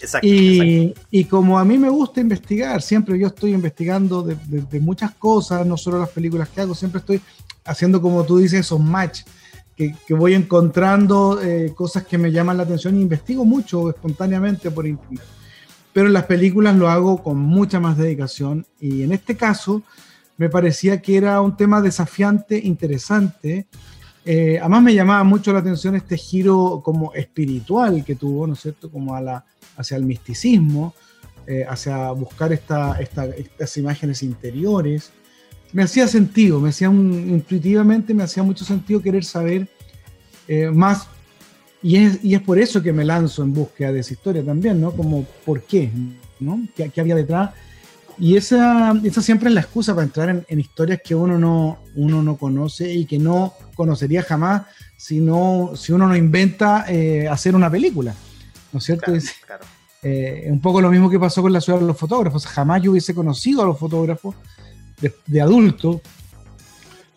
Exacto. 0.01 0.25
exacto. 0.29 0.29
Y, 0.29 0.95
y 1.11 1.25
como 1.25 1.59
a 1.59 1.65
mí 1.65 1.77
me 1.79 1.89
gusta 1.89 2.21
investigar, 2.21 2.81
siempre 2.81 3.19
yo 3.19 3.27
estoy 3.27 3.53
investigando 3.55 4.23
de, 4.23 4.37
de- 4.47 4.63
de 4.63 4.79
muchas 4.79 5.11
cosas, 5.17 5.67
no 5.67 5.77
solo 5.77 5.99
las 5.99 6.11
películas 6.11 6.49
que 6.49 6.61
hago, 6.61 6.77
siempre 6.77 7.01
estoy 7.01 7.21
haciendo, 7.65 8.01
como 8.01 8.23
tú 8.25 8.39
dices, 8.39 8.61
esos 8.61 8.79
match, 8.79 9.23
que, 9.77 9.95
que 10.07 10.15
voy 10.15 10.35
encontrando 10.35 11.41
eh, 11.43 11.73
cosas 11.75 12.05
que 12.05 12.19
me 12.19 12.31
llaman 12.31 12.57
la 12.57 12.63
atención 12.65 12.97
e 12.97 13.01
investigo 13.01 13.45
mucho 13.45 13.89
espontáneamente 13.91 14.71
por 14.71 14.87
internet. 14.87 15.23
Pero 15.93 16.07
en 16.07 16.13
las 16.15 16.25
películas 16.25 16.75
lo 16.77 16.89
hago 16.89 17.23
con 17.23 17.39
mucha 17.39 17.79
más 17.81 17.97
dedicación 17.99 18.67
y 18.81 19.03
en 19.03 19.13
este 19.13 19.37
caso 19.37 19.83
me 20.39 20.49
parecía 20.49 21.01
que 21.03 21.17
era 21.17 21.41
un 21.41 21.57
tema 21.57 21.81
desafiante, 21.83 22.59
interesante. 22.59 23.67
Eh, 24.25 24.59
además 24.61 24.83
me 24.83 24.95
llamaba 24.95 25.25
mucho 25.25 25.53
la 25.53 25.59
atención 25.59 25.95
este 25.97 26.17
giro 26.17 26.81
como 26.85 27.13
espiritual 27.15 28.05
que 28.05 28.15
tuvo, 28.15 28.47
¿no 28.47 28.55
es 28.55 28.61
cierto? 28.61 28.91
Como 28.91 29.15
a 29.15 29.21
la, 29.21 29.45
hacia 29.77 29.97
el 29.97 30.05
misticismo, 30.05 30.95
eh, 31.47 31.65
hacia 31.69 32.11
buscar 32.13 32.53
esta, 32.53 33.01
esta- 33.01 33.27
estas 33.27 33.77
imágenes 33.77 34.23
interiores. 34.23 35.13
Me 35.73 35.83
hacía 35.83 36.07
sentido, 36.07 36.61
me 36.61 36.69
hacía 36.71 36.91
un- 36.91 37.31
intuitivamente, 37.31 38.13
me 38.15 38.25
hacía 38.25 38.43
mucho 38.43 38.65
sentido 38.65 39.01
querer 39.01 39.25
saber 39.25 39.69
eh, 40.49 40.71
más. 40.71 41.07
Y 41.83 41.97
es, 41.97 42.19
y 42.23 42.35
es 42.35 42.41
por 42.43 42.59
eso 42.59 42.83
que 42.83 42.93
me 42.93 43.05
lanzo 43.05 43.43
en 43.43 43.53
búsqueda 43.55 43.93
de 43.93 44.01
esa 44.01 44.13
historia 44.13 44.45
también, 44.45 44.81
¿no? 44.81 44.93
Como, 44.93 45.25
¿por 45.45 45.63
qué? 45.63 45.91
¿no? 46.41 46.61
¿Qué, 46.77 46.91
qué 46.91 47.01
había 47.01 47.15
detrás? 47.15 47.51
Y 48.19 48.37
esa, 48.37 48.93
esa 49.03 49.23
siempre 49.23 49.49
es 49.49 49.55
la 49.55 49.63
excusa 49.63 49.95
para 49.95 50.05
entrar 50.05 50.29
en, 50.29 50.45
en 50.49 50.61
historias 50.61 51.01
que 51.03 51.15
uno 51.15 51.39
no, 51.39 51.79
uno 51.97 52.23
no 52.23 52.37
conoce 52.37 52.93
y 52.93 53.07
que 53.07 53.19
no 53.19 53.55
conocería 53.75 54.23
jamás 54.23 54.63
si, 54.97 55.21
no, 55.21 55.73
si 55.75 55.93
uno 55.93 56.07
no 56.07 56.15
inventa 56.15 56.85
eh, 56.89 57.27
hacer 57.29 57.57
una 57.57 57.71
película. 57.71 58.15
¿No 58.73 58.79
es 58.79 58.85
cierto? 58.85 59.07
Claro, 59.07 59.19
Es- 59.19 59.33
claro. 59.45 59.65
eh, 60.03 60.47
un 60.51 60.61
poco 60.61 60.81
lo 60.81 60.91
mismo 60.91 61.09
que 61.11 61.19
pasó 61.19 61.41
con 61.43 61.53
la 61.53 61.61
ciudad 61.61 61.81
de 61.81 61.87
los 61.87 61.97
fotógrafos. 61.97 62.47
Jamás 62.47 62.83
yo 62.83 62.91
hubiese 62.93 63.15
conocido 63.15 63.63
a 63.63 63.67
los 63.67 63.79
fotógrafos 63.79 64.35
de, 65.03 65.15
de 65.27 65.41
adulto 65.43 66.01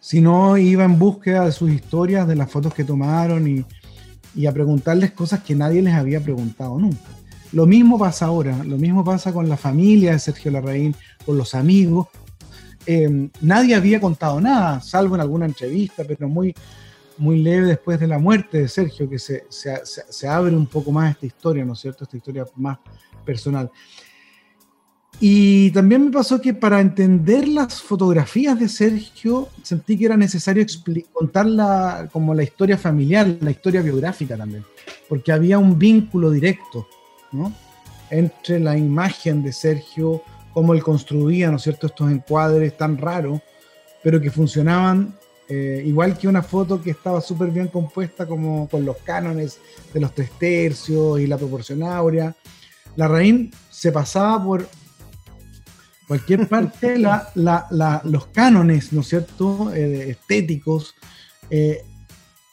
si 0.01 0.21
no 0.21 0.57
iba 0.57 0.83
en 0.83 0.99
búsqueda 0.99 1.45
de 1.45 1.51
sus 1.51 1.71
historias, 1.71 2.27
de 2.27 2.35
las 2.35 2.51
fotos 2.51 2.73
que 2.73 2.83
tomaron 2.83 3.47
y, 3.47 3.65
y 4.35 4.45
a 4.45 4.51
preguntarles 4.51 5.11
cosas 5.13 5.41
que 5.41 5.55
nadie 5.55 5.81
les 5.81 5.93
había 5.95 6.19
preguntado 6.21 6.77
nunca. 6.77 6.99
Lo 7.51 7.65
mismo 7.65 7.97
pasa 7.97 8.25
ahora, 8.25 8.63
lo 8.63 8.77
mismo 8.77 9.03
pasa 9.03 9.31
con 9.33 9.47
la 9.49 9.57
familia 9.57 10.11
de 10.11 10.19
Sergio 10.19 10.51
Larraín, 10.51 10.95
con 11.25 11.37
los 11.37 11.55
amigos. 11.55 12.07
Eh, 12.85 13.29
nadie 13.41 13.73
había 13.73 13.99
contado 13.99 14.39
nada, 14.39 14.79
salvo 14.81 15.15
en 15.15 15.21
alguna 15.21 15.45
entrevista, 15.45 16.03
pero 16.07 16.27
muy, 16.29 16.53
muy 17.17 17.41
leve 17.41 17.65
después 17.67 17.99
de 17.99 18.05
la 18.07 18.19
muerte 18.19 18.59
de 18.59 18.67
Sergio, 18.67 19.09
que 19.09 19.17
se- 19.17 19.45
se- 19.49 19.81
se 19.85 20.27
abre 20.27 20.55
un 20.55 20.67
poco 20.67 20.91
más 20.91 21.11
esta 21.11 21.25
historia, 21.25 21.65
¿no 21.65 21.73
es 21.73 21.79
cierto? 21.79 22.03
Esta 22.03 22.17
historia 22.17 22.45
más 22.57 22.77
personal. 23.25 23.71
Y 25.19 25.71
también 25.71 26.05
me 26.05 26.11
pasó 26.11 26.41
que 26.41 26.53
para 26.53 26.81
entender 26.81 27.47
las 27.47 27.81
fotografías 27.81 28.59
de 28.59 28.67
Sergio, 28.67 29.47
sentí 29.63 29.97
que 29.97 30.05
era 30.05 30.17
necesario 30.17 30.65
contar 31.13 31.45
la, 31.45 32.09
como 32.11 32.33
la 32.33 32.43
historia 32.43 32.77
familiar, 32.77 33.37
la 33.39 33.51
historia 33.51 33.81
biográfica 33.81 34.35
también, 34.35 34.65
porque 35.07 35.31
había 35.31 35.57
un 35.57 35.79
vínculo 35.79 36.31
directo, 36.31 36.87
¿no? 37.31 37.53
Entre 38.09 38.59
la 38.59 38.77
imagen 38.77 39.41
de 39.41 39.53
Sergio, 39.53 40.21
cómo 40.53 40.73
él 40.73 40.83
construía, 40.83 41.49
¿no 41.49 41.57
es 41.57 41.63
cierto?, 41.63 41.87
estos 41.87 42.11
encuadres 42.11 42.77
tan 42.77 42.97
raros, 42.97 43.39
pero 44.03 44.19
que 44.19 44.29
funcionaban 44.29 45.15
eh, 45.47 45.83
igual 45.85 46.17
que 46.17 46.27
una 46.27 46.41
foto 46.41 46.81
que 46.81 46.91
estaba 46.91 47.21
súper 47.21 47.51
bien 47.51 47.67
compuesta, 47.67 48.25
como 48.25 48.67
con 48.67 48.83
los 48.83 48.97
cánones 48.97 49.59
de 49.93 49.99
los 49.99 50.13
tres 50.13 50.31
tercios 50.39 51.19
y 51.19 51.27
la 51.27 51.37
proporción 51.37 51.83
áurea. 51.83 52.35
La 52.95 53.07
Raín 53.07 53.51
se 53.69 53.91
pasaba 53.91 54.43
por 54.43 54.67
cualquier 56.07 56.47
parte 56.47 56.97
la- 56.99 57.29
la- 57.35 57.67
la- 57.71 58.01
los 58.05 58.27
cánones, 58.27 58.93
¿no 58.93 59.01
es 59.01 59.07
cierto?, 59.07 59.73
eh, 59.73 60.09
estéticos, 60.11 60.95
eh, 61.49 61.83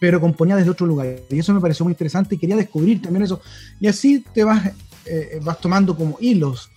pero 0.00 0.20
componía 0.20 0.56
desde 0.56 0.70
otro 0.70 0.86
lugar. 0.86 1.16
Y 1.30 1.38
eso 1.38 1.54
me 1.54 1.60
pareció 1.60 1.84
muy 1.84 1.92
interesante 1.92 2.34
y 2.34 2.38
quería 2.38 2.56
descubrir 2.56 3.00
también 3.00 3.24
eso. 3.24 3.40
Y 3.80 3.86
así 3.86 4.24
te 4.34 4.42
vas, 4.44 4.70
eh, 5.06 5.40
vas 5.42 5.60
tomando 5.60 5.96
como 5.96 6.16
hilos 6.20 6.70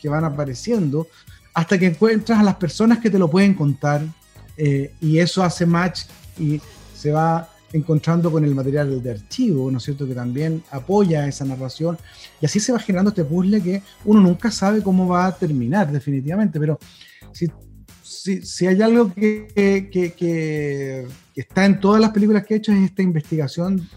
que 0.00 0.08
van 0.08 0.24
apareciendo 0.24 1.06
hasta 1.54 1.78
que 1.78 1.86
encuentras 1.86 2.38
a 2.38 2.42
las 2.42 2.56
personas 2.56 2.98
que 2.98 3.10
te 3.10 3.18
lo 3.18 3.28
pueden 3.30 3.54
contar 3.54 4.02
y 5.00 5.18
eso 5.18 5.42
hace 5.42 5.66
match 5.66 6.02
y 6.38 6.60
se 6.94 7.10
va 7.10 7.48
encontrando 7.72 8.30
con 8.30 8.44
el 8.44 8.54
material 8.54 9.02
de 9.02 9.10
archivo, 9.12 9.70
¿no 9.70 9.78
es 9.78 9.84
cierto?, 9.84 10.06
que 10.06 10.14
también 10.14 10.62
apoya 10.70 11.26
esa 11.26 11.44
narración 11.44 11.96
y 12.40 12.46
así 12.46 12.60
se 12.60 12.72
va 12.72 12.78
generando 12.78 13.08
este 13.10 13.24
puzzle 13.24 13.62
que 13.62 13.82
uno 14.04 14.20
nunca 14.20 14.50
sabe 14.50 14.82
cómo 14.82 15.08
va 15.08 15.26
a 15.26 15.36
terminar 15.36 15.90
definitivamente, 15.90 16.60
pero 16.60 16.78
si, 17.32 17.50
si, 18.02 18.42
si 18.42 18.66
hay 18.66 18.80
algo 18.82 19.12
que, 19.12 19.48
que- 19.54 20.12
que- 20.12 21.06
que 21.34 21.40
está 21.40 21.64
en 21.64 21.80
todas 21.80 22.00
las 22.00 22.10
películas 22.10 22.44
que 22.44 22.54
he 22.54 22.56
hecho 22.58 22.72
es 22.72 22.82
esta 22.82 23.02
investigación 23.02 23.88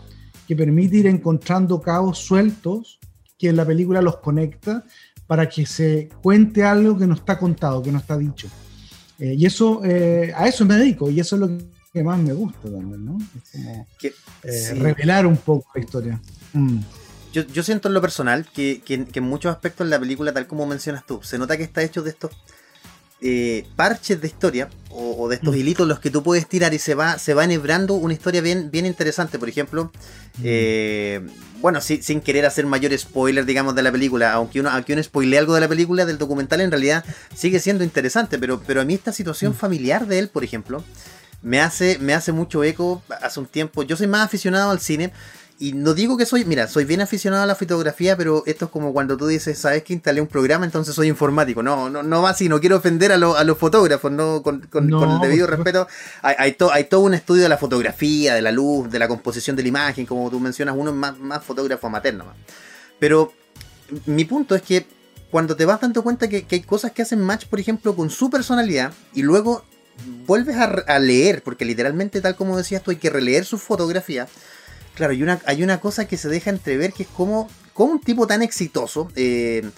que 0.48 0.56
permite 0.56 0.98
ir 0.98 1.08
encontrando 1.08 1.82
cabos 1.82 2.20
sueltos 2.20 3.00
que 3.38 3.52
la 3.52 3.66
película 3.66 4.02
los 4.02 4.18
conecta 4.18 4.86
para 5.28 5.50
que 5.50 5.66
se 5.66 6.08
cuente 6.22 6.64
algo 6.64 6.98
que 6.98 7.08
no 7.08 7.16
está 7.16 7.38
contado, 7.38 7.82
que 7.84 7.92
no 7.92 7.98
está 7.98 8.18
dicho. 8.18 8.48
Eh, 9.20 9.34
y 9.38 9.46
eso, 9.46 9.82
eh, 9.84 10.32
a 10.36 10.48
eso 10.48 10.66
me 10.66 10.76
dedico, 10.76 11.10
y 11.10 11.20
eso 11.20 11.36
es 11.36 11.40
lo 11.42 11.48
que 11.50 11.66
más 12.04 12.20
me 12.20 12.34
gusta 12.34 12.64
también, 12.64 13.06
¿no? 13.06 13.18
Es 13.18 13.52
como 13.52 13.88
Que- 14.00 14.14
eh, 14.44 14.52
sí. 14.52 14.74
revelar 14.76 15.26
un 15.26 15.38
poco 15.38 15.70
la 15.76 15.82
historia. 15.82 16.22
Mm. 16.54 16.80
Yo, 17.34 17.44
yo 17.48 17.64
siento 17.64 17.88
en 17.90 17.94
lo 17.94 18.02
personal 18.02 18.46
que, 18.54 18.82
que- 18.86 19.06
que 19.06 19.20
en 19.20 19.26
muchos 19.26 19.52
aspectos 19.54 19.88
la 19.88 20.00
película, 20.00 20.32
tal 20.34 20.48
como 20.48 20.66
mencionas 20.66 21.06
tú, 21.06 21.20
se 21.24 21.38
nota 21.38 21.58
que 21.58 21.64
está 21.64 21.82
hecho 21.84 22.02
de 22.02 22.10
estos 22.12 22.32
eh, 23.22 23.66
parches 23.78 24.20
de 24.22 24.28
historia 24.28 24.70
o, 24.90 25.16
o 25.24 25.30
de 25.30 25.36
estos 25.36 25.56
Mm. 25.56 25.58
hilitos 25.58 25.88
los 25.88 26.00
que 26.00 26.12
tú 26.12 26.22
puedes 26.22 26.48
tirar 26.48 26.74
y 26.74 26.80
se 26.80 26.96
va, 26.96 27.18
se 27.18 27.34
va 27.34 27.46
enhebrando 27.46 27.94
una 27.96 28.14
historia 28.14 28.42
bien, 28.42 28.70
bien 28.72 28.86
interesante. 28.86 29.40
Por 29.40 29.48
ejemplo, 29.50 29.90
eh, 30.44 31.26
bueno, 31.62 31.82
si- 31.82 32.02
sin 32.04 32.22
querer 32.22 32.46
hacer 32.46 32.66
mayor 32.66 32.96
spoiler, 32.98 33.46
digamos, 33.46 33.74
de 33.74 33.84
la 33.84 33.92
película, 33.92 34.34
aunque 34.34 34.60
uno, 34.60 34.70
aunque 34.70 34.94
uno 34.94 35.02
spoile 35.02 35.38
algo 35.38 35.56
de 35.56 35.62
la 35.62 35.68
película, 35.68 36.06
del 36.06 36.18
documental, 36.18 36.62
en 36.62 36.70
realidad 36.72 37.04
sigue 37.34 37.60
siendo 37.60 37.84
interesante, 37.84 38.38
pero, 38.38 38.62
pero 38.62 38.82
a 38.82 38.86
mí 38.86 38.94
esta 38.94 39.12
situación 39.14 39.54
Mm. 39.54 39.56
familiar 39.56 40.08
de 40.08 40.20
él, 40.20 40.28
por 40.30 40.44
ejemplo, 40.44 40.84
me 41.46 41.62
hace, 41.62 42.00
me 42.00 42.14
hace 42.16 42.32
mucho 42.32 42.64
eco 42.64 43.04
hace 43.22 43.40
un 43.40 43.46
tiempo. 43.46 43.84
Yo 43.84 43.96
soy 43.96 44.08
más 44.08 44.26
aficionado 44.26 44.72
al 44.72 44.80
cine. 44.80 45.14
Y 45.58 45.72
no 45.72 45.94
digo 45.94 46.18
que 46.18 46.26
soy, 46.26 46.44
mira, 46.44 46.68
soy 46.68 46.84
bien 46.84 47.00
aficionado 47.00 47.44
a 47.44 47.46
la 47.46 47.56
fotografía, 47.56 48.18
pero 48.18 48.44
esto 48.46 48.66
es 48.66 48.72
como 48.72 48.92
cuando 48.92 49.16
tú 49.16 49.26
dices, 49.28 49.58
sabes 49.58 49.84
que 49.84 49.94
instalé 49.94 50.20
un 50.20 50.28
programa, 50.28 50.66
entonces 50.66 50.94
soy 50.94 51.08
informático. 51.08 51.64
No, 51.64 51.90
no, 51.90 52.04
no 52.04 52.22
va 52.22 52.32
así, 52.32 52.50
no 52.50 52.60
quiero 52.60 52.76
ofender 52.76 53.14
a, 53.14 53.18
lo- 53.18 53.38
a 53.38 53.44
los 53.46 53.58
fotógrafos, 53.58 54.12
no, 54.12 54.42
con, 54.44 54.68
con- 54.68 54.90
No, 54.90 55.00
con 55.00 55.12
el 55.12 55.20
debido 55.22 55.48
respeto. 55.48 55.88
Hay, 56.24 56.36
hay, 56.40 56.52
to- 56.56 56.74
hay 56.74 56.84
todo 56.86 57.00
un 57.02 57.14
estudio 57.14 57.44
de 57.44 57.48
la 57.50 57.58
fotografía, 57.58 58.34
de 58.36 58.42
la 58.42 58.52
luz, 58.52 58.90
de 58.92 59.00
la 59.00 59.08
composición 59.08 59.56
de 59.56 59.62
la 59.62 59.70
imagen, 59.70 60.06
como 60.06 60.30
tú 60.30 60.42
mencionas, 60.42 60.76
uno 60.78 60.90
es 60.90 60.96
más, 60.98 61.18
más 61.20 61.42
fotógrafo 61.42 61.88
amateur 61.88 62.16
nomás. 62.16 62.36
Pero 63.00 63.32
mi 64.08 64.26
punto 64.26 64.56
es 64.56 64.62
que 64.62 64.86
cuando 65.32 65.56
te 65.56 65.64
vas 65.64 65.80
dando 65.80 66.04
cuenta 66.04 66.28
que, 66.28 66.44
que 66.44 66.56
hay 66.56 66.62
cosas 66.64 66.92
que 66.92 67.02
hacen 67.02 67.22
match, 67.22 67.46
por 67.46 67.62
ejemplo, 67.62 67.96
con 67.96 68.10
su 68.10 68.30
personalidad, 68.30 68.92
y 69.14 69.22
luego 69.22 69.64
vuelves 70.26 70.56
a, 70.56 70.66
a 70.66 71.00
leer, 71.00 71.42
porque 71.44 71.66
literalmente, 71.66 72.22
tal 72.22 72.36
como 72.36 72.58
decías 72.58 72.84
tú, 72.84 72.92
hay 72.92 72.98
que 72.98 73.10
releer 73.10 73.46
su 73.46 73.58
fotografía. 73.58 74.28
Claro, 74.96 75.12
hay 75.12 75.24
una, 75.24 75.42
hay 75.46 75.64
una 75.64 75.80
cosa 75.80 76.08
que 76.08 76.18
se 76.18 76.30
deja 76.30 76.50
entrever 76.50 76.94
que 76.94 77.04
es 77.04 77.10
como, 77.10 77.50
como 77.74 77.94
un 77.94 78.02
tipo 78.02 78.28
tan 78.28 78.42
exitoso. 78.42 79.10
eh, 79.16 79.70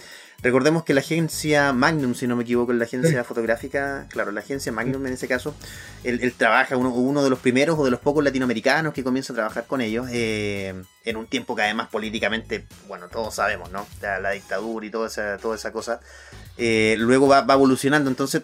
recordemos 0.44 0.84
que 0.84 0.94
la 0.94 1.02
agencia 1.02 1.74
Magnum, 1.74 2.14
si 2.14 2.28
no 2.28 2.36
me 2.36 2.44
equivoco, 2.44 2.72
es 2.72 2.78
la 2.78 2.86
agencia 2.86 3.24
fotográfica, 3.24 4.06
claro, 4.10 4.32
la 4.32 4.42
agencia 4.42 4.72
Magnum 4.72 5.08
en 5.08 5.14
ese 5.14 5.28
caso, 5.28 5.56
él, 6.04 6.20
él 6.22 6.34
trabaja, 6.34 6.78
uno, 6.78 6.94
uno 6.94 7.24
de 7.24 7.32
los 7.32 7.40
primeros 7.40 7.80
o 7.80 7.84
de 7.84 7.90
los 7.90 8.00
pocos 8.00 8.24
latinoamericanos 8.24 8.94
que 8.94 9.04
comienza 9.04 9.34
a 9.34 9.36
trabajar 9.36 9.66
con 9.66 9.82
ellos, 9.82 10.08
eh, 10.12 10.76
en 11.06 11.18
un 11.18 11.26
tiempo 11.26 11.56
que 11.56 11.64
además 11.64 11.88
políticamente, 11.90 12.68
bueno, 12.88 13.08
todos 13.08 13.34
sabemos, 13.34 13.72
¿no? 13.72 13.88
La, 14.02 14.20
la 14.20 14.32
dictadura 14.32 14.86
y 14.86 14.92
toda 14.92 15.08
esa, 15.08 15.38
toda 15.38 15.56
esa 15.56 15.72
cosa, 15.72 16.02
eh, 16.58 16.96
luego 17.00 17.28
va, 17.28 17.42
va 17.42 17.56
evolucionando, 17.56 18.10
entonces 18.12 18.44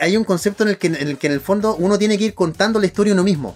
hay 0.00 0.16
un 0.16 0.24
concepto 0.24 0.62
en 0.64 0.70
el, 0.70 0.78
que, 0.78 0.88
en 0.88 0.94
el 0.96 1.18
que 1.18 1.26
en 1.28 1.32
el 1.32 1.40
fondo 1.40 1.76
uno 1.76 1.98
tiene 1.98 2.18
que 2.18 2.24
ir 2.24 2.34
contando 2.34 2.78
la 2.80 2.86
historia 2.86 3.12
uno 3.12 3.22
mismo. 3.22 3.54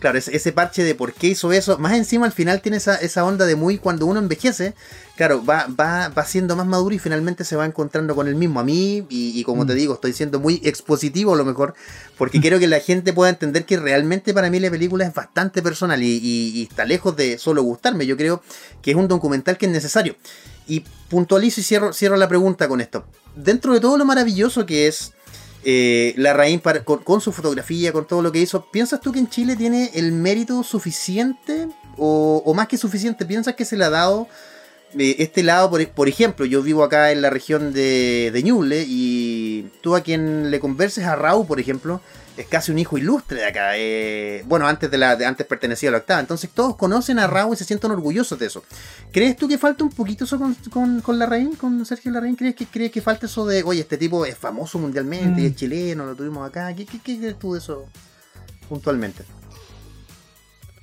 Claro, 0.00 0.18
ese, 0.18 0.36
ese 0.36 0.52
parche 0.52 0.82
de 0.84 0.94
por 0.94 1.14
qué 1.14 1.28
hizo 1.28 1.50
eso, 1.50 1.78
más 1.78 1.94
encima 1.94 2.26
al 2.26 2.32
final 2.32 2.60
tiene 2.60 2.76
esa, 2.76 2.96
esa 2.96 3.24
onda 3.24 3.46
de 3.46 3.56
muy 3.56 3.78
cuando 3.78 4.04
uno 4.04 4.20
envejece, 4.20 4.74
claro, 5.16 5.42
va, 5.42 5.66
va, 5.68 6.08
va 6.10 6.26
siendo 6.26 6.54
más 6.56 6.66
maduro 6.66 6.94
y 6.94 6.98
finalmente 6.98 7.42
se 7.42 7.56
va 7.56 7.64
encontrando 7.64 8.14
con 8.14 8.28
el 8.28 8.34
mismo. 8.34 8.60
A 8.60 8.64
mí, 8.64 9.06
y, 9.08 9.32
y 9.40 9.44
como 9.44 9.64
Mm. 9.64 9.66
te 9.68 9.74
digo, 9.74 9.94
estoy 9.94 10.12
siendo 10.12 10.38
muy 10.40 10.60
expositivo 10.62 11.32
a 11.32 11.36
lo 11.38 11.46
mejor, 11.46 11.72
porque 12.18 12.38
quiero 12.38 12.58
que 12.58 12.66
la 12.68 12.80
gente 12.80 13.14
pueda 13.14 13.30
entender 13.30 13.64
que 13.64 13.78
realmente 13.78 14.34
para 14.34 14.50
mí 14.50 14.60
la 14.60 14.70
película 14.70 15.06
es 15.06 15.14
bastante 15.14 15.62
personal 15.62 16.02
y, 16.02 16.06
y- 16.22 16.50
y 16.58 16.62
está 16.64 16.84
lejos 16.84 17.16
de 17.16 17.38
solo 17.38 17.62
gustarme. 17.62 18.04
Yo 18.04 18.18
creo 18.18 18.42
que 18.82 18.90
es 18.90 18.96
un 18.98 19.08
documental 19.08 19.56
que 19.56 19.64
es 19.64 19.72
necesario. 19.72 20.16
Y 20.66 20.80
puntualizo 21.08 21.60
y 21.60 21.64
cierro, 21.64 21.94
cierro 21.94 22.18
la 22.18 22.28
pregunta 22.28 22.68
con 22.68 22.82
esto. 22.82 23.06
Dentro 23.36 23.72
de 23.72 23.80
todo 23.80 23.96
lo 23.96 24.04
maravilloso 24.04 24.66
que 24.66 24.86
es 24.86 25.12
eh, 25.64 26.14
la 26.16 26.32
Raín 26.32 26.60
para- 26.60 26.84
con, 26.84 26.98
con 27.02 27.20
su 27.20 27.32
fotografía, 27.32 27.92
con 27.92 28.06
todo 28.06 28.22
lo 28.22 28.30
que 28.32 28.40
hizo, 28.40 28.66
¿piensas 28.70 29.00
tú 29.00 29.12
que 29.12 29.18
en 29.18 29.28
Chile 29.28 29.56
tiene 29.56 29.90
el 29.94 30.12
mérito 30.12 30.62
suficiente 30.62 31.68
o, 31.96 32.42
o 32.44 32.54
más 32.54 32.68
que 32.68 32.76
suficiente? 32.78 33.24
¿Piensas 33.26 33.54
que 33.54 33.64
se 33.64 33.76
le 33.76 33.84
ha 33.84 33.90
dado 33.90 34.28
eh, 34.98 35.16
este 35.18 35.42
lado? 35.42 35.70
Por, 35.70 35.86
por 35.88 36.08
ejemplo, 36.08 36.44
yo 36.46 36.62
vivo 36.62 36.84
acá 36.84 37.12
en 37.12 37.22
la 37.22 37.30
región 37.30 37.72
de, 37.72 38.30
de 38.32 38.42
Ñuble 38.42 38.84
y 38.86 39.70
tú 39.80 39.94
a 39.96 40.02
quien 40.02 40.50
le 40.50 40.60
converses 40.60 41.04
a 41.04 41.16
Raúl, 41.16 41.46
por 41.46 41.58
ejemplo, 41.60 42.00
es 42.36 42.46
casi 42.46 42.72
un 42.72 42.78
hijo 42.78 42.98
ilustre 42.98 43.38
de 43.38 43.46
acá. 43.46 43.72
eh, 43.76 44.42
bueno, 44.46 44.66
antes 44.66 44.90
de 44.90 44.98
la 44.98 45.14
de 45.16 45.24
antes 45.24 45.46
pertenecía 45.46 45.88
a 45.90 45.92
la 45.92 45.98
octava. 45.98 46.20
Entonces 46.20 46.50
todos 46.50 46.76
conocen 46.76 47.18
a 47.18 47.26
Raúl 47.26 47.54
y 47.54 47.56
se 47.56 47.64
sienten 47.64 47.90
orgullosos 47.92 48.38
de 48.38 48.46
eso. 48.46 48.64
¿Crees 49.12 49.36
tú 49.36 49.46
que 49.48 49.56
falta 49.58 49.84
un 49.84 49.90
poquito 49.90 50.24
eso 50.24 50.38
con, 50.38 50.54
con, 50.70 51.00
con 51.00 51.18
Larraín, 51.18 51.54
con 51.56 51.84
Sergio 51.86 52.10
Larraín? 52.10 52.34
¿Crees 52.36 52.54
que, 52.56 52.66
¿Crees 52.66 52.90
que 52.90 53.00
falta 53.00 53.26
eso 53.26 53.46
de, 53.46 53.62
oye, 53.62 53.80
este 53.82 53.96
tipo 53.98 54.26
es 54.26 54.36
famoso 54.36 54.78
mundialmente 54.78 55.40
y 55.40 55.44
Mm. 55.44 55.46
es 55.46 55.56
chileno, 55.56 56.06
lo 56.06 56.14
tuvimos 56.16 56.48
acá? 56.48 56.74
¿Qué, 56.74 56.84
qué, 56.86 56.98
qué 56.98 57.18
crees 57.18 57.38
tú 57.38 57.54
de 57.54 57.60
eso 57.60 57.86
puntualmente? 58.68 59.22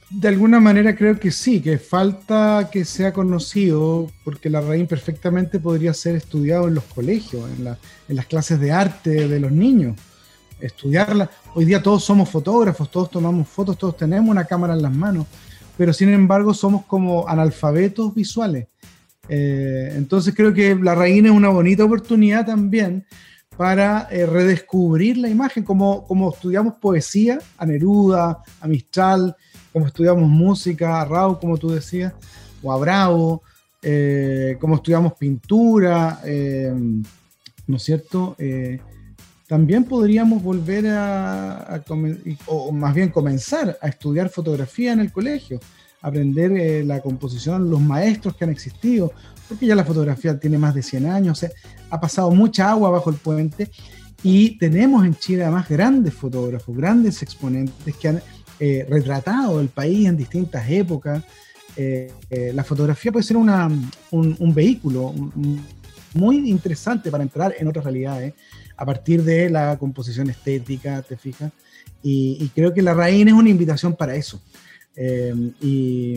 De 0.10 0.28
alguna 0.28 0.60
manera 0.60 0.94
creo 0.96 1.18
que 1.18 1.32
sí, 1.32 1.62
que 1.62 1.78
falta 1.80 2.70
que 2.72 2.84
sea 2.84 3.14
conocido, 3.14 4.12
porque 4.26 4.50
la 4.50 4.60
raíz 4.60 4.86
perfectamente 4.88 5.58
podría 5.60 5.94
ser 5.94 6.16
estudiado 6.18 6.68
en 6.68 6.76
los 6.76 6.84
colegios, 6.84 7.50
en, 7.58 7.64
la- 7.64 7.78
en 8.10 8.16
las 8.18 8.26
clases 8.26 8.60
de 8.60 8.74
arte 8.74 9.28
de 9.30 9.40
los 9.40 9.54
niños. 9.54 9.96
Estudiarla. 10.62 11.30
Hoy 11.56 11.66
día 11.66 11.82
todos 11.82 12.04
somos 12.04 12.30
fotógrafos, 12.30 12.90
todos 12.92 13.10
tomamos 13.10 13.48
fotos, 13.48 13.78
todos 13.78 13.98
tenemos 13.98 14.30
una 14.30 14.46
cámara 14.46 14.74
en 14.74 14.82
las 14.82 14.94
manos, 14.94 15.26
pero 15.78 15.92
sin 15.92 16.10
embargo 16.10 16.54
somos 16.54 16.86
como 16.86 17.28
analfabetos 17.28 18.14
visuales. 18.14 18.68
Eh, 19.28 19.94
entonces 19.96 20.34
creo 20.36 20.54
que 20.54 20.76
la 20.76 20.94
raíz 20.94 21.24
es 21.24 21.32
una 21.32 21.50
bonita 21.50 21.84
oportunidad 21.86 22.46
también 22.46 23.06
para 23.58 24.08
eh, 24.12 24.26
redescubrir 24.26 25.18
la 25.18 25.30
imagen, 25.30 25.64
como, 25.64 26.06
como 26.06 26.32
estudiamos 26.32 26.76
poesía, 26.76 27.40
a 27.58 27.66
Neruda, 27.66 28.44
a 28.60 28.68
Mistral, 28.68 29.36
como 29.74 29.88
estudiamos 29.88 30.30
música, 30.30 31.02
a 31.02 31.06
Raúl, 31.06 31.40
como 31.40 31.58
tú 31.58 31.70
decías, 31.70 32.14
o 32.62 32.72
a 32.72 32.78
Bravo, 32.78 33.42
eh, 33.82 34.58
como 34.60 34.76
estudiamos 34.76 35.14
pintura, 35.14 36.20
¿no 37.68 37.78
es 37.78 37.84
cierto? 37.84 38.36
También 39.52 39.84
podríamos 39.84 40.42
volver 40.42 40.88
a, 40.88 41.84
o, 42.46 42.72
más 42.72 42.96
bien 42.96 43.10
comenzar 43.10 43.78
a 43.82 43.90
estudiar 43.90 44.30
fotografía 44.30 44.94
en 44.94 45.02
el 45.02 45.12
colegio, 45.12 45.60
aprender 46.02 46.54
eh, 46.54 46.86
la 46.86 47.02
composición, 47.02 47.70
los 47.70 47.82
maestros 47.82 48.38
que 48.38 48.46
han 48.46 48.50
existido, 48.50 49.12
porque 49.50 49.66
ya 49.66 49.76
la 49.76 49.84
fotografía 49.84 50.40
tiene 50.40 50.58
más 50.58 50.74
de 50.74 50.82
100 50.82 51.06
años, 51.06 51.44
o 51.44 51.48
ha 51.90 52.00
pasado 52.00 52.32
mucha 52.32 52.72
agua 52.72 52.92
bajo 52.92 53.10
el 53.10 53.18
puente 53.18 53.70
y 54.24 54.58
tenemos 54.58 55.06
en 55.06 55.16
Chile 55.16 55.44
además 55.44 55.68
grandes 55.68 56.14
fotógrafos, 56.14 56.74
grandes 56.74 57.22
exponentes 57.22 57.94
que 57.98 58.08
han 58.08 58.22
eh, 58.58 58.88
retratado 58.90 59.60
el 59.60 59.68
país 59.68 60.08
en 60.08 60.16
distintas 60.16 60.64
épocas. 60.70 61.26
Eh, 61.76 62.10
eh, 62.30 62.54
la 62.56 62.64
fotografía 62.64 63.12
puede 63.12 63.24
ser 63.24 63.36
un, 63.36 64.54
vehículo 64.56 65.14
muy 66.14 66.50
interesante 66.50 67.12
para 67.12 67.24
entrar 67.24 67.54
en 67.60 67.68
otras 67.68 67.84
realidades 67.84 68.34
a 68.82 68.86
partir 68.86 69.24
de 69.24 69.48
la 69.48 69.78
composición 69.78 70.32
estética, 70.32 71.04
¿te 71.04 71.16
fijas? 71.16 71.52
Y, 72.02 72.38
y 72.40 72.50
creo 72.50 72.74
que 72.74 72.82
la 72.82 72.96
raíz 72.96 73.28
es 73.28 73.34
una 73.34 73.50
invitación 73.50 73.96
para 73.96 74.16
eso. 74.16 74.42
Eh, 74.96 75.34
y, 75.62 76.14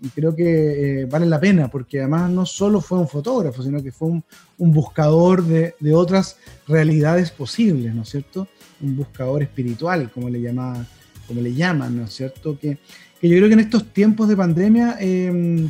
y 0.00 0.08
creo 0.14 0.34
que 0.34 1.02
eh, 1.02 1.04
vale 1.04 1.26
la 1.26 1.38
pena, 1.38 1.68
porque 1.70 2.00
además 2.00 2.30
no 2.30 2.46
solo 2.46 2.80
fue 2.80 2.98
un 2.98 3.06
fotógrafo, 3.06 3.62
sino 3.62 3.82
que 3.82 3.92
fue 3.92 4.08
un, 4.08 4.24
un 4.56 4.72
buscador 4.72 5.44
de, 5.44 5.74
de 5.78 5.92
otras 5.92 6.38
realidades 6.66 7.30
posibles, 7.30 7.94
¿no 7.94 8.00
es 8.00 8.08
cierto? 8.08 8.48
Un 8.80 8.96
buscador 8.96 9.42
espiritual, 9.42 10.10
como 10.10 10.30
le, 10.30 10.40
llama, 10.40 10.86
como 11.28 11.42
le 11.42 11.52
llaman, 11.52 11.98
¿no 11.98 12.04
es 12.04 12.14
cierto? 12.14 12.58
Que, 12.58 12.78
que 13.20 13.28
yo 13.28 13.36
creo 13.36 13.48
que 13.48 13.54
en 13.54 13.60
estos 13.60 13.92
tiempos 13.92 14.26
de 14.26 14.36
pandemia 14.38 14.96
eh, 15.00 15.68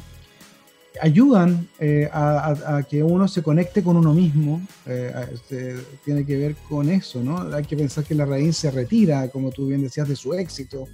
ayudan 1.01 1.68
eh, 1.78 2.09
a, 2.12 2.82
que 2.88 3.03
uno 3.03 3.28
se 3.28 3.42
conecte 3.42 3.82
con 3.82 3.97
uno 3.97 4.12
mismo, 4.14 4.61
eh, 4.86 5.12
se- 5.49 5.76
tiene 6.05 6.24
que 6.24 6.36
ver 6.36 6.57
con 6.68 6.88
eso, 6.88 7.22
¿no? 7.22 7.53
Hay 7.55 7.64
que 7.64 7.76
pensar 7.76 8.05
que 8.05 8.14
la 8.14 8.24
raíz 8.24 8.57
se 8.57 8.70
retira, 8.70 9.28
como 9.28 9.51
tú 9.51 9.66
bien 9.66 9.82
decías, 9.82 10.09
de 10.09 10.16
su 10.16 10.34
éxito 10.34 10.84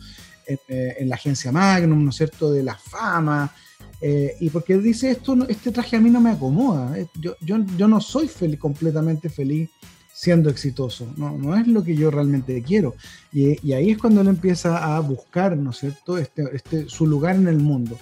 en, 0.46 0.58
eh, 0.68 1.04
la 1.06 1.14
agencia 1.16 1.52
Magnum, 1.52 2.02
¿no 2.04 2.10
es 2.10 2.16
cierto?, 2.16 2.52
de 2.52 2.62
la 2.62 2.76
fama, 2.76 3.52
eh, 4.00 4.34
y 4.40 4.50
porque 4.50 4.76
dice 4.78 5.10
esto, 5.12 5.36
este 5.48 5.70
traje 5.70 5.96
a 5.96 6.00
mí 6.00 6.10
no 6.10 6.20
me 6.20 6.30
acomoda, 6.30 6.98
eh, 6.98 7.06
yo, 7.20 7.36
yo, 7.40 7.58
yo 7.76 7.86
no 7.86 8.00
soy 8.00 8.26
fel- 8.28 8.58
completamente 8.58 9.28
feliz 9.28 9.70
siendo 10.14 10.50
exitoso, 10.50 11.12
no, 11.16 11.36
no 11.38 11.56
es 11.56 11.66
lo 11.66 11.82
que 11.82 11.96
yo 11.96 12.10
realmente 12.10 12.62
quiero. 12.62 12.94
Y, 13.32 13.58
y 13.66 13.72
ahí 13.72 13.90
es 13.90 13.98
cuando 13.98 14.20
él 14.20 14.28
empieza 14.28 14.96
a 14.96 15.00
buscar, 15.00 15.56
¿no 15.56 15.70
es 15.70 15.78
cierto?, 15.78 16.18
este, 16.18 16.44
este, 16.52 16.88
su 16.88 17.06
lugar 17.06 17.36
en 17.36 17.48
el 17.48 17.58
mundo. 17.58 17.98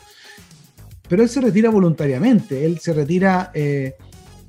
Pero 1.11 1.23
él 1.25 1.29
se 1.29 1.41
retira 1.43 1.69
voluntariamente, 1.69 2.65
él 2.65 2.79
se 2.79 2.93
retira, 2.95 3.51
eh, 3.53 3.97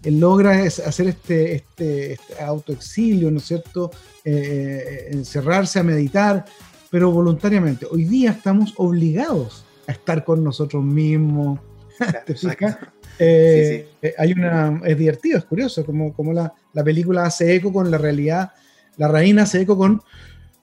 él 0.03 0.19
logra 0.19 0.63
es- 0.63 0.79
hacer 0.79 1.07
este, 1.07 1.55
este, 1.55 2.13
este 2.13 2.41
autoexilio, 2.41 3.29
¿no 3.31 3.39
es 3.39 3.45
cierto?, 3.45 3.91
Eh, 4.23 4.29
eh, 4.33 5.07
encerrarse 5.13 5.79
a 5.79 5.83
meditar, 5.83 6.45
pero 6.91 7.09
voluntariamente. 7.09 7.87
Hoy 7.89 8.03
día 8.05 8.29
estamos 8.29 8.71
obligados 8.77 9.65
a 9.87 9.93
estar 9.93 10.23
con 10.23 10.43
nosotros 10.43 10.83
mismos. 10.83 11.59
¿Te 12.27 12.35
fijas? 12.35 12.77
Eh, 13.17 13.87
hay 14.19 14.33
una, 14.33 14.79
es 14.85 14.95
divertido, 14.95 15.39
es 15.39 15.45
curioso, 15.45 15.83
como, 15.83 16.13
como 16.13 16.33
la, 16.33 16.53
la 16.73 16.83
película 16.83 17.25
hace 17.25 17.55
eco 17.55 17.73
con 17.73 17.89
la 17.89 17.97
realidad, 17.97 18.51
la 18.97 19.07
reina 19.07 19.41
hace 19.43 19.61
eco 19.61 19.75
con 19.75 20.01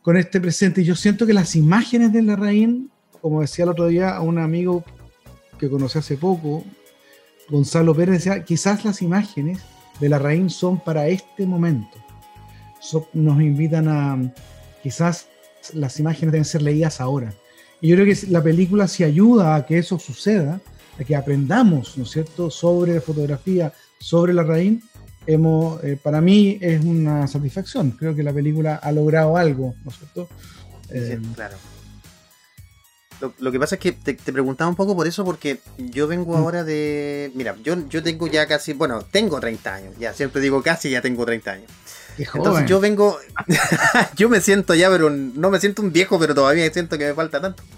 con 0.02 0.16
este 0.16 0.40
presente. 0.40 0.80
Y 0.82 0.84
yo 0.84 0.94
siento 0.94 1.26
que 1.26 1.32
las 1.34 1.56
imágenes 1.56 2.12
de 2.12 2.22
la 2.22 2.34
Larraín, 2.36 2.90
como 3.20 3.40
decía 3.40 3.64
el 3.64 3.70
otro 3.70 3.88
día 3.88 4.10
a 4.10 4.20
un 4.22 4.38
amigo 4.38 4.84
que 5.58 5.68
conocí 5.68 5.98
hace 5.98 6.16
poco, 6.16 6.64
Gonzalo 7.50 7.94
Pérez, 7.94 8.24
decía, 8.24 8.44
quizás 8.44 8.84
las 8.84 9.02
imágenes 9.02 9.58
de 10.00 10.08
la 10.08 10.18
Larraín 10.18 10.50
son 10.50 10.78
para 10.80 11.08
este 11.08 11.46
momento. 11.46 11.96
So- 12.80 13.08
nos 13.12 13.40
invitan 13.40 13.88
a, 13.88 14.32
quizás 14.82 15.26
las 15.72 15.98
imágenes 15.98 16.32
deben 16.32 16.44
ser 16.44 16.62
leídas 16.62 17.00
ahora. 17.00 17.32
Y 17.80 17.88
yo 17.88 17.96
creo 17.96 18.06
que 18.06 18.26
la 18.28 18.42
película 18.42 18.88
sí 18.88 19.04
ayuda 19.04 19.54
a 19.54 19.66
que 19.66 19.78
eso 19.78 19.98
suceda, 19.98 20.60
a 20.98 21.04
que 21.04 21.14
aprendamos, 21.16 21.96
¿no 21.96 22.04
es 22.04 22.10
cierto?, 22.10 22.50
sobre 22.50 23.00
fotografía, 23.00 23.72
sobre 23.98 24.32
la 24.34 24.42
Larraín. 24.42 24.82
Hemos, 25.26 25.82
eh, 25.84 25.98
para 26.02 26.20
mí 26.20 26.58
es 26.60 26.82
una 26.84 27.26
satisfacción. 27.26 27.90
Creo 27.92 28.14
que 28.14 28.22
la 28.22 28.32
película 28.32 28.76
ha 28.76 28.90
logrado 28.92 29.36
algo, 29.36 29.74
¿no 29.84 29.90
es 29.90 29.98
cierto? 29.98 30.28
Eh, 30.90 31.18
Sí, 31.20 31.28
claro. 31.34 31.56
Lo, 33.20 33.32
lo 33.38 33.50
que 33.52 33.58
pasa 33.58 33.74
es 33.76 33.80
que 33.80 33.92
te, 33.92 34.14
te 34.14 34.32
preguntaba 34.32 34.70
un 34.70 34.76
poco 34.76 34.94
por 34.94 35.06
eso, 35.06 35.24
porque 35.24 35.58
yo 35.76 36.06
vengo 36.06 36.36
Mm. 36.36 36.40
ahora 36.40 36.64
de. 36.64 37.30
Mira, 37.34 37.56
yo, 37.64 37.74
yo 37.88 38.02
tengo 38.02 38.26
ya 38.28 38.46
casi. 38.46 38.72
Bueno, 38.74 39.02
tengo 39.02 39.40
30 39.40 39.74
años. 39.74 39.94
Ya 39.98 40.12
siempre 40.14 40.40
digo 40.40 40.62
casi, 40.62 40.90
ya 40.90 41.02
tengo 41.02 41.24
30 41.26 41.50
años. 41.52 41.70
qué 42.16 42.22
Entonces 42.24 42.50
joven. 42.52 42.66
yo 42.66 42.80
vengo. 42.80 43.18
yo 44.16 44.28
me 44.28 44.40
siento 44.40 44.74
ya, 44.74 44.88
pero 44.90 45.10
no 45.10 45.50
me 45.50 45.58
siento 45.60 45.82
un 45.82 45.92
viejo, 45.92 46.18
pero 46.18 46.34
todavía 46.34 46.72
siento 46.72 46.96
que 46.98 47.06
me 47.06 47.14
falta 47.14 47.40
tanto. 47.40 47.62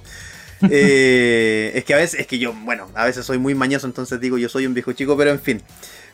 Eh, 0.68 1.72
es 1.74 1.84
que 1.84 1.94
a 1.94 1.96
veces, 1.96 2.20
es 2.20 2.26
que 2.26 2.38
yo, 2.38 2.52
bueno, 2.52 2.90
a 2.94 3.06
veces 3.06 3.24
soy 3.24 3.38
muy 3.38 3.54
mañoso, 3.54 3.86
entonces 3.86 4.20
digo 4.20 4.36
yo 4.36 4.50
soy 4.50 4.66
un 4.66 4.74
viejo 4.74 4.92
chico, 4.92 5.16
pero 5.16 5.30
en 5.30 5.40
fin. 5.40 5.62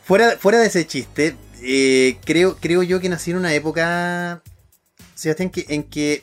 Fuera, 0.04 0.36
fuera 0.38 0.60
de 0.60 0.68
ese 0.68 0.86
chiste, 0.86 1.34
eh, 1.62 2.16
creo, 2.24 2.56
creo 2.60 2.84
yo 2.84 3.00
que 3.00 3.08
nací 3.08 3.32
en 3.32 3.38
una 3.38 3.52
época, 3.54 4.40
Sebastián, 5.16 5.50
que, 5.50 5.66
en 5.68 5.82
que, 5.82 6.22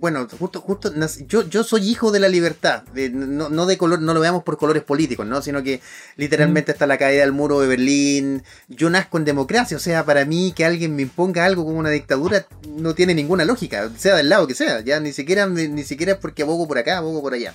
bueno, 0.00 0.26
justo, 0.38 0.60
justo, 0.60 0.92
yo, 1.28 1.48
yo 1.48 1.62
soy 1.64 1.88
hijo 1.88 2.10
de 2.10 2.18
la 2.20 2.28
libertad, 2.28 2.82
de- 2.94 3.10
no, 3.10 3.48
no 3.48 3.64
de 3.66 3.78
color, 3.78 4.00
no 4.00 4.12
lo 4.12 4.20
veamos 4.20 4.42
por 4.42 4.58
colores 4.58 4.82
políticos, 4.82 5.24
¿no? 5.26 5.40
Sino 5.40 5.62
que 5.62 5.80
literalmente 6.16 6.72
está 6.72 6.86
la 6.86 6.98
caída 6.98 7.20
del 7.20 7.32
muro 7.32 7.60
de 7.60 7.68
Berlín. 7.68 8.42
Yo 8.68 8.90
nazco 8.90 9.18
en 9.18 9.24
democracia, 9.24 9.76
o 9.76 9.80
sea, 9.80 10.04
para 10.04 10.24
mí 10.24 10.52
que 10.54 10.64
alguien 10.64 10.96
me 10.96 11.02
imponga 11.02 11.44
algo 11.44 11.64
como 11.64 11.78
una 11.78 11.90
dictadura 11.90 12.46
no 12.68 12.94
tiene 12.94 13.14
ninguna 13.14 13.44
lógica, 13.44 13.90
sea 13.96 14.16
del 14.16 14.28
lado 14.28 14.46
que 14.46 14.54
sea, 14.54 14.80
ya 14.80 14.98
ni 15.00 15.12
siquiera, 15.12 15.46
ni, 15.46 15.68
ni 15.68 15.84
siquiera 15.84 16.12
es 16.12 16.18
porque 16.18 16.42
abogo 16.42 16.66
por 16.66 16.78
acá, 16.78 16.98
abogo 16.98 17.22
por 17.22 17.34
allá. 17.34 17.54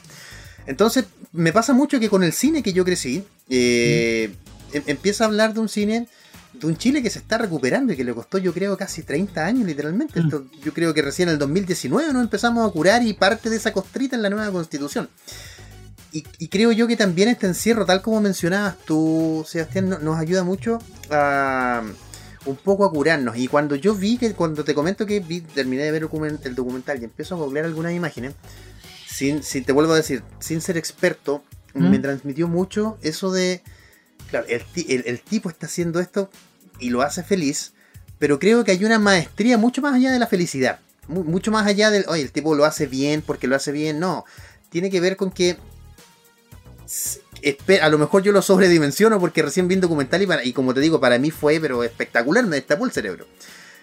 Entonces, 0.65 1.05
me 1.33 1.51
pasa 1.51 1.73
mucho 1.73 1.99
que 1.99 2.09
con 2.09 2.23
el 2.23 2.31
cine 2.33 2.63
que 2.63 2.73
yo 2.73 2.85
crecí, 2.85 3.23
eh, 3.49 4.31
em- 4.73 4.83
empieza 4.87 5.23
a 5.23 5.27
hablar 5.27 5.53
de 5.53 5.59
un 5.59 5.69
cine, 5.69 6.07
de 6.59 6.67
un 6.67 6.77
Chile 6.77 7.01
que 7.01 7.09
se 7.09 7.19
está 7.19 7.37
recuperando 7.37 7.93
y 7.93 7.95
que 7.97 8.03
le 8.03 8.13
costó, 8.13 8.37
yo 8.37 8.53
creo, 8.53 8.77
casi 8.77 9.03
30 9.03 9.45
años, 9.45 9.65
literalmente. 9.67 10.19
Mm. 10.21 10.25
Esto, 10.25 10.45
yo 10.63 10.73
creo 10.73 10.93
que 10.93 11.01
recién 11.01 11.29
en 11.29 11.33
el 11.33 11.39
2019 11.39 12.11
nos 12.13 12.21
empezamos 12.23 12.67
a 12.67 12.71
curar 12.71 13.03
y 13.03 13.13
parte 13.13 13.49
de 13.49 13.55
esa 13.57 13.71
costrita 13.73 14.15
en 14.15 14.21
la 14.21 14.29
nueva 14.29 14.51
constitución. 14.51 15.09
Y, 16.11 16.23
y 16.39 16.47
creo 16.47 16.71
yo 16.71 16.87
que 16.87 16.97
también 16.97 17.29
este 17.29 17.45
encierro, 17.47 17.85
tal 17.85 18.01
como 18.01 18.19
mencionabas 18.19 18.77
tú, 18.85 19.45
Sebastián, 19.47 19.89
no- 19.89 19.99
nos 19.99 20.17
ayuda 20.17 20.43
mucho 20.43 20.79
a 21.11 21.83
un 22.45 22.55
poco 22.55 22.85
a 22.85 22.91
curarnos. 22.91 23.37
Y 23.37 23.47
cuando 23.47 23.75
yo 23.75 23.93
vi 23.93 24.17
que, 24.17 24.33
cuando 24.33 24.63
te 24.63 24.73
comento 24.73 25.05
que 25.05 25.19
vi, 25.19 25.41
terminé 25.41 25.83
de 25.83 25.91
ver 25.91 26.09
el 26.43 26.55
documental 26.55 26.99
y 27.01 27.05
empiezo 27.05 27.35
a 27.35 27.37
googlear 27.37 27.65
algunas 27.65 27.93
imágenes, 27.93 28.33
sin, 29.07 29.43
sin 29.43 29.63
te 29.65 29.71
vuelvo 29.71 29.93
a 29.93 29.97
decir, 29.97 30.23
sin 30.39 30.61
ser 30.61 30.77
experto, 30.77 31.43
¿Mm? 31.75 31.89
me 31.89 31.99
transmitió 31.99 32.47
mucho 32.47 32.97
eso 33.01 33.31
de, 33.31 33.61
claro, 34.29 34.45
el, 34.47 34.63
el- 34.87 35.03
el 35.05 35.21
tipo 35.21 35.49
está 35.49 35.65
haciendo 35.67 35.99
esto 35.99 36.29
y 36.79 36.89
lo 36.89 37.01
hace 37.01 37.23
feliz, 37.23 37.73
pero 38.19 38.39
creo 38.39 38.63
que 38.63 38.71
hay 38.71 38.83
una 38.85 38.99
maestría 38.99 39.57
mucho 39.57 39.81
más 39.81 39.93
allá 39.95 40.11
de 40.11 40.19
la 40.19 40.27
felicidad, 40.27 40.79
mu- 41.07 41.23
mucho 41.23 41.51
más 41.51 41.65
allá 41.67 41.89
del, 41.91 42.05
oye, 42.07 42.21
el 42.23 42.31
tipo 42.31 42.55
lo 42.55 42.65
hace 42.65 42.85
bien 42.87 43.21
porque 43.21 43.47
lo 43.47 43.55
hace 43.55 43.71
bien, 43.71 43.99
no, 43.99 44.25
tiene 44.69 44.89
que 44.89 44.99
ver 45.01 45.15
con 45.17 45.31
que 45.31 45.57
a 47.81 47.89
lo 47.89 47.97
mejor 47.97 48.23
yo 48.23 48.31
lo 48.31 48.41
sobredimensiono 48.41 49.19
porque 49.19 49.41
recién 49.41 49.67
vi 49.67 49.75
un 49.75 49.81
documental 49.81 50.21
y, 50.21 50.27
para- 50.27 50.43
y 50.43 50.53
como 50.53 50.73
te 50.73 50.79
digo, 50.81 50.99
para 50.99 51.17
mí 51.19 51.31
fue 51.31 51.59
pero 51.59 51.83
espectacular, 51.83 52.45
me 52.45 52.55
destapó 52.57 52.85
el 52.85 52.91
cerebro. 52.91 53.27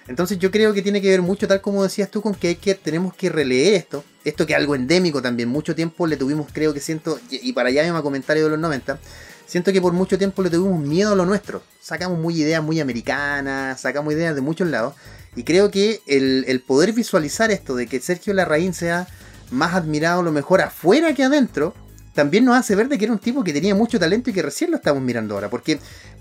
Entonces 0.08 0.38
yo 0.38 0.50
creo 0.52 0.72
que 0.72 0.82
tiene 0.82 1.00
que 1.02 1.08
ver 1.08 1.22
mucho, 1.22 1.48
tal 1.48 1.60
como 1.60 1.82
decías 1.82 2.10
tú, 2.10 2.22
con 2.22 2.34
que, 2.34 2.54
tenemos 2.54 3.12
que 3.14 3.28
releer 3.28 3.74
esto. 3.74 4.04
Esto 4.24 4.46
que 4.46 4.52
es 4.52 4.58
algo 4.58 4.76
endémico 4.76 5.20
también. 5.20 5.48
Mucho 5.48 5.74
tiempo 5.74 6.06
le 6.06 6.16
tuvimos, 6.16 6.46
creo 6.52 6.72
que 6.72 6.78
siento, 6.80 7.18
y 7.28 7.48
y 7.48 7.52
para 7.52 7.70
allá 7.70 7.82
mismo 7.82 8.00
comentario 8.04 8.44
de 8.44 8.50
los 8.50 8.58
90, 8.58 9.00
siento 9.46 9.72
que 9.72 9.80
por 9.80 9.92
mucho 9.92 10.18
tiempo 10.18 10.42
le 10.42 10.50
tuvimos 10.50 10.80
miedo 10.80 11.12
a 11.12 11.16
lo 11.16 11.24
nuestro. 11.24 11.62
Sacamos 11.80 12.18
muy 12.18 12.40
ideas 12.40 12.62
muy 12.62 12.80
americanas, 12.80 13.80
sacamos 13.80 14.12
ideas 14.12 14.34
de 14.34 14.40
muchos 14.40 14.68
lados. 14.68 14.94
Y 15.34 15.44
creo 15.44 15.70
que 15.70 16.02
el, 16.06 16.62
poder 16.66 16.92
visualizar 16.92 17.50
esto 17.50 17.76
de 17.76 17.86
que 17.86 18.00
Sergio 18.00 18.34
Larraín 18.34 18.74
sea 18.74 19.06
más 19.50 19.74
admirado 19.74 20.22
lo 20.22 20.32
mejor 20.32 20.60
afuera 20.62 21.14
que 21.14 21.22
adentro, 21.22 21.74
también 22.16 22.46
nos 22.46 22.56
hace 22.56 22.74
ver 22.74 22.88
de 22.88 22.98
que 22.98 23.04
era 23.04 23.12
un 23.12 23.20
tipo 23.20 23.44
que 23.44 23.52
tenía 23.52 23.74
mucho 23.74 24.00
talento 24.00 24.30
y 24.30 24.32
que 24.32 24.42
recién 24.42 24.70
lo 24.70 24.78
estamos 24.78 25.02
mirando 25.02 25.34
ahora. 25.34 25.50
Porque 25.50 25.78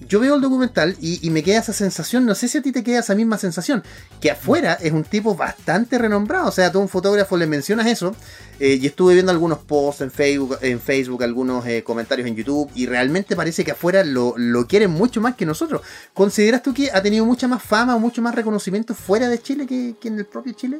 yo 0.08 0.20
veo 0.20 0.36
el 0.36 0.42
documental 0.42 0.96
y, 1.00 1.28
me 1.32 1.42
queda 1.42 1.60
esa 1.60 1.74
sensación, 1.74 2.26
no 2.26 2.36
sé 2.36 2.48
si 2.50 2.58
a 2.58 2.62
ti 2.62 2.72
te 2.72 2.84
queda 2.84 3.00
esa 3.00 3.16
misma 3.16 3.38
sensación, 3.38 3.82
que 4.20 4.30
afuera 4.30 4.74
es 4.74 4.92
un 4.92 5.06
tipo 5.06 5.36
bastante 5.36 5.98
renombrado. 5.98 6.50
O 6.50 6.52
sea, 6.52 6.72
todo 6.72 6.82
un 6.82 6.90
fotógrafo 6.90 7.38
le 7.38 7.48
mencionas 7.48 7.88
eso. 7.88 8.16
eh, 8.60 8.78
y 8.82 8.86
estuve 8.86 9.14
viendo 9.14 9.32
algunos 9.32 9.60
posts 9.60 10.02
en 10.02 10.12
Facebook, 10.12 10.58
en 10.62 10.80
Facebook 10.80 11.24
algunos 11.24 11.66
eh, 11.66 11.84
comentarios 11.84 12.28
en 12.28 12.36
YouTube, 12.36 12.70
y 12.76 12.86
realmente 12.86 13.36
parece 13.36 13.64
que 13.64 13.72
afuera 13.72 14.04
lo, 14.04 14.36
lo 14.38 14.68
quieren 14.68 14.92
mucho 14.92 15.22
más 15.22 15.36
que 15.36 15.46
nosotros. 15.46 15.82
¿Consideras 16.14 16.62
tú 16.62 16.74
que 16.74 16.92
ha 16.92 17.02
tenido 17.02 17.26
mucha 17.26 17.48
más 17.48 17.64
fama 17.64 17.96
o 17.96 18.00
mucho 18.00 18.22
más 18.22 18.36
reconocimiento 18.36 18.94
fuera 18.94 19.28
de 19.30 19.42
Chile 19.42 19.66
que, 19.66 19.96
que 20.00 20.10
en 20.10 20.20
el 20.20 20.26
propio 20.26 20.54
Chile? 20.54 20.80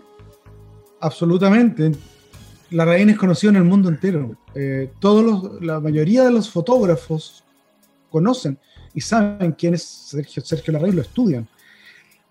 Absolutamente. 1.00 1.94
La 2.72 2.86
Larraín 2.86 3.10
es 3.10 3.18
conocido 3.18 3.52
en 3.52 3.58
el 3.58 3.64
mundo 3.64 3.90
entero. 3.90 4.38
Eh, 4.54 4.90
todos 5.00 5.24
los, 5.24 5.62
la 5.62 5.80
mayoría 5.80 6.24
de 6.24 6.32
los 6.32 6.50
fotógrafos 6.50 7.44
conocen 8.10 8.58
y 8.94 9.02
saben 9.02 9.52
quién 9.52 9.74
es 9.74 9.84
Sergio, 9.84 10.44
Sergio 10.44 10.74
Larraín, 10.74 10.96
lo 10.96 11.02
estudian. 11.02 11.48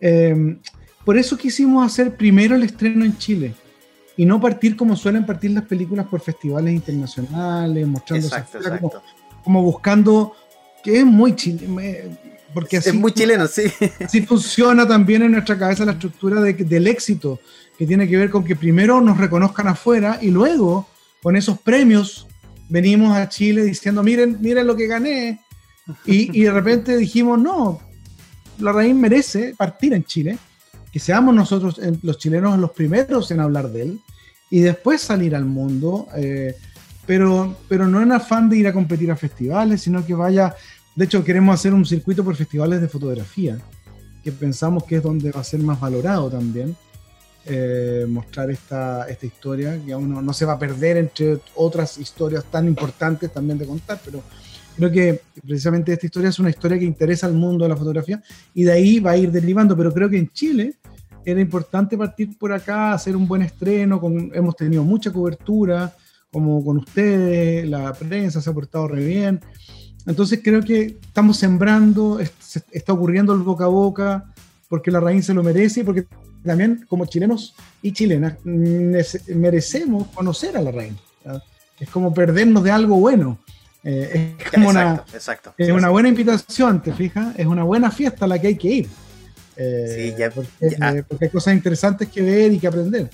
Eh, 0.01 0.59
por 1.05 1.17
eso 1.17 1.37
quisimos 1.37 1.87
hacer 1.87 2.17
primero 2.17 2.57
el 2.57 2.63
estreno 2.63 3.05
en 3.05 3.17
Chile 3.19 3.55
y 4.17 4.25
no 4.25 4.41
partir 4.41 4.77
como 4.77 4.97
suelen 4.97 5.27
partir 5.27 5.51
las 5.51 5.65
películas 5.65 6.07
por 6.07 6.21
festivales 6.21 6.73
internacionales, 6.73 7.87
mostrándose 7.87 8.37
Exacto, 8.37 8.59
como, 8.59 8.75
exacto. 8.75 9.03
como 9.43 9.63
buscando 9.63 10.35
que 10.83 10.99
es 10.99 11.05
muy 11.05 11.35
chile, 11.35 11.67
porque 12.55 12.77
así 12.79 12.91
Es 12.91 12.95
muy 12.95 13.13
chileno, 13.13 13.47
sí. 13.49 13.63
Así 14.05 14.23
funciona 14.23 14.87
también 14.87 15.23
en 15.23 15.33
nuestra 15.33 15.59
cabeza 15.59 15.85
la 15.85 15.93
estructura 15.93 16.41
de- 16.41 16.55
del 16.55 16.87
éxito, 16.87 17.41
que 17.77 17.87
tiene 17.87 18.09
que 18.09 18.17
ver 18.17 18.31
con 18.31 18.45
que 18.45 18.55
primero 18.57 19.01
nos 19.01 19.19
reconozcan 19.19 19.67
afuera 19.69 20.19
y 20.23 20.31
luego 20.31 20.89
con 21.23 21.37
esos 21.37 21.59
premios 21.59 22.27
venimos 22.69 23.17
a 23.17 23.29
Chile 23.29 23.65
diciendo, 23.65 24.03
miren, 24.03 24.39
miren 24.41 24.67
lo 24.67 24.77
que 24.77 24.87
gané. 24.87 25.41
Y, 26.07 26.39
y 26.41 26.45
de 26.45 26.51
repente 26.53 26.97
dijimos, 26.97 27.39
no, 27.39 27.81
la 28.59 28.73
raíz 28.73 28.95
merece 28.95 29.55
partir 29.57 29.93
en 29.93 30.05
Chile, 30.05 30.39
que 30.93 30.99
seamos 31.01 31.35
nosotros 31.35 31.79
los 32.03 32.19
chilenos 32.19 32.59
los 32.59 32.71
primeros 32.71 33.31
en 33.33 33.41
hablar 33.41 33.69
de 33.71 33.83
él 33.83 34.01
y 34.49 34.61
después 34.61 35.01
salir 35.03 35.35
al 35.35 35.45
mundo, 35.45 36.07
eh, 36.17 36.55
pero, 37.07 37.57
pero 37.69 37.87
no 37.89 38.01
en 38.01 38.13
afán 38.13 38.49
de 38.49 38.57
ir 38.59 38.69
a 38.69 38.73
competir 38.73 39.11
a 39.11 39.17
festivales, 39.17 39.83
sino 39.83 40.07
que 40.07 40.15
vaya, 40.15 40.55
de 40.95 41.05
hecho 41.05 41.25
queremos 41.25 41.55
hacer 41.55 41.75
un 41.75 41.85
circuito 41.85 42.25
por 42.25 42.37
festivales 42.37 42.81
de 42.81 42.89
fotografía, 42.89 43.59
que 44.23 44.33
pensamos 44.33 44.85
que 44.85 44.97
es 44.97 45.03
donde 45.03 45.31
va 45.31 45.41
a 45.41 45.45
ser 45.45 45.61
más 45.61 45.79
valorado 45.79 46.31
también. 46.31 46.77
eh, 47.47 48.07
mostrar 48.09 48.51
esta, 48.51 49.07
esta 49.07 49.27
historia 49.27 49.79
que 49.85 49.93
aún 49.93 50.11
no, 50.11 50.23
no 50.23 50.33
se 50.33 50.47
va 50.47 50.55
a 50.55 50.59
perder 50.59 50.97
entre 50.97 51.41
otras 51.55 51.99
historias 51.99 52.45
tan 52.45 52.67
importantes 52.67 53.31
también 53.31 53.59
de 53.59 53.67
contar, 53.67 54.01
pero 54.03 54.23
creo 54.77 54.91
que 54.91 55.21
precisamente 55.47 55.93
esta 55.93 56.07
historia 56.07 56.31
es 56.31 56.39
una 56.39 56.49
historia 56.49 56.79
que 56.79 56.87
interesa 56.87 57.27
al 57.27 57.35
mundo 57.35 57.65
de 57.65 57.69
la 57.69 57.77
fotografía 57.77 58.23
y 58.55 58.65
de 58.65 58.73
ahí 58.73 58.99
va 58.99 59.11
a 59.13 59.17
ir 59.17 59.31
derivando, 59.31 59.77
pero 59.77 59.93
creo 59.93 60.09
que 60.09 60.19
en 60.19 60.31
Chile 60.31 60.77
era 61.25 61.41
importante 61.41 61.97
partir 61.97 62.37
por 62.39 62.53
acá, 62.53 62.93
hacer 62.93 63.17
un 63.17 63.27
buen 63.27 63.43
estreno, 63.43 64.01
hemos 64.33 64.57
tenido 64.57 64.83
mucha 64.83 65.13
cobertura, 65.13 65.95
como 66.31 66.65
con 66.65 66.79
ustedes, 66.79 67.69
la 67.69 67.93
prensa 67.93 68.41
se 68.41 68.51
ha 68.51 68.53
portado 68.53 68.89
re 68.89 69.05
bien, 69.05 69.41
entonces 70.07 70.41
creo 70.43 70.63
que 70.63 70.97
estamos 71.07 71.37
sembrando, 71.39 72.19
es- 72.21 72.33
se- 72.41 72.63
está 72.73 72.93
ocurriendo 72.93 73.33
el 73.33 73.41
boca 73.41 73.65
a 73.65 73.69
boca, 73.69 74.25
porque 74.69 74.91
la 74.91 75.01
raíz 75.01 75.27
se 75.27 75.35
lo 75.35 75.43
merece 75.43 75.81
y 75.81 75.85
porque 75.85 76.07
también 76.45 76.85
como 76.89 77.07
chilenos 77.07 77.55
y 77.83 77.93
chilenas 77.93 78.35
merecemos 79.29 80.09
conocer 80.09 80.57
a 80.57 80.61
la 80.63 80.71
raíz. 80.71 80.95
Es 81.81 81.89
como 81.91 82.13
perdernos 82.15 82.63
de 82.63 82.71
algo 82.71 82.97
bueno. 82.97 83.39
Eh, 83.83 84.35
es 84.39 84.51
como 84.51 84.71
una, 84.71 84.83
exacto, 84.95 85.17
exacto. 85.17 85.55
es 85.59 85.71
una 85.71 85.91
buena 85.91 86.09
invitación, 86.09 86.81
¿te 86.83 86.93
fijas? 86.93 87.35
Es 87.39 87.47
una 87.47 87.65
buena 87.65 87.91
fiesta 87.91 88.25
a 88.25 88.29
la 88.29 88.39
que 88.41 88.47
hay 88.49 88.57
que 88.57 88.69
ir. 88.69 88.89
Eh, 89.57 89.95
Sí, 90.13 90.15
ya- 90.19 90.31
porque, 90.31 90.51
ya. 90.79 90.91
eh, 90.91 91.03
porque 91.07 91.27
hay 91.27 91.31
cosas 91.31 91.55
interesantes 91.55 92.09
que 92.09 92.23
ver 92.23 92.53
y 92.53 92.59
que 92.59 92.67
aprender. 92.67 93.11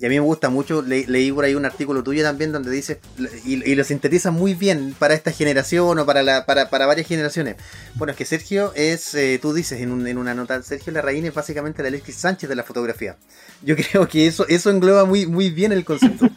Y 0.00 0.06
a 0.06 0.08
mí 0.08 0.16
me 0.16 0.20
gusta 0.20 0.48
mucho, 0.50 0.82
le- 0.82 1.06
leí 1.06 1.30
por 1.30 1.44
ahí 1.44 1.54
un 1.54 1.64
artículo 1.64 2.02
tuyo 2.02 2.24
también 2.24 2.50
donde 2.50 2.70
dices, 2.70 2.98
y, 3.44 3.62
y 3.70 3.74
lo 3.76 3.84
sintetiza 3.84 4.32
muy 4.32 4.54
bien 4.54 4.94
para 4.98 5.14
esta 5.14 5.30
generación 5.30 5.96
o 5.98 6.04
para, 6.04 6.22
la, 6.24 6.46
para, 6.46 6.68
para 6.68 6.86
varias 6.86 7.06
generaciones. 7.06 7.56
Bueno, 7.94 8.10
es 8.10 8.16
que 8.16 8.24
Sergio 8.24 8.72
es, 8.74 9.14
eh, 9.14 9.38
tú 9.40 9.54
dices 9.54 9.80
en, 9.80 9.92
un- 9.92 10.06
en 10.08 10.18
una 10.18 10.34
nota, 10.34 10.60
Sergio 10.62 10.92
Larraín 10.92 11.24
es 11.26 11.32
básicamente 11.34 11.80
el 11.82 11.86
Alexis 11.88 12.16
Sánchez 12.16 12.48
de 12.48 12.56
la 12.56 12.64
fotografía. 12.64 13.16
Yo 13.62 13.76
creo 13.92 14.08
que 14.08 14.26
eso, 14.26 14.46
eso 14.48 14.70
engloba 14.70 15.04
muy, 15.04 15.26
muy 15.26 15.50
bien 15.50 15.70
el 15.70 15.84
concepto. 15.84 16.28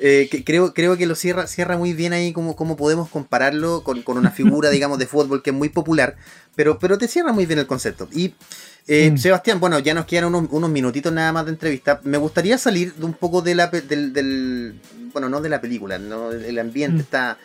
Eh, 0.00 0.28
que 0.30 0.44
creo, 0.44 0.74
creo 0.74 0.96
que 0.96 1.06
lo 1.06 1.14
cierra, 1.16 1.46
cierra 1.48 1.76
muy 1.76 1.92
bien 1.92 2.12
ahí 2.12 2.32
como, 2.32 2.54
como 2.54 2.76
podemos 2.76 3.08
compararlo 3.08 3.82
con, 3.82 4.02
con 4.02 4.16
una 4.16 4.30
figura, 4.30 4.70
digamos, 4.70 4.98
de 4.98 5.06
fútbol 5.06 5.42
que 5.42 5.50
es 5.50 5.56
muy 5.56 5.68
popular, 5.70 6.16
pero, 6.54 6.78
pero 6.78 6.98
te 6.98 7.08
cierra 7.08 7.32
muy 7.32 7.46
bien 7.46 7.58
el 7.58 7.66
concepto. 7.66 8.08
Y 8.12 8.34
eh, 8.86 9.10
Mm. 9.10 9.18
Sebastián, 9.18 9.60
bueno, 9.60 9.78
ya 9.80 9.92
nos 9.94 10.06
quedan 10.06 10.26
unos, 10.26 10.46
unos 10.50 10.70
minutitos 10.70 11.12
nada 11.12 11.32
más 11.32 11.44
de 11.46 11.50
entrevista. 11.52 12.00
Me 12.04 12.16
gustaría 12.16 12.56
salir 12.58 12.94
de 12.94 13.04
un 13.04 13.12
poco 13.12 13.42
de 13.42 13.54
la, 13.54 13.66
del, 13.66 14.12
del- 14.12 14.80
bueno, 15.12 15.28
no 15.28 15.40
de 15.40 15.48
la 15.48 15.60
película, 15.60 15.98
no, 15.98 16.30
el 16.32 16.58
ambiente 16.58 16.98
Mm. 16.98 17.00
está 17.00 17.38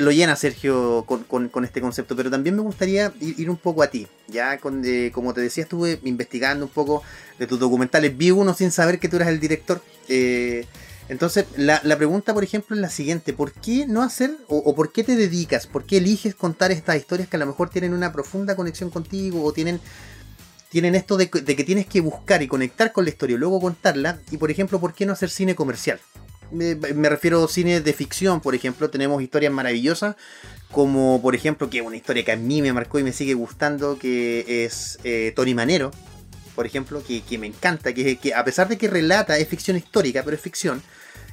lo 0.00 0.10
llena 0.10 0.36
Sergio 0.36 1.04
con, 1.06 1.24
con- 1.24 1.48
con 1.48 1.64
este 1.64 1.80
concepto, 1.82 2.14
pero 2.16 2.30
también 2.30 2.56
me 2.56 2.62
gustaría 2.62 3.12
ir, 3.20 3.38
ir 3.40 3.50
un 3.50 3.56
poco 3.58 3.82
a 3.82 3.88
ti. 3.88 4.06
Ya, 4.28 4.58
con, 4.58 4.82
eh, 4.84 5.10
como 5.12 5.34
te 5.34 5.40
decía, 5.42 5.64
estuve 5.64 5.98
investigando 6.04 6.64
un 6.66 6.70
poco 6.70 7.02
de 7.38 7.46
tus 7.46 7.58
documentales. 7.58 8.16
Vi 8.16 8.30
uno 8.30 8.54
sin 8.54 8.70
saber 8.70 8.98
que 8.98 9.08
tú 9.08 9.16
eras 9.16 9.28
el 9.28 9.38
director. 9.40 9.82
Eh, 10.08 10.64
entonces, 11.08 11.46
la, 11.56 11.80
la 11.84 11.96
pregunta, 11.96 12.34
por 12.34 12.42
ejemplo, 12.44 12.74
es 12.76 12.82
la 12.82 12.90
siguiente: 12.90 13.32
¿por 13.32 13.52
qué 13.52 13.86
no 13.86 14.02
hacer 14.02 14.32
o, 14.48 14.74
por 14.74 14.92
qué 14.92 15.04
te 15.04 15.16
dedicas? 15.16 15.66
¿Por 15.66 15.84
qué 15.84 15.98
eliges 15.98 16.34
contar 16.34 16.72
estas 16.72 16.96
historias 16.96 17.28
que 17.28 17.36
a 17.36 17.40
lo 17.40 17.46
mejor 17.46 17.70
tienen 17.70 17.92
una 17.94 18.12
profunda 18.12 18.56
conexión 18.56 18.90
contigo 18.90 19.44
o 19.44 19.52
tienen 19.52 19.80
tienen 20.68 20.94
esto 20.96 21.16
de, 21.16 21.30
que- 21.30 21.40
de 21.40 21.56
que 21.56 21.64
tienes 21.64 21.86
que 21.86 22.00
buscar 22.00 22.42
y 22.42 22.48
conectar 22.48 22.92
con 22.92 23.04
la 23.04 23.10
historia 23.10 23.36
y 23.36 23.38
luego 23.38 23.60
contarla. 23.60 24.18
Y 24.30 24.36
por 24.36 24.50
ejemplo, 24.50 24.80
¿por 24.80 24.94
qué 24.94 25.06
no 25.06 25.12
hacer 25.12 25.30
cine 25.30 25.54
comercial? 25.54 26.00
Me, 26.50 26.74
me 26.74 27.08
refiero 27.08 27.42
a 27.44 27.48
cine 27.48 27.80
de 27.80 27.92
ficción, 27.92 28.40
por 28.40 28.54
ejemplo, 28.54 28.90
tenemos 28.90 29.22
historias 29.22 29.52
maravillosas, 29.52 30.16
como 30.70 31.20
por 31.22 31.34
ejemplo, 31.34 31.70
que 31.70 31.82
una 31.82 31.96
historia 31.96 32.24
que 32.24 32.32
a 32.32 32.36
mí 32.36 32.62
me 32.62 32.72
marcó 32.72 32.98
y 32.98 33.04
me 33.04 33.12
sigue 33.12 33.34
gustando, 33.34 33.98
que 33.98 34.64
es 34.64 34.98
eh, 35.04 35.32
Tony 35.34 35.54
Manero, 35.54 35.90
por 36.56 36.66
ejemplo, 36.66 37.04
que, 37.06 37.22
que 37.22 37.38
me 37.38 37.46
encanta, 37.46 37.92
que, 37.94 38.16
que 38.16 38.34
a 38.34 38.44
pesar 38.44 38.66
de 38.68 38.76
que 38.78 38.88
relata, 38.88 39.38
es 39.38 39.46
ficción 39.46 39.76
histórica, 39.76 40.24
pero 40.24 40.34
es 40.36 40.42
ficción. 40.42 40.82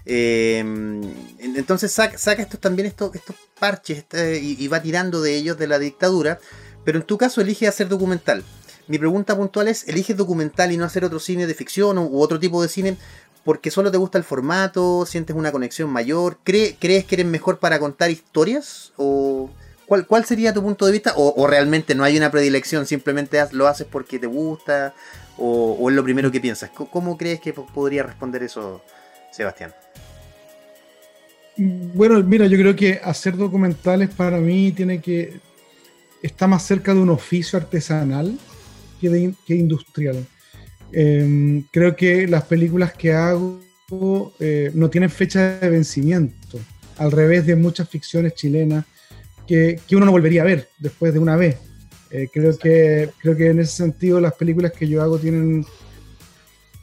eh, 0.05 0.59
en- 0.59 1.55
entonces 1.55 1.91
saca, 1.91 2.41
estos 2.41 2.59
también 2.59 2.85
estos, 2.87 3.15
estos 3.15 3.35
parches 3.59 3.99
este, 3.99 4.39
y, 4.39 4.57
y 4.59 4.67
va 4.67 4.81
tirando 4.81 5.21
de 5.21 5.35
ellos 5.35 5.57
de 5.57 5.67
la 5.67 5.79
dictadura, 5.79 6.39
pero 6.83 6.99
en 6.99 7.05
tu 7.05 7.17
caso 7.17 7.41
elige 7.41 7.67
hacer 7.67 7.87
documental. 7.87 8.43
Mi 8.87 8.99
pregunta 8.99 9.35
puntual 9.37 9.69
es, 9.69 9.87
¿eliges 9.87 10.17
documental 10.17 10.71
y 10.73 10.77
no 10.77 10.83
hacer 10.85 11.05
otro 11.05 11.19
cine 11.19 11.47
de 11.47 11.53
ficción 11.53 11.97
u 11.97 12.19
otro 12.21 12.37
tipo 12.39 12.61
de 12.61 12.67
cine 12.67 12.97
porque 13.45 13.71
solo 13.71 13.91
te 13.91 13.97
gusta 13.97 14.17
el 14.17 14.23
formato, 14.23 15.05
sientes 15.05 15.35
una 15.35 15.51
conexión 15.51 15.89
mayor, 15.89 16.37
¿Cree- 16.45 16.75
¿crees 16.79 17.05
que 17.05 17.15
eres 17.15 17.25
mejor 17.27 17.59
para 17.59 17.79
contar 17.79 18.09
historias? 18.11 18.91
¿O 18.97 19.49
cuál, 19.87 20.25
sería 20.25 20.53
tu 20.53 20.61
punto 20.61 20.85
de 20.85 20.91
vista? 20.91 21.13
¿O, 21.15 21.33
o 21.35 21.47
realmente 21.47 21.95
no 21.95 22.03
hay 22.03 22.17
una 22.17 22.31
predilección, 22.31 22.85
simplemente 22.85 23.39
lo 23.51 23.67
haces 23.67 23.87
porque 23.89 24.19
te 24.19 24.27
gusta? 24.27 24.93
¿O, 25.37 25.77
o 25.79 25.89
es 25.89 25.95
lo 25.95 26.03
primero 26.03 26.31
que 26.31 26.39
piensas? 26.39 26.69
¿Cómo, 26.69 27.17
crees 27.17 27.39
que 27.39 27.53
po- 27.53 27.65
podría 27.65 28.03
responder 28.03 28.43
eso, 28.43 28.83
Sebastián? 29.31 29.73
Bueno, 31.57 32.21
mira, 32.23 32.47
yo 32.47 32.57
creo 32.57 32.75
que 32.75 32.99
hacer 33.03 33.37
documentales 33.37 34.09
para 34.09 34.39
mí 34.39 34.71
tiene 34.71 34.99
que 34.99 35.39
está 36.21 36.47
más 36.47 36.63
cerca 36.63 36.93
de 36.93 36.99
un 36.99 37.09
oficio 37.09 37.59
artesanal 37.59 38.37
que, 38.99 39.09
de 39.09 39.33
que 39.45 39.55
industrial. 39.55 40.25
Eh, 40.91 41.63
creo 41.71 41.95
que 41.95 42.27
las 42.27 42.43
películas 42.43 42.93
que 42.93 43.13
hago 43.13 43.59
eh, 44.39 44.71
no 44.73 44.89
tienen 44.89 45.09
fecha 45.09 45.59
de 45.59 45.69
vencimiento, 45.69 46.59
al 46.97 47.11
revés 47.11 47.45
de 47.45 47.55
muchas 47.55 47.89
ficciones 47.89 48.33
chilenas 48.33 48.85
que, 49.47 49.79
que 49.87 49.95
uno 49.95 50.05
no 50.05 50.11
volvería 50.11 50.41
a 50.41 50.45
ver 50.45 50.67
después 50.79 51.13
de 51.13 51.19
una 51.19 51.35
vez. 51.35 51.57
Eh, 52.11 52.27
creo, 52.31 52.55
que, 52.57 53.09
creo 53.21 53.35
que 53.35 53.47
en 53.49 53.59
ese 53.59 53.75
sentido 53.77 54.19
las 54.21 54.33
películas 54.33 54.71
que 54.71 54.87
yo 54.87 55.01
hago 55.01 55.17
tienen, 55.17 55.65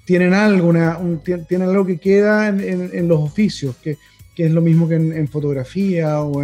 tienen 0.04 0.34
algo, 0.34 0.68
una- 0.68 0.98
un- 0.98 1.20
tien- 1.22 1.46
tienen 1.46 1.68
algo 1.68 1.86
que 1.86 1.98
queda 1.98 2.48
en, 2.48 2.60
en- 2.60 2.90
en 2.92 3.08
los 3.08 3.20
oficios, 3.20 3.76
que, 3.76 3.96
que 4.34 4.46
es 4.46 4.50
lo 4.52 4.60
mismo 4.60 4.88
que 4.88 4.96
en, 4.96 5.12
en 5.12 5.28
fotografía 5.28 6.20
o 6.20 6.42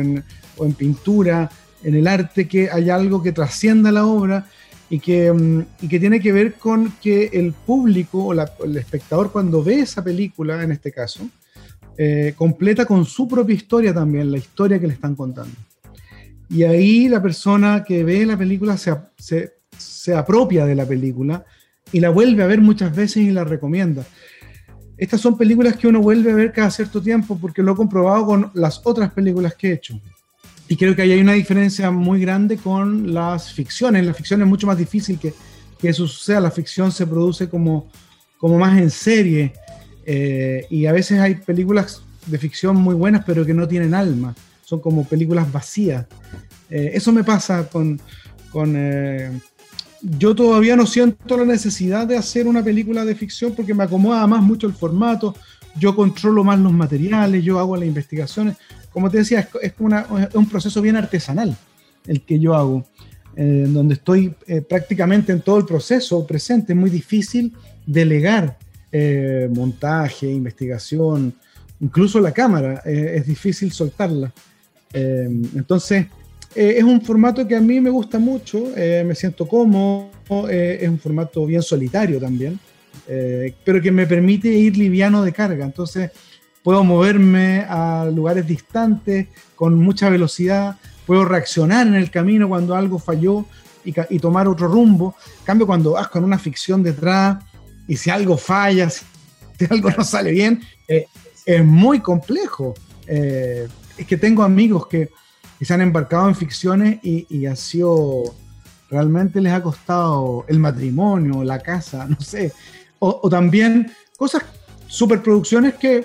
o 0.58 0.64
en 0.64 0.72
pintura, 0.72 1.50
en 1.84 1.94
el 1.96 2.06
arte, 2.06 2.48
que 2.48 2.70
hay 2.70 2.88
algo 2.88 3.22
que 3.22 3.32
trascienda 3.32 3.92
la 3.92 4.06
obra 4.06 4.46
y 4.88 5.00
que, 5.00 5.30
mm, 5.32 5.60
y 5.82 5.88
que 5.88 5.98
tiene 6.00 6.20
que 6.20 6.32
ver 6.32 6.54
con 6.54 6.92
que 7.02 7.26
el 7.32 7.52
público 7.52 8.26
o 8.26 8.32
la- 8.34 8.50
el 8.64 8.76
espectador 8.76 9.32
cuando 9.32 9.62
ve 9.62 9.80
esa 9.80 10.02
película, 10.02 10.62
en 10.62 10.72
este 10.72 10.92
caso, 10.92 11.28
eh, 11.98 12.34
completa 12.36 12.84
con 12.86 13.04
su 13.04 13.26
propia 13.26 13.54
historia 13.56 13.92
también, 13.92 14.30
la 14.30 14.38
historia 14.38 14.78
que 14.78 14.86
le 14.86 14.94
están 14.94 15.14
contando. 15.14 15.54
Y 16.48 16.62
ahí 16.62 17.08
la 17.08 17.20
persona 17.20 17.84
que 17.84 18.04
ve 18.04 18.24
la 18.24 18.36
película 18.36 18.76
se, 18.76 18.94
se, 19.18 19.54
se 19.76 20.14
apropia 20.14 20.64
de 20.64 20.74
la 20.74 20.86
película 20.86 21.44
y 21.92 22.00
la 22.00 22.10
vuelve 22.10 22.42
a 22.42 22.46
ver 22.46 22.60
muchas 22.60 22.94
veces 22.94 23.18
y 23.18 23.30
la 23.30 23.44
recomienda. 23.44 24.04
Estas 24.96 25.20
son 25.20 25.36
películas 25.36 25.76
que 25.76 25.88
uno 25.88 26.00
vuelve 26.00 26.32
a 26.32 26.34
ver 26.34 26.52
cada 26.52 26.70
cierto 26.70 27.02
tiempo 27.02 27.38
porque 27.38 27.62
lo 27.62 27.72
he 27.72 27.76
comprobado 27.76 28.24
con 28.26 28.50
las 28.54 28.80
otras 28.84 29.12
películas 29.12 29.54
que 29.54 29.70
he 29.70 29.72
hecho. 29.74 30.00
Y 30.68 30.76
creo 30.76 30.96
que 30.96 31.02
ahí 31.02 31.12
hay 31.12 31.20
una 31.20 31.34
diferencia 31.34 31.90
muy 31.90 32.20
grande 32.20 32.56
con 32.56 33.12
las 33.12 33.52
ficciones. 33.52 34.04
La 34.04 34.14
ficción 34.14 34.40
es 34.40 34.48
mucho 34.48 34.66
más 34.66 34.78
difícil 34.78 35.18
que, 35.18 35.32
que 35.78 35.90
eso 35.90 36.06
suceda. 36.06 36.40
La 36.40 36.50
ficción 36.50 36.90
se 36.90 37.06
produce 37.06 37.48
como, 37.48 37.88
como 38.38 38.58
más 38.58 38.78
en 38.78 38.90
serie. 38.90 39.52
eh, 40.04 40.66
y 40.70 40.86
a 40.86 40.92
veces 40.92 41.20
hay 41.20 41.36
películas 41.36 42.02
de 42.26 42.38
ficción 42.38 42.76
muy 42.76 42.94
buenas, 42.94 43.22
pero 43.24 43.44
que 43.44 43.54
no 43.54 43.68
tienen 43.68 43.94
alma. 43.94 44.34
Son 44.66 44.80
como 44.80 45.04
películas 45.04 45.50
vacías. 45.52 46.06
Eh, 46.68 46.90
eso 46.94 47.12
me 47.12 47.22
pasa 47.22 47.68
con... 47.68 48.00
con 48.50 48.74
eh, 48.76 49.30
yo 50.02 50.34
todavía 50.34 50.74
no 50.76 50.86
siento 50.86 51.36
la 51.36 51.44
necesidad 51.44 52.04
de 52.06 52.16
hacer 52.16 52.46
una 52.48 52.62
película 52.62 53.04
de 53.04 53.14
ficción 53.14 53.54
porque 53.54 53.74
me 53.74 53.84
acomoda 53.84 54.26
más 54.26 54.42
mucho 54.42 54.66
el 54.66 54.74
formato. 54.74 55.34
Yo 55.78 55.94
controlo 55.94 56.42
más 56.42 56.58
los 56.58 56.72
materiales, 56.72 57.44
yo 57.44 57.58
hago 57.60 57.76
las 57.76 57.86
investigaciones. 57.86 58.56
Como 58.92 59.08
te 59.08 59.18
decía, 59.18 59.40
es, 59.40 59.48
es 59.62 59.72
una- 59.78 60.04
un 60.34 60.48
proceso 60.48 60.82
bien 60.82 60.96
artesanal 60.96 61.56
el 62.06 62.22
que 62.22 62.38
yo 62.40 62.54
hago, 62.56 62.84
eh, 63.36 63.66
donde 63.68 63.94
estoy 63.94 64.34
eh, 64.48 64.62
prácticamente 64.62 65.30
en 65.32 65.40
todo 65.42 65.58
el 65.58 65.64
proceso 65.64 66.26
presente. 66.26 66.72
Es 66.72 66.78
muy 66.78 66.90
difícil 66.90 67.52
delegar 67.86 68.58
montaje, 69.54 70.26
investigación, 70.30 71.34
incluso 71.80 72.18
la 72.18 72.32
cámara, 72.32 72.80
es 72.86 73.26
difícil 73.26 73.70
soltarla. 73.70 74.32
Eh, 74.92 75.28
entonces, 75.54 76.06
eh, 76.54 76.74
es 76.78 76.84
un 76.84 77.00
formato 77.00 77.46
que 77.46 77.56
a 77.56 77.60
mí 77.60 77.80
me 77.80 77.90
gusta 77.90 78.18
mucho, 78.18 78.72
eh, 78.76 79.04
me 79.06 79.14
siento 79.14 79.46
cómodo, 79.46 80.10
es 80.48 80.88
un 80.88 80.98
formato 80.98 81.46
bien 81.46 81.62
solitario 81.62 82.18
también, 82.18 82.58
pero 83.64 83.80
que 83.80 83.92
me 83.92 84.06
permite 84.06 84.48
ir 84.48 84.76
liviano 84.76 85.22
de 85.22 85.32
carga. 85.32 85.64
Entonces, 85.64 86.10
puedo 86.62 86.82
moverme 86.82 87.64
a 87.68 88.10
lugares 88.12 88.46
distantes 88.46 89.28
con 89.54 89.74
mucha 89.76 90.08
velocidad, 90.08 90.76
puedo 91.06 91.24
reaccionar 91.24 91.86
en 91.86 91.94
el 91.94 92.10
camino 92.10 92.48
cuando 92.48 92.74
algo 92.74 92.98
falló 92.98 93.46
y, 93.84 94.18
tomar 94.18 94.48
otro 94.48 94.66
rumbo. 94.66 95.14
En 95.40 95.44
cambio, 95.44 95.66
cuando 95.66 95.92
vas 95.92 96.08
con 96.08 96.24
una 96.24 96.38
ficción 96.38 96.82
detrás 96.82 97.44
y 97.86 97.96
si 97.96 98.10
algo 98.10 98.36
falla, 98.36 98.90
si 98.90 99.04
si 99.58 99.66
algo 99.70 99.90
no 99.90 100.04
sale 100.04 100.32
bien, 100.32 100.62
eh, 100.88 101.06
es 101.44 101.64
muy 101.64 102.00
complejo. 102.00 102.74
Eh, 103.06 103.68
es 103.96 104.06
que 104.06 104.16
tengo 104.16 104.42
amigos 104.42 104.86
que, 104.86 105.10
que 105.58 105.64
se 105.64 105.74
han 105.74 105.80
embarcado 105.80 106.28
en 106.28 106.34
ficciones 106.34 106.98
y, 107.02 107.26
y 107.28 107.46
ha 107.46 107.56
sido, 107.56 108.34
realmente 108.90 109.40
les 109.40 109.52
ha 109.52 109.62
costado 109.62 110.44
el 110.48 110.58
matrimonio, 110.58 111.42
la 111.44 111.58
casa, 111.58 112.06
no 112.08 112.20
sé. 112.20 112.52
O, 112.98 113.20
o 113.22 113.28
también 113.28 113.90
cosas, 114.16 114.42
superproducciones 114.86 115.74
que, 115.74 116.04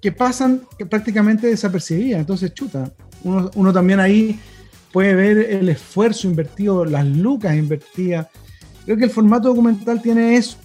que 0.00 0.12
pasan 0.12 0.62
que 0.78 0.86
prácticamente 0.86 1.46
desapercibidas. 1.46 2.20
Entonces, 2.20 2.54
chuta, 2.54 2.92
uno, 3.24 3.50
uno 3.54 3.72
también 3.72 4.00
ahí 4.00 4.38
puede 4.92 5.14
ver 5.14 5.38
el 5.38 5.68
esfuerzo 5.68 6.28
invertido, 6.28 6.84
las 6.84 7.06
lucas 7.06 7.54
invertidas. 7.54 8.28
Creo 8.84 8.96
que 8.96 9.04
el 9.04 9.10
formato 9.10 9.48
documental 9.48 10.00
tiene 10.00 10.36
eso, 10.36 10.56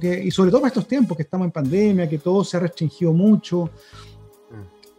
que, 0.00 0.24
y 0.24 0.30
sobre 0.30 0.50
todo 0.50 0.62
para 0.62 0.68
estos 0.68 0.88
tiempos 0.88 1.16
que 1.16 1.22
estamos 1.22 1.44
en 1.44 1.52
pandemia, 1.52 2.08
que 2.08 2.18
todo 2.18 2.42
se 2.42 2.56
ha 2.56 2.60
restringido 2.60 3.12
mucho. 3.12 3.70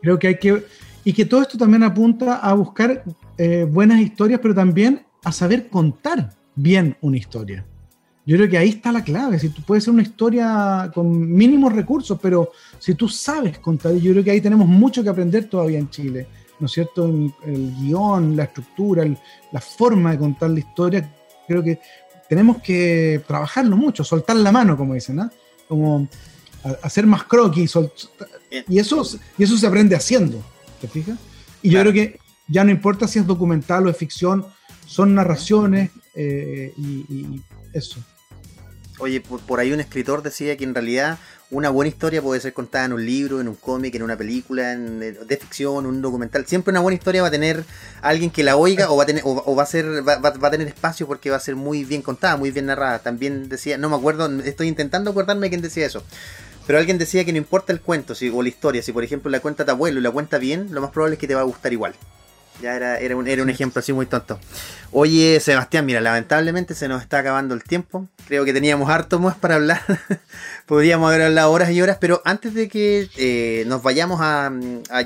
Creo 0.02 0.18
que 0.18 0.28
hay 0.28 0.38
que. 0.38 0.64
Y 1.08 1.14
que 1.14 1.24
todo 1.24 1.42
esto 1.42 1.58
también 1.58 1.84
apunta 1.84 2.36
a 2.36 2.54
buscar 2.54 3.02
eh, 3.38 3.66
buenas 3.70 4.02
historias, 4.02 4.42
pero 4.42 4.54
también 4.54 5.06
a 5.24 5.32
saber 5.32 5.70
contar 5.70 6.32
bien 6.54 6.98
una 7.00 7.16
historia. 7.16 7.66
Yo 8.26 8.36
creo 8.36 8.50
que 8.50 8.58
ahí 8.58 8.68
está 8.70 8.92
la 8.92 9.02
clave. 9.06 9.40
Si 9.40 9.48
tú 9.48 9.62
puedes 9.62 9.86
ser 9.86 9.94
una 9.94 10.02
historia 10.04 10.92
con 10.94 11.08
mínimos 11.34 11.72
recursos, 11.72 12.20
pero 12.22 12.52
si 12.78 12.94
tú 12.94 13.08
sabes 13.08 13.58
contar, 13.60 13.94
yo 13.96 14.12
creo 14.12 14.22
que 14.26 14.32
ahí 14.32 14.42
tenemos 14.42 14.68
mucho 14.68 15.02
que 15.02 15.08
aprender 15.08 15.46
todavía 15.46 15.80
en 15.80 15.90
Chile, 15.90 16.28
¿no 16.60 16.66
es 16.66 16.74
cierto? 16.74 17.06
El, 17.06 17.32
el 17.46 17.74
guion, 17.80 18.36
la 18.36 18.44
estructura, 18.44 19.06
la 19.54 19.62
forma 19.62 20.12
de 20.12 20.18
contar 20.18 20.50
la 20.50 20.60
historia, 20.60 21.10
creo 21.48 21.64
que 21.64 21.80
tenemos 22.28 22.58
que 22.62 23.22
trabajarlo 23.26 23.78
mucho, 23.78 24.04
soltar 24.04 24.36
la 24.36 24.52
mano, 24.52 24.76
como 24.76 24.94
dicen, 24.94 25.16
¿no? 25.16 25.30
Como 25.70 26.06
a- 26.66 26.76
a 26.86 26.90
ser 26.90 27.08
más 27.08 27.24
croquis. 27.24 27.74
Y 28.68 28.78
eso, 28.78 29.08
y 29.38 29.44
eso 29.44 29.56
se 29.56 29.66
aprende 29.68 29.96
haciendo, 29.96 30.44
¿te 30.80 30.88
fijas? 30.88 31.18
Y 31.62 31.70
yo 31.72 31.82
creo 31.82 31.94
que 31.94 32.20
ya 32.48 32.64
no 32.64 32.72
importa 32.72 33.08
si 33.08 33.20
es 33.20 33.28
documental 33.28 33.86
o 33.88 33.90
es 33.90 33.98
ficción, 33.98 34.46
son 34.86 35.16
narraciones 35.16 35.92
eh, 36.16 36.74
y, 36.78 37.06
y 37.14 37.44
eso. 37.74 38.00
Oye, 39.00 39.22
por, 39.22 39.40
por 39.42 39.60
ahí 39.60 39.72
un 39.72 39.80
escritor 39.80 40.24
decía 40.24 40.58
que 40.58 40.64
en 40.64 40.74
realidad 40.74 41.20
una 41.52 41.70
buena 41.70 41.88
historia 41.88 42.22
puede 42.22 42.42
ser 42.42 42.52
contada 42.54 42.86
en 42.86 42.94
un 42.94 43.06
libro, 43.06 43.40
en 43.40 43.48
un 43.48 43.56
cómic, 43.56 43.94
en 43.96 44.02
una 44.04 44.18
película, 44.18 44.74
en- 44.74 45.00
de 45.00 45.38
ficción, 45.38 45.86
un 45.86 46.02
documental. 46.02 46.46
Siempre 46.48 46.72
una 46.72 46.80
buena 46.80 46.96
historia 46.96 47.22
va 47.22 47.28
a 47.28 47.32
tener 47.32 47.64
alguien 48.02 48.32
que 48.32 48.44
la 48.44 48.58
oiga 48.58 48.90
o 48.90 48.98
va 48.98 49.04
a 49.04 49.06
tener, 49.06 49.22
o, 49.24 49.44
o 49.46 49.56
va 49.56 49.64
a 49.64 49.68
ser, 49.68 49.86
va, 50.08 50.18
va- 50.18 50.32
va 50.32 50.48
a 50.48 50.52
tener 50.52 50.68
espacio 50.68 51.06
porque 51.08 51.30
va 51.30 51.38
a 51.38 51.40
ser 51.40 51.56
muy 51.56 51.86
bien 51.86 52.02
contada, 52.02 52.38
muy 52.38 52.52
bien 52.52 52.66
narrada. 52.66 53.00
También 53.00 53.50
decía, 53.50 53.78
no 53.78 53.88
me 53.90 53.96
acuerdo, 53.96 54.26
estoy 54.42 54.68
intentando 54.68 55.12
acordarme 55.12 55.50
quién 55.50 55.62
decía 55.62 55.86
eso. 55.86 56.04
Pero 56.68 56.80
alguien 56.80 56.98
decía 56.98 57.24
que 57.24 57.32
no 57.32 57.38
importa 57.38 57.72
el 57.72 57.80
cuento 57.80 58.14
si, 58.14 58.30
o 58.30 58.44
la 58.44 58.50
historia, 58.50 58.84
si 58.84 58.92
por 58.92 59.02
ejemplo 59.02 59.32
la 59.32 59.40
cuenta 59.40 59.64
tu 59.64 59.72
abuelo 59.72 60.00
y 60.00 60.04
la 60.04 60.12
cuenta 60.12 60.38
bien, 60.38 60.68
lo 60.72 60.82
más 60.82 60.92
probable 60.92 61.14
es 61.14 61.20
que 61.20 61.28
te 61.28 61.34
va 61.34 61.40
a 61.40 61.46
gustar 61.46 61.72
igual. 61.72 61.96
Ya 62.62 62.76
era, 62.76 62.98
era, 62.98 63.16
un, 63.16 63.28
era 63.28 63.44
un 63.44 63.50
ejemplo 63.50 63.80
así 63.80 63.94
muy 63.94 64.06
tonto. 64.06 64.40
Oye, 64.92 65.40
Sebastián, 65.40 65.86
mira, 65.86 66.02
lamentablemente 66.02 66.74
se 66.74 66.88
nos 66.88 67.02
está 67.02 67.20
acabando 67.20 67.54
el 67.54 67.64
tiempo. 67.64 68.08
Creo 68.28 68.46
que 68.46 68.54
teníamos 68.54 68.90
harto 68.90 69.20
más 69.20 69.36
para 69.36 69.56
hablar. 69.56 69.82
Podríamos 70.66 71.10
haber 71.10 71.24
hablado 71.24 71.52
horas 71.52 71.72
y 71.72 71.82
horas, 71.82 71.98
pero 72.00 72.22
antes 72.26 72.54
de 72.54 72.68
que 72.68 73.10
eh, 73.18 73.64
nos 73.68 73.84
vayamos 73.84 74.20
a, 74.22 74.52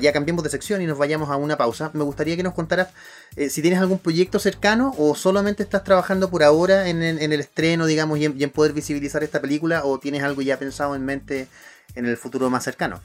Ya 0.00 0.12
cambiemos 0.12 0.44
de 0.44 0.50
sección 0.50 0.80
y 0.82 0.86
nos 0.86 0.98
vayamos 0.98 1.30
a 1.30 1.36
una 1.36 1.56
pausa, 1.56 1.90
me 1.94 2.04
gustaría 2.04 2.36
que 2.36 2.42
nos 2.42 2.54
contaras 2.54 2.88
eh, 3.36 3.50
si 3.50 3.60
tienes 3.60 3.80
algún 3.80 3.98
proyecto 3.98 4.38
cercano 4.38 4.94
o 4.96 5.14
solamente 5.14 5.62
estás 5.62 5.84
trabajando 5.84 6.30
por 6.30 6.42
ahora 6.42 6.88
en, 6.88 7.02
el 7.02 7.32
estreno, 7.40 7.86
digamos, 7.86 8.18
y 8.18 8.24
en 8.24 8.50
poder 8.50 8.72
visibilizar 8.72 9.22
esta 9.24 9.40
película 9.40 9.84
o 9.84 9.98
tienes 9.98 10.22
algo 10.22 10.42
ya 10.42 10.58
pensado 10.58 10.94
en 10.94 11.04
mente 11.04 11.48
en 11.94 12.06
el 12.06 12.16
futuro 12.16 12.50
más 12.50 12.64
cercano. 12.64 13.00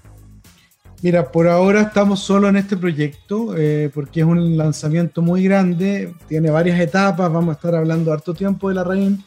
Mira, 1.04 1.32
por 1.32 1.48
ahora 1.48 1.82
estamos 1.82 2.22
solo 2.22 2.50
en 2.50 2.56
este 2.56 2.76
proyecto 2.76 3.56
eh, 3.56 3.92
porque 3.94 4.22
es 4.22 4.26
un 4.26 4.58
lanzamiento 4.58 5.22
muy 5.22 5.44
grande, 5.44 6.12
tiene 6.28 6.50
varias 6.50 6.80
etapas, 6.80 7.32
vamos 7.32 7.50
a 7.50 7.58
estar 7.58 7.76
hablando 7.76 8.12
harto 8.12 8.34
tiempo 8.34 8.70
de 8.70 8.76
la 8.76 8.84
reina, 8.84 9.18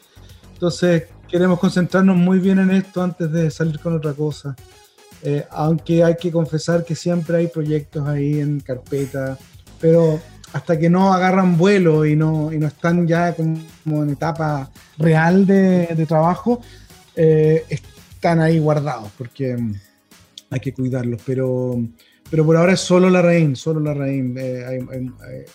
entonces 0.53 1.03
queremos 1.29 1.59
concentrarnos 1.59 2.17
muy 2.17 2.39
bien 2.39 2.59
en 2.59 2.71
esto 2.71 3.01
antes 3.01 3.31
de 3.31 3.49
salir 3.49 3.79
con 3.79 3.95
otra 3.95 4.11
cosa. 4.13 4.53
Eh, 5.23 5.45
aunque 5.49 6.03
hay 6.03 6.17
que 6.17 6.29
confesar 6.29 6.83
que 6.83 6.95
siempre 6.95 7.37
hay 7.37 7.47
proyectos 7.47 8.05
ahí 8.05 8.41
en 8.41 8.59
carpeta, 8.59 9.37
pero 9.79 10.19
hasta 10.51 10.77
que 10.77 10.89
no 10.89 11.13
agarran 11.13 11.57
vuelo 11.57 12.05
y 12.05 12.17
no, 12.17 12.51
y 12.51 12.57
no 12.57 12.67
están 12.67 13.07
ya 13.07 13.33
como 13.33 14.03
en 14.03 14.09
etapa 14.09 14.69
real 14.97 15.45
de, 15.45 16.05
trabajo, 16.05 16.61
eh, 17.15 17.63
están 17.69 18.41
ahí 18.41 18.59
guardados 18.59 19.09
porque 19.17 19.57
hay 20.51 20.59
que 20.59 20.73
cuidarlos, 20.73 21.21
pero, 21.25 21.81
pero 22.29 22.45
por 22.45 22.55
ahora 22.57 22.73
es 22.73 22.79
solo 22.81 23.09
la 23.09 23.21
reina, 23.23 23.55
solo 23.55 23.79
la. 23.79 23.93
Eh, 24.07 24.65
hay- 24.67 24.77
hay- 24.77 24.85
hay- 24.91 25.45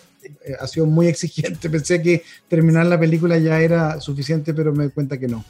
eh, 0.45 0.55
ha 0.59 0.67
sido 0.67 0.85
muy 0.87 1.07
exigente, 1.07 1.69
pensé 1.69 2.01
que 2.01 2.23
terminar 2.49 2.85
la 2.87 2.99
película 2.99 3.37
ya 3.37 3.61
era 3.61 4.01
suficiente, 4.01 4.53
pero 4.53 4.73
me 4.73 4.83
doy 4.85 4.91
cuenta 4.91 5.17
que 5.17 5.27
no. 5.27 5.45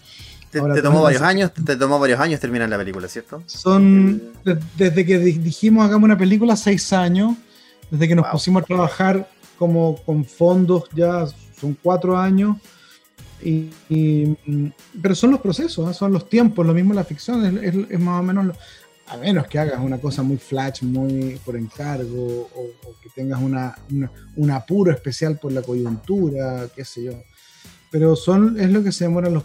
Te, 0.51 0.59
Ahora 0.59 0.75
te 0.75 0.81
tomó 0.81 1.01
varios 1.01 1.21
años, 1.23 1.51
te 1.53 1.75
tomó 1.75 1.97
varios 1.99 2.19
años 2.19 2.39
terminar 2.39 2.69
la 2.69 2.77
película, 2.77 3.07
¿cierto? 3.07 3.41
Son, 3.47 4.21
de- 4.45 4.59
desde 4.77 5.05
que 5.05 5.17
di- 5.19 5.31
dijimos 5.39 5.83
hagamos 5.85 6.05
una 6.05 6.17
película, 6.17 6.55
seis 6.55 6.93
años, 6.93 7.35
desde 7.89 8.07
que 8.07 8.15
nos 8.15 8.25
Wow. 8.25 8.31
pusimos 8.33 8.63
a 8.63 8.65
trabajar 8.65 9.29
como 9.57 9.97
con 10.05 10.23
fondos, 10.23 10.83
ya 10.93 11.25
son 11.59 11.75
cuatro 11.81 12.17
años. 12.17 12.57
Y, 13.43 13.69
y, 13.89 14.35
mm, 14.45 14.67
pero 15.01 15.13
son 15.15 15.31
los 15.31 15.41
procesos, 15.41 15.89
¿eh? 15.91 15.93
son 15.93 16.11
los 16.13 16.27
tiempos, 16.29 16.65
lo 16.65 16.73
mismo 16.73 16.93
la 16.93 17.03
ficción, 17.03 17.57
es, 17.57 17.73
es- 17.75 17.91
es 17.91 17.99
más 17.99 18.19
o 18.19 18.23
menos, 18.23 18.45
lo- 18.45 18.55
a 19.09 19.17
menos 19.17 19.47
que 19.47 19.57
hagas 19.59 19.79
una 19.79 19.97
cosa 19.99 20.21
muy 20.23 20.37
flash, 20.37 20.83
muy 20.83 21.39
por 21.45 21.55
encargo, 21.55 22.49
o, 22.55 22.69
que 23.01 23.09
tengas 23.09 23.41
una, 23.41 23.75
un 24.35 24.51
apuro 24.51 24.91
especial 24.91 25.37
por 25.39 25.51
la 25.51 25.61
coyuntura, 25.61 26.67
qué 26.75 26.83
sé 26.83 27.03
yo. 27.03 27.13
Pero 27.89 28.15
son, 28.17 28.59
es 28.59 28.69
lo 28.69 28.83
que 28.83 28.91
se 28.91 29.05
demoran 29.05 29.33
los, 29.33 29.43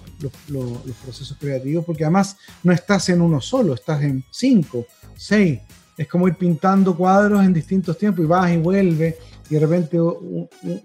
los- 0.48 0.78
procesos 1.04 1.36
creativos, 1.38 1.84
porque 1.84 2.04
además 2.04 2.36
no 2.64 2.72
estás 2.72 3.08
en 3.08 3.20
uno 3.20 3.40
solo, 3.40 3.74
estás 3.74 4.02
en 4.02 4.24
cinco, 4.30 4.84
seis. 5.16 5.60
Es 5.96 6.08
como 6.08 6.26
ir 6.26 6.34
pintando 6.34 6.96
cuadros 6.96 7.44
en 7.44 7.52
distintos 7.52 7.96
tiempos 7.96 8.24
y 8.24 8.26
vas 8.26 8.50
y 8.52 8.56
vuelves, 8.56 9.14
y 9.48 9.54
de 9.54 9.60
repente 9.60 9.98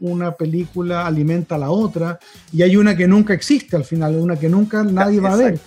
una 0.02 0.34
película 0.36 1.08
alimenta 1.08 1.56
a 1.56 1.58
la 1.58 1.72
otra, 1.72 2.20
y 2.52 2.62
hay 2.62 2.76
una 2.78 2.96
que 2.96 3.08
nunca 3.08 3.34
existe 3.34 3.76
al 3.76 3.86
final, 3.86 4.16
una 4.18 4.36
que 4.38 4.50
nunca 4.50 4.84
nadie 4.84 5.20
va 5.20 5.34
a 5.34 5.38
ver. 5.38 5.60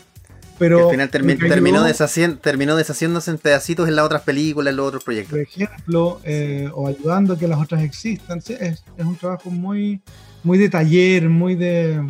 Pero 0.60 0.76
que 0.76 0.82
al 0.84 0.90
final 0.90 1.10
termi- 1.10 2.40
terminó, 2.40 2.76
deshaciéndose 2.76 3.30
en 3.32 3.38
pedacitos 3.38 3.88
en 3.88 3.96
las 3.96 4.04
otras 4.04 4.22
películas, 4.22 4.70
en 4.70 4.76
los 4.76 4.86
otros 4.86 5.02
proyectos. 5.02 5.30
por 5.32 5.40
ejemplo, 5.40 6.20
eh, 6.24 6.68
o 6.72 6.86
ayudando 6.86 7.34
a 7.34 7.38
que 7.38 7.48
las 7.48 7.58
otras 7.58 7.82
existan. 7.82 8.40
Sí, 8.40 8.54
Es, 8.60 8.84
es 8.96 9.04
un 9.04 9.16
trabajo 9.16 9.50
muy, 9.50 10.00
muy 10.44 10.56
de 10.58 10.68
taller, 10.68 11.28
muy 11.28 11.54
de, 11.56 12.00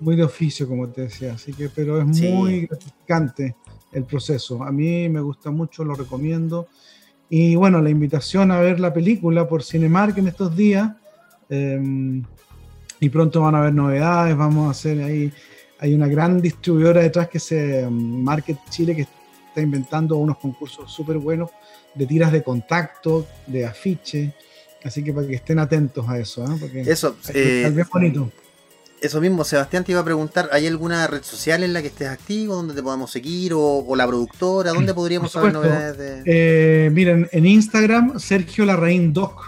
muy 0.00 0.16
de 0.16 0.22
oficio, 0.24 0.66
como 0.66 0.88
te 0.88 1.02
decía. 1.02 1.34
Así 1.34 1.52
que, 1.52 1.68
pero 1.68 2.00
es 2.00 2.16
Sí. 2.16 2.28
muy 2.28 2.66
gratificante 2.66 3.54
el 3.92 4.04
proceso. 4.04 4.62
A 4.62 4.70
mí 4.72 5.08
me 5.08 5.20
gusta 5.20 5.50
mucho, 5.50 5.84
lo 5.84 5.94
recomiendo. 5.94 6.68
Y 7.28 7.54
bueno, 7.56 7.80
la 7.82 7.90
invitación 7.90 8.50
a 8.50 8.60
ver 8.60 8.80
la 8.80 8.92
película 8.94 9.46
por 9.48 9.62
Cinemark 9.62 10.16
en 10.18 10.28
estos 10.28 10.56
días. 10.56 10.92
eh, 11.52 12.22
y 13.00 13.08
pronto 13.08 13.40
van 13.40 13.54
a 13.54 13.58
haber 13.60 13.74
novedades. 13.74 14.36
Vamos 14.36 14.68
a 14.68 14.70
hacer 14.70 15.02
ahí. 15.02 15.32
Hay 15.80 15.94
una 15.94 16.06
gran 16.06 16.40
distribuidora 16.40 17.00
detrás 17.00 17.28
que 17.28 17.40
se 17.40 17.86
mm, 17.88 18.22
Market 18.22 18.58
Chile 18.68 18.94
que 18.94 19.02
está 19.02 19.60
inventando 19.60 20.16
unos 20.16 20.38
concursos 20.38 20.92
súper 20.92 21.18
buenos 21.18 21.50
de 21.94 22.06
tiras 22.06 22.30
de 22.32 22.42
contacto, 22.42 23.26
de 23.46 23.66
afiche. 23.66 24.34
Así 24.84 25.02
que 25.02 25.12
para 25.12 25.26
que 25.26 25.34
estén 25.34 25.58
atentos 25.58 26.08
a 26.08 26.18
eso, 26.18 26.44
¿eh? 26.44 26.56
porque 26.58 26.80
Eso, 26.82 27.16
es 27.22 27.30
eh, 27.34 27.70
bien 27.74 27.86
bonito. 27.92 28.30
eso 29.00 29.20
mismo, 29.20 29.44
Sebastián 29.44 29.84
te 29.84 29.92
iba 29.92 30.00
a 30.00 30.04
preguntar, 30.04 30.48
¿hay 30.52 30.66
alguna 30.66 31.06
red 31.06 31.22
social 31.22 31.62
en 31.62 31.72
la 31.74 31.82
que 31.82 31.88
estés 31.88 32.08
activo, 32.08 32.54
donde 32.54 32.74
te 32.74 32.82
podamos 32.82 33.10
seguir, 33.10 33.52
o, 33.52 33.60
o 33.60 33.96
la 33.96 34.06
productora, 34.06 34.72
dónde 34.72 34.94
podríamos 34.94 35.32
saber 35.32 35.52
novedades 35.52 35.98
de... 35.98 36.22
Eh, 36.24 36.90
miren, 36.90 37.28
en 37.32 37.46
Instagram, 37.46 38.18
Sergio 38.18 38.64
Larraín 38.64 39.12
Doc 39.12 39.42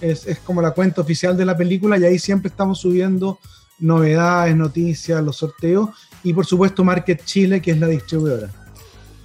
es, 0.00 0.26
es 0.26 0.38
como 0.38 0.62
la 0.62 0.70
cuenta 0.70 1.02
oficial 1.02 1.36
de 1.36 1.44
la 1.44 1.56
película 1.56 1.98
y 1.98 2.04
ahí 2.04 2.18
siempre 2.18 2.48
estamos 2.48 2.80
subiendo 2.80 3.38
novedades, 3.80 4.54
noticias, 4.56 5.22
los 5.22 5.36
sorteos 5.36 5.90
y 6.22 6.32
por 6.32 6.46
supuesto 6.46 6.84
Market 6.84 7.24
Chile, 7.24 7.60
que 7.62 7.70
es 7.72 7.78
la 7.78 7.86
distribuidora. 7.88 8.48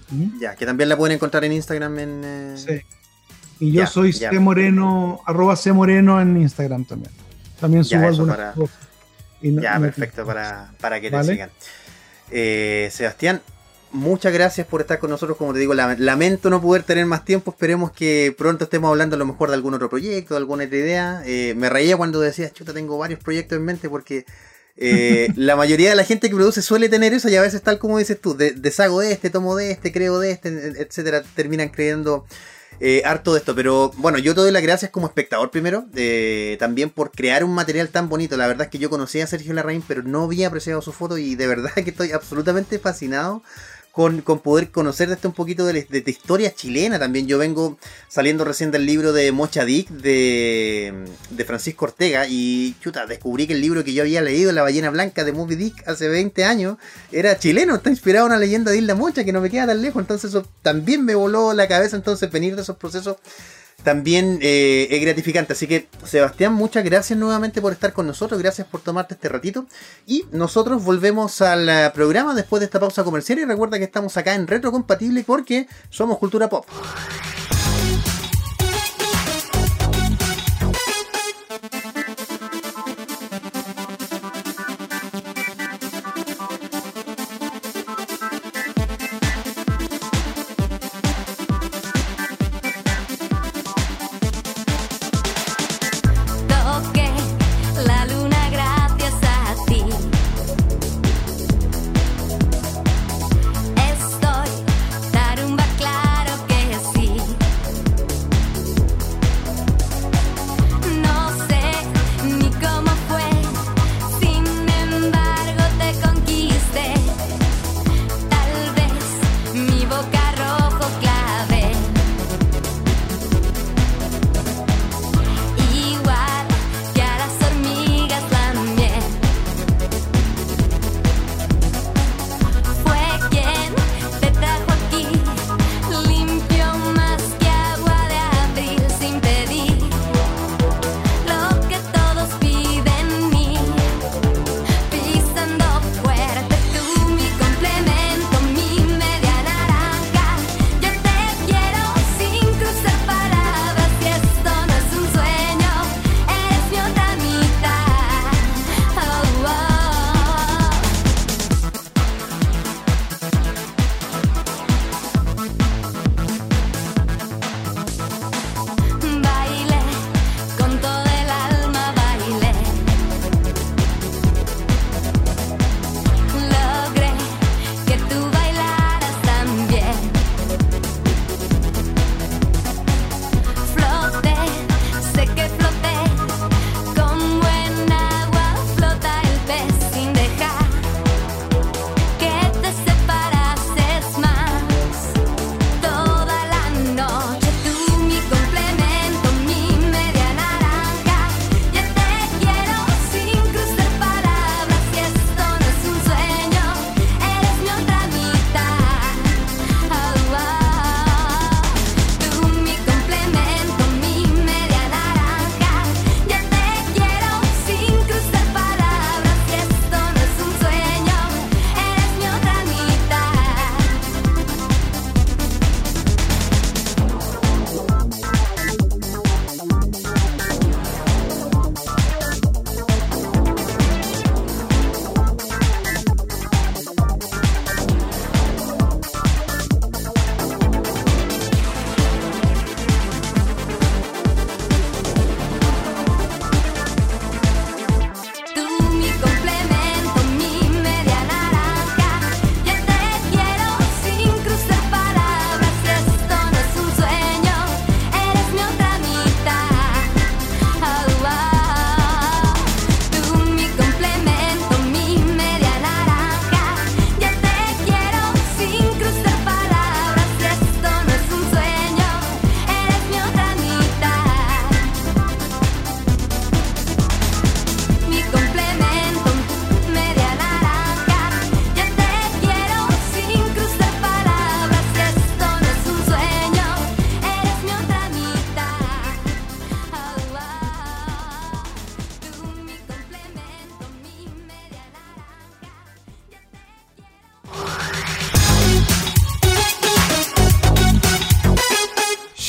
¿Mm? 0.09 0.39
Ya, 0.39 0.55
que 0.55 0.65
también 0.65 0.89
la 0.89 0.97
pueden 0.97 1.15
encontrar 1.15 1.43
en 1.45 1.51
Instagram 1.53 1.99
en... 1.99 2.21
eh, 2.23 2.55
Sí. 2.57 2.81
Y 3.59 3.71
yo 3.71 3.81
Ya, 3.83 3.87
soy 3.87 4.11
ya. 4.11 4.29
C 4.31 4.39
Moreno, 4.39 5.21
arroba 5.25 5.55
C 5.55 5.71
Moreno 5.71 6.19
en 6.21 6.35
Instagram 6.37 6.85
también. 6.85 7.11
También 7.59 7.83
Ya, 7.83 7.99
subo 7.99 8.09
eso 8.09 8.21
algunas 8.21 8.35
para- 8.37 8.51
cosas. 8.53 8.75
No- 9.41 9.61
Ya, 9.61 9.75
no- 9.75 9.81
perfecto, 9.81 10.25
para, 10.25 10.71
para 10.79 10.99
que 10.99 11.09
te 11.11 11.23
sigan. 11.23 11.49
Eh, 12.31 12.89
Sebastián, 12.91 13.41
muchas 13.95 14.31
gracias 14.33 14.67
por 14.67 14.81
estar 14.81 14.99
con 14.99 15.09
nosotros. 15.09 15.37
Como 15.37 15.53
te 15.53 15.59
digo, 15.59 15.73
lam- 15.73 15.97
lamento 15.97 16.49
no 16.49 16.61
poder 16.61 16.83
tener 16.83 17.05
más 17.05 17.25
tiempo. 17.25 17.51
Esperemos 17.51 17.91
que 17.91 18.33
pronto 18.37 18.65
estemos 18.65 18.89
hablando 18.89 19.15
a 19.15 19.19
lo 19.19 19.25
mejor 19.25 19.49
de 19.49 19.55
algún 19.55 19.73
otro 19.73 19.89
proyecto, 19.89 20.33
de 20.33 20.37
alguna 20.39 20.65
otra 20.65 20.77
idea. 20.77 21.23
Eh, 21.25 21.53
me 21.57 21.69
reía 21.69 21.97
cuando 21.97 22.19
decías, 22.19 22.53
chuta, 22.53 22.73
tengo 22.73 22.97
varios 22.97 23.19
proyectos 23.19 23.57
en 23.57 23.65
mente 23.65 23.89
porque 23.89 24.25
eh, 24.77 25.29
la 25.35 25.55
mayoría 25.55 25.89
de 25.89 25.95
la 25.95 26.03
gente 26.03 26.29
que 26.29 26.35
produce 26.35 26.61
suele 26.61 26.89
tener 26.89 27.13
eso 27.13 27.29
y 27.29 27.35
a 27.35 27.41
veces 27.41 27.61
tal 27.61 27.79
como 27.79 27.97
dices 27.97 28.19
tú, 28.21 28.35
de- 28.37 28.51
deshago 28.51 28.99
de 28.99 29.11
este, 29.11 29.29
tomo 29.29 29.55
de 29.55 29.71
este, 29.71 29.91
creo 29.91 30.19
de 30.19 30.31
este, 30.31 30.49
etcétera, 30.81 31.23
terminan 31.35 31.69
creyendo 31.69 32.25
eh, 32.81 33.01
harto 33.05 33.31
de 33.33 33.39
esto, 33.39 33.55
pero 33.55 33.89
bueno, 33.95 34.17
yo 34.17 34.35
te 34.35 34.41
doy 34.41 34.51
las 34.51 34.61
gracias 34.61 34.91
como 34.91 35.07
espectador 35.07 35.49
primero, 35.49 35.85
eh, 35.95 36.57
también 36.59 36.89
por 36.89 37.09
crear 37.11 37.45
un 37.45 37.53
material 37.55 37.87
tan 37.87 38.09
bonito. 38.09 38.35
La 38.35 38.47
verdad 38.47 38.63
es 38.65 38.69
que 38.69 38.79
yo 38.79 38.89
conocía 38.89 39.23
a 39.23 39.27
Sergio 39.27 39.53
Larraín, 39.53 39.81
pero 39.87 40.03
no 40.03 40.23
había 40.25 40.47
apreciado 40.49 40.81
su 40.81 40.91
foto 40.91 41.17
y 41.17 41.35
de 41.35 41.47
verdad 41.47 41.71
que 41.75 41.89
estoy 41.91 42.11
absolutamente 42.11 42.77
fascinado 42.77 43.43
con, 43.95 44.19
con 44.21 44.39
poder 44.39 44.71
conocer 44.71 45.09
esto 45.09 45.29
un 45.29 45.33
poquito 45.33 45.65
de, 45.65 45.87
la- 45.89 46.09
historia 46.11 46.53
chilena 46.53 46.99
también. 46.99 47.27
Yo 47.27 47.37
vengo 47.37 47.77
saliendo 48.09 48.43
recién 48.43 48.69
del 48.69 48.85
libro 48.85 49.13
de 49.13 49.31
Mocha 49.31 49.63
Dick 49.63 49.87
de, 49.89 51.05
de 51.29 51.45
Francisco 51.45 51.85
Ortega 51.85 52.25
y 52.27 52.75
chuta, 52.81 53.05
descubrí 53.05 53.47
que 53.47 53.53
el 53.53 53.61
libro 53.61 53.85
que 53.85 53.93
yo 53.93 54.03
había 54.03 54.21
leído, 54.21 54.51
La 54.51 54.63
ballena 54.63 54.89
blanca 54.89 55.23
de 55.23 55.31
Moby 55.31 55.55
Dick, 55.55 55.87
hace 55.87 56.09
20 56.09 56.43
años, 56.43 56.77
era 57.13 57.39
chileno, 57.39 57.75
está 57.75 57.89
inspirado 57.89 58.25
en 58.25 58.33
una 58.33 58.39
leyenda 58.39 58.69
de 58.71 58.79
Isla 58.79 58.95
Mocha 58.95 59.23
que 59.23 59.31
no 59.31 59.39
me 59.39 59.49
queda 59.49 59.65
tan 59.67 59.81
lejos, 59.81 60.01
entonces 60.01 60.29
eso 60.31 60.45
también 60.61 61.05
me 61.05 61.15
voló 61.15 61.53
la 61.53 61.69
cabeza, 61.69 61.95
entonces 61.95 62.29
venir 62.29 62.57
de 62.57 62.63
esos 62.63 62.75
procesos 62.75 63.15
también 63.85 64.39
eh, 64.41 64.87
es 64.89 65.01
gratificante. 65.01 65.53
Así 65.53 65.67
que, 65.67 65.87
Sebastián, 66.03 66.53
muchas 66.53 66.83
gracias 66.83 67.17
nuevamente 67.17 67.61
por 67.61 67.71
estar 67.71 67.93
con 67.93 68.07
nosotros. 68.07 68.41
Gracias 68.41 68.67
por 68.67 68.81
tomarte 68.81 69.13
este 69.13 69.29
ratito. 69.29 69.67
Y 70.05 70.25
nosotros 70.31 70.83
volvemos 70.83 71.41
al 71.41 71.69
eh, 71.69 71.91
programa 71.93 72.35
después 72.35 72.59
de 72.59 72.65
esta 72.65 72.79
pausa 72.79 73.05
comercial. 73.05 73.39
Y 73.39 73.45
recuerda 73.45 73.77
que 73.77 73.85
estamos 73.85 74.17
acá 74.17 74.33
en 74.33 74.47
Retrocompatible 74.47 75.23
porque 75.25 75.67
somos 75.89 76.17
cultura 76.17 76.49
pop. 76.49 76.65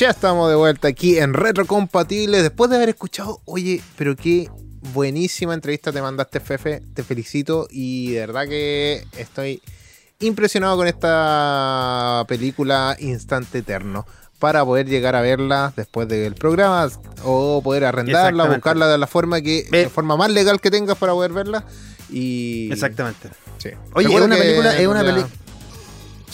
Ya 0.06 0.10
estamos 0.10 0.48
de 0.48 0.54
vuelta 0.54 0.86
aquí 0.86 1.18
en 1.18 1.34
Retrocompatible. 1.34 2.40
Después 2.40 2.70
de 2.70 2.76
haber 2.76 2.90
escuchado, 2.90 3.40
oye, 3.44 3.82
pero 3.98 4.14
qué 4.14 4.48
buenísima 4.94 5.52
entrevista 5.52 5.90
te 5.90 6.00
mandaste, 6.00 6.38
Fefe. 6.38 6.80
Te 6.94 7.02
felicito 7.02 7.66
y 7.72 8.12
de 8.12 8.20
verdad 8.20 8.46
que 8.46 9.04
estoy 9.18 9.60
impresionado 10.20 10.76
con 10.76 10.86
esta 10.86 12.24
película 12.28 12.96
Instante 13.00 13.58
Eterno. 13.58 14.06
Para 14.38 14.64
poder 14.64 14.86
llegar 14.86 15.16
a 15.16 15.22
verla 15.22 15.72
después 15.76 16.06
del 16.06 16.36
programa 16.36 16.88
o 17.24 17.60
poder 17.60 17.84
arrendarla, 17.84 18.44
buscarla 18.44 18.86
de 18.86 18.98
la 18.98 19.08
forma 19.08 19.40
que, 19.40 19.66
de 19.68 19.88
forma 19.88 20.16
más 20.16 20.30
legal 20.30 20.60
que 20.60 20.70
tengas 20.70 20.96
para 20.98 21.14
poder 21.14 21.32
verla. 21.32 21.64
Y 22.10 22.70
Exactamente. 22.70 23.30
sí. 23.58 23.70
Oye, 23.94 24.14
es 24.14 24.20
una 24.20 24.36
que 24.36 24.42
película, 24.42 24.76
es 24.78 24.86
una 24.86 25.02
la- 25.02 25.12
película. 25.14 25.34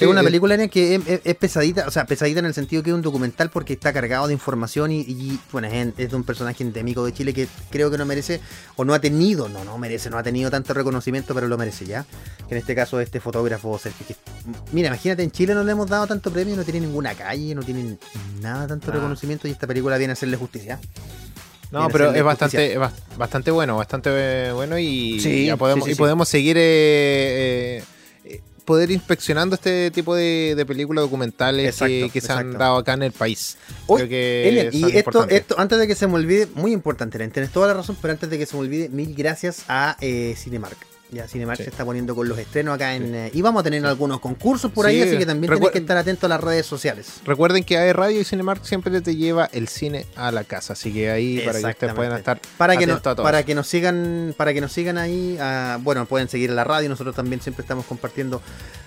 Sí, 0.03 0.05
es 0.05 0.11
una 0.11 0.20
eh, 0.20 0.24
película 0.24 0.55
Alien, 0.55 0.68
que 0.70 0.94
es, 0.96 1.07
es- 1.07 1.20
es 1.24 1.34
pesadita, 1.36 1.86
o 1.86 1.90
sea, 1.90 2.05
pesadita 2.07 2.40
en 2.40 2.46
el 2.46 2.55
sentido 2.55 2.82
que 2.82 2.90
es 2.90 2.94
un 2.94 3.03
documental 3.03 3.50
porque 3.50 3.72
está 3.74 3.92
cargado 3.92 4.26
de 4.26 4.32
información 4.34 4.90
y, 4.92 5.00
y, 5.00 5.38
bueno, 5.50 5.68
es, 5.68 5.88
es 5.96 6.11
de 6.11 6.16
un 6.16 6.24
personaje 6.24 6.62
endémico 6.62 7.05
de 7.05 7.12
Chile 7.12 7.32
que 7.34 7.48
creo 7.70 7.90
que 7.90 7.98
no 7.98 8.05
merece, 8.07 8.40
o 8.76 8.84
no 8.84 8.94
ha 8.94 9.00
tenido, 9.00 9.48
no, 9.48 9.64
no 9.64 9.78
merece, 9.78 10.11
no 10.11 10.18
ha 10.18 10.22
tenido 10.22 10.50
tanto 10.50 10.74
reconocimiento, 10.74 11.34
pero 11.34 11.48
lo 11.48 11.57
merece 11.59 11.84
ya. 11.86 12.05
Que 12.48 12.55
en 12.55 12.59
este 12.59 12.74
caso 12.74 13.00
este 13.00 13.20
fotógrafo, 13.20 13.78
Sergio, 13.78 14.07
que- 14.07 14.16
mira, 14.72 14.88
imagínate, 14.88 15.22
en 15.22 15.30
Chile 15.30 15.55
no 15.55 15.64
le 15.64 15.72
hemos 15.72 15.88
dado 15.88 16.07
tanto 16.07 16.30
premio, 16.32 16.57
no 16.57 16.64
tiene 16.64 16.80
ninguna 16.80 17.14
calle, 17.14 17.55
no 17.55 17.62
tiene 17.62 17.96
nada 18.40 18.66
tanto 18.66 18.90
Ah. 18.90 18.94
reconocimiento 18.94 19.48
y 19.48 19.50
esta 19.53 19.66
película 19.66 19.96
viene 19.98 20.12
a 20.12 20.14
hacerle 20.14 20.36
justicia. 20.36 20.78
No, 21.70 21.88
pero 21.88 22.12
es 22.12 22.22
bastante, 22.22 22.76
justicia. 22.76 22.92
bastante 23.16 23.50
bueno, 23.50 23.78
bastante 23.78 24.11
eh, 24.12 24.53
bueno 24.53 24.78
y, 24.78 25.18
Sí, 25.20 25.46
ya 25.46 25.57
podemos, 25.57 25.84
sí, 25.86 25.92
sí, 25.92 25.94
y 25.94 25.98
podemos 25.98 26.28
seguir 26.28 26.57
eh, 26.59 27.82
eh, 28.24 28.40
poder 28.64 28.90
inspeccionando 28.90 29.54
este 29.54 29.90
tipo 29.90 30.14
de, 30.14 30.54
de 30.56 30.66
películas 30.66 31.04
documentales 31.04 31.66
Exacto, 31.66 31.92
que, 31.92 32.10
que 32.10 32.20
se 32.20 32.32
han 32.32 32.52
dado 32.52 32.76
acá 32.76 32.94
en 32.94 33.02
el 33.02 33.12
país. 33.12 33.56
Oye, 33.86 34.06
Creo 34.06 34.08
que 34.08 34.70
y 34.72 34.96
esto, 34.96 35.28
esto, 35.28 35.54
antes 35.58 35.78
de 35.78 35.86
que 35.86 35.94
se 35.94 36.06
me 36.06 36.14
olvide, 36.14 36.48
muy 36.54 36.72
importante, 36.72 37.18
tienes 37.30 37.50
toda 37.50 37.68
la 37.68 37.74
razón, 37.74 37.96
pero 38.00 38.12
antes 38.12 38.30
de 38.30 38.38
que 38.38 38.46
se 38.46 38.56
me 38.56 38.62
olvide, 38.62 38.88
mil 38.88 39.14
gracias 39.14 39.64
a 39.68 39.96
eh, 40.00 40.34
Cinemark. 40.36 40.91
Ya 41.12 41.28
Cinemark 41.28 41.58
Sí. 41.58 41.64
se 41.64 41.70
está 41.70 41.84
poniendo 41.84 42.14
con 42.14 42.28
los 42.28 42.38
estrenos 42.38 42.74
acá 42.74 42.94
en. 42.96 43.14
eh, 43.14 43.30
y 43.34 43.42
vamos 43.42 43.60
a 43.60 43.62
tener 43.64 43.84
algunos 43.86 44.18
concursos 44.18 44.72
por 44.72 44.86
ahí, 44.86 45.02
Sí, 45.02 45.08
así 45.10 45.18
que 45.18 45.26
también 45.26 45.52
tienes 45.52 45.70
que 45.70 45.78
estar 45.78 45.96
atento 45.96 46.26
a 46.26 46.28
las 46.30 46.40
redes 46.40 46.64
sociales. 46.66 47.06
Recuerden 47.24 47.62
que 47.64 47.76
hay 47.78 47.92
Radio 47.92 48.20
y 48.20 48.24
Cinemark 48.24 48.64
siempre 48.64 49.00
te 49.02 49.14
lleva 49.14 49.48
el 49.52 49.68
cine 49.68 50.06
a 50.16 50.32
la 50.32 50.44
casa, 50.44 50.72
así 50.72 50.92
que 50.92 51.10
ahí 51.10 51.40
para 51.44 51.60
que 51.60 51.66
ustedes 51.66 51.94
puedan 51.94 52.18
estar 52.18 52.40
para 52.56 52.76
que, 52.76 52.86
no- 52.86 52.94
atentos 52.94 53.12
a 53.12 53.14
todo 53.16 53.22
para 53.24 53.42
que 53.44 53.54
nos 53.54 53.66
sigan 53.68 54.34
para 54.36 54.54
que 54.54 54.60
nos 54.60 54.72
sigan 54.72 54.96
ahí 54.98 55.36
ah, 55.40 55.78
bueno 55.82 56.06
pueden 56.06 56.28
seguir 56.28 56.50
a 56.50 56.54
la 56.54 56.64
radio 56.64 56.88
nosotros 56.88 57.14
también 57.14 57.40
siempre 57.42 57.62
estamos 57.62 57.84
compartiendo 57.84 58.40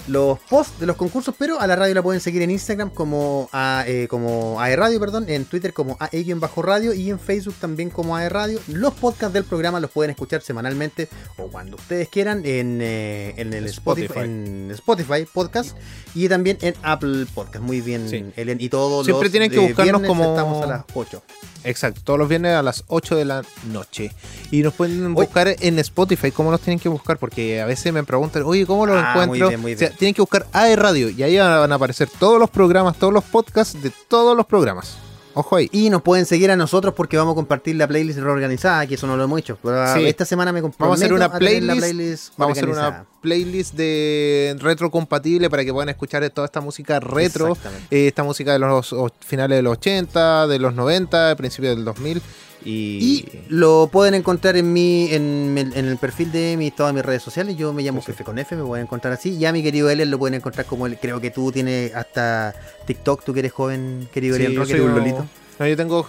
los 0.07 0.37
posts 0.39 0.79
de 0.79 0.85
los 0.85 0.95
concursos 0.95 1.33
pero 1.37 1.59
a 1.59 1.65
la 1.67 1.75
radio 1.75 1.93
la 1.95 2.03
pueden 2.03 2.21
seguir 2.21 2.41
en 2.43 2.51
Instagram 2.51 2.89
como 2.91 3.49
a, 3.51 3.83
eh, 3.87 4.07
como 4.07 4.59
AE 4.61 4.75
Radio 4.75 4.99
perdón 4.99 5.25
en 5.29 5.45
Twitter 5.45 5.73
como 5.73 5.97
AE 5.99 6.23
bajo 6.35 6.61
radio 6.61 6.93
y 6.93 7.09
en 7.09 7.19
Facebook 7.19 7.55
también 7.59 7.89
como 7.89 8.15
AE 8.15 8.29
Radio 8.29 8.59
los 8.67 8.93
podcasts 8.93 9.33
del 9.33 9.43
programa 9.45 9.79
los 9.79 9.89
pueden 9.91 10.11
escuchar 10.11 10.41
semanalmente 10.41 11.07
o 11.37 11.47
cuando 11.47 11.75
ustedes 11.77 12.07
quieran 12.15 12.45
en, 12.45 12.79
eh, 12.81 13.33
en 13.35 13.53
el 13.53 13.65
Spotify, 13.65 14.05
Spotify. 14.05 14.25
en 14.29 14.71
Spotify 14.71 15.27
podcast 15.31 15.75
y 16.15 16.29
también 16.29 16.57
en 16.61 16.73
Apple 16.81 17.25
Podcast 17.35 17.61
muy 17.63 17.81
bien 17.81 18.07
Sí. 18.09 18.23
Y 18.57 18.69
todos 18.69 19.05
Siempre 19.05 19.25
los 19.25 19.31
tienen 19.31 19.51
que 19.51 19.59
buscarnos 19.59 20.01
como- 20.07 20.23
estamos 20.23 20.63
a 20.63 20.67
las 20.67 20.83
8 20.93 21.21
Exacto, 21.65 21.99
todos 22.03 22.17
los 22.19 22.29
viernes 22.29 22.53
a 22.53 22.61
las 22.61 22.83
8 22.87 23.15
de 23.15 23.25
la 23.25 23.43
noche. 23.71 24.11
Y 24.51 24.61
nos 24.61 24.73
pueden 24.75 25.13
buscar 25.15 25.55
en 25.59 25.79
Spotify, 25.79 26.31
¿cómo 26.31 26.51
nos 26.51 26.61
tienen 26.61 26.79
que 26.79 26.87
buscar? 26.89 27.17
Porque 27.17 27.59
a 27.59 27.65
veces 27.65 27.91
me 27.91 28.03
preguntan, 28.03 28.43
oye, 28.43 28.65
¿cómo 28.67 28.85
los 28.85 28.95
Ah, 28.97 29.13
muy 29.15 29.23
encuentro? 29.23 29.47
bien, 29.49 29.61
muy 29.61 29.73
O 29.73 29.77
sea, 29.77 29.87
bien. 29.89 29.97
tienen 29.97 30.13
que 30.13 30.21
buscar 30.21 30.45
AE 30.53 30.75
Radio 30.75 31.09
y 31.09 31.21
ahí 31.23 31.37
van 31.37 31.71
a 31.71 31.75
aparecer 31.75 32.07
todos 32.19 32.39
los 32.39 32.49
programas, 32.51 32.97
todos 32.97 33.11
los 33.11 33.23
podcasts 33.23 33.81
de 33.81 33.91
todos 34.07 34.37
los 34.37 34.45
programas. 34.45 34.97
Ojo 35.35 35.57
ahí. 35.57 35.69
Y 35.71 35.89
nos 35.89 36.01
pueden 36.01 36.25
seguir 36.25 36.49
a 36.49 36.55
nosotros 36.55 36.93
porque 36.95 37.17
vamos 37.17 37.33
a 37.33 37.35
compartir 37.35 37.75
la 37.75 37.87
playlist 37.87 38.19
reorganizada, 38.19 38.87
que 38.87 38.95
eso 38.95 39.05
no 39.05 39.17
lo 39.17 39.25
hemos 39.25 39.39
hecho. 39.39 39.57
Pero 39.61 39.93
Sí. 39.93 40.05
esta 40.05 40.25
semana 40.25 40.51
me 40.51 40.61
comprometo 40.61 40.83
Vamos 40.85 41.01
a 41.01 41.05
hacer 41.05 41.13
una 41.13 41.31
tener 41.31 41.63
la 41.63 41.73
playlist, 41.73 41.79
playlist 41.79 42.33
Vamos 42.37 42.57
a 42.57 42.59
hacer 42.59 42.69
una 42.69 43.05
playlist 43.21 43.73
de 43.75 44.55
retro 44.59 44.89
compatible 44.89 45.49
para 45.49 45.65
que 45.65 45.73
puedan 45.73 45.89
escuchar 45.89 46.27
toda 46.29 46.45
esta 46.45 46.61
música 46.61 46.99
retro, 46.99 47.57
eh, 47.91 48.07
esta 48.07 48.23
música 48.23 48.53
de 48.53 48.59
los 48.59 48.95
finales 49.25 49.57
de 49.57 49.61
los 49.61 49.73
80, 49.73 50.47
de 50.47 50.59
los 50.59 50.73
90, 50.73 51.35
principios 51.35 51.75
del 51.75 51.85
2000 51.85 52.21
y, 52.65 52.71
Y 52.71 53.39
lo 53.49 53.89
pueden 53.91 54.15
encontrar 54.15 54.57
en 54.57 54.73
mi, 54.73 55.09
en, 55.13 55.55
el- 55.57 55.77
en 55.77 55.85
el 55.85 55.97
perfil 55.97 56.31
de 56.31 56.55
mi, 56.57 56.71
todas 56.71 56.93
mis 56.93 57.05
redes 57.05 57.21
sociales. 57.23 57.55
Yo 57.55 57.71
me 57.73 57.83
llamo 57.83 57.99
Sí, 58.01 58.07
sí. 58.07 58.11
Fefe 58.13 58.23
con 58.23 58.37
F, 58.39 58.55
me 58.55 58.63
pueden 58.63 58.85
encontrar 58.85 59.13
así. 59.13 59.37
Ya 59.37 59.51
mi 59.53 59.61
querido 59.63 59.89
Elian 59.89 60.09
lo 60.11 60.17
pueden 60.19 60.33
encontrar 60.33 60.65
como 60.65 60.87
él. 60.87 60.97
Creo 61.01 61.21
que 61.21 61.31
tú 61.31 61.51
tienes 61.51 61.93
hasta 61.95 62.53
TikTok, 62.87 63.23
tú 63.23 63.33
que 63.33 63.39
eres 63.39 63.51
joven, 63.53 64.09
querido 64.13 64.35
Sí, 64.37 64.45
un 64.45 64.95
lolito. 64.95 65.25
No, 65.59 65.67
yo 65.67 65.77
tengo 65.77 66.05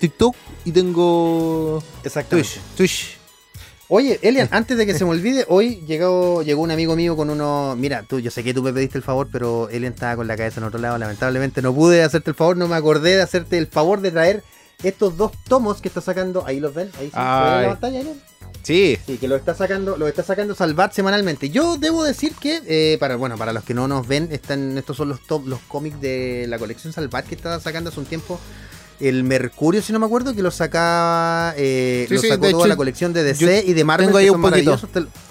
TikTok 0.00 0.34
y 0.64 0.72
tengo. 0.72 1.82
Twitch. 2.28 2.58
Twitch. 2.76 3.18
Oye, 3.88 4.18
Elian, 4.22 4.48
antes 4.52 4.76
de 4.78 4.86
que 4.86 4.94
se 4.94 5.04
me 5.04 5.10
olvide, 5.10 5.44
hoy 5.48 5.82
llegó, 5.86 6.42
llegó 6.42 6.62
un 6.62 6.70
amigo 6.70 6.96
mío 6.96 7.14
con 7.14 7.28
uno. 7.30 7.76
Mira, 7.76 8.02
tú, 8.04 8.18
yo 8.20 8.30
sé 8.30 8.42
que 8.42 8.54
tú 8.54 8.62
me 8.62 8.72
pediste 8.72 8.96
el 8.98 9.04
favor, 9.04 9.28
pero 9.30 9.68
Elian 9.68 9.92
estaba 9.92 10.16
con 10.16 10.26
la 10.26 10.36
cabeza 10.36 10.60
en 10.60 10.64
otro 10.64 10.80
lado. 10.80 10.96
Lamentablemente 10.98 11.60
no 11.62 11.74
pude 11.74 12.02
hacerte 12.02 12.30
el 12.30 12.36
favor, 12.36 12.56
no 12.56 12.68
me 12.68 12.76
acordé 12.76 13.16
de 13.16 13.22
hacerte 13.22 13.58
el 13.58 13.66
favor 13.66 14.00
de 14.00 14.10
traer 14.10 14.42
estos 14.82 15.16
dos 15.16 15.32
tomos 15.48 15.80
que 15.80 15.88
está 15.88 16.00
sacando. 16.00 16.44
Ahí 16.46 16.60
los 16.60 16.74
ven, 16.74 16.90
ahí 16.98 17.06
sí, 17.06 17.12
¿se 17.12 17.16
ve 17.18 17.22
en 17.22 17.28
Ay. 17.54 17.62
la 17.64 17.68
pantalla, 17.70 18.00
Elian? 18.00 18.20
Sí, 18.62 18.96
Sí, 19.06 19.18
que 19.18 19.26
lo 19.26 19.34
está 19.34 19.54
sacando, 19.54 19.96
lo 19.96 20.06
está 20.06 20.22
sacando 20.22 20.54
Salvat 20.54 20.92
semanalmente. 20.92 21.50
Yo 21.50 21.78
debo 21.78 22.04
decir 22.04 22.32
que, 22.36 22.60
eh, 22.66 22.96
para, 23.00 23.16
bueno, 23.16 23.36
para 23.36 23.52
los 23.52 23.64
que 23.64 23.74
no 23.74 23.88
nos 23.88 24.06
ven, 24.06 24.28
están, 24.30 24.78
estos 24.78 24.96
son 24.96 25.08
los 25.08 25.20
top, 25.26 25.48
los 25.48 25.58
cómics 25.66 26.00
de 26.00 26.46
la 26.48 26.58
colección 26.60 26.92
Salvat 26.92 27.26
que 27.26 27.34
está 27.34 27.58
sacando 27.58 27.90
hace 27.90 27.98
un 27.98 28.06
tiempo. 28.06 28.38
El 29.00 29.24
Mercurio, 29.24 29.82
si 29.82 29.92
no 29.92 29.98
me 29.98 30.06
acuerdo, 30.06 30.32
que 30.32 30.42
lo 30.42 30.52
sacaba, 30.52 31.54
eh, 31.56 32.04
Sí, 32.08 32.14
lo 32.14 32.20
sacó 32.22 32.36
toda 32.36 32.48
hecho, 32.50 32.66
la 32.68 32.76
colección 32.76 33.12
de 33.12 33.24
DC 33.24 33.64
y 33.66 33.72
de 33.72 33.82
Marvel. 33.82 34.06
tengo 34.06 34.18
ahí 34.18 34.30
un 34.30 34.40
poquito. 34.40 34.78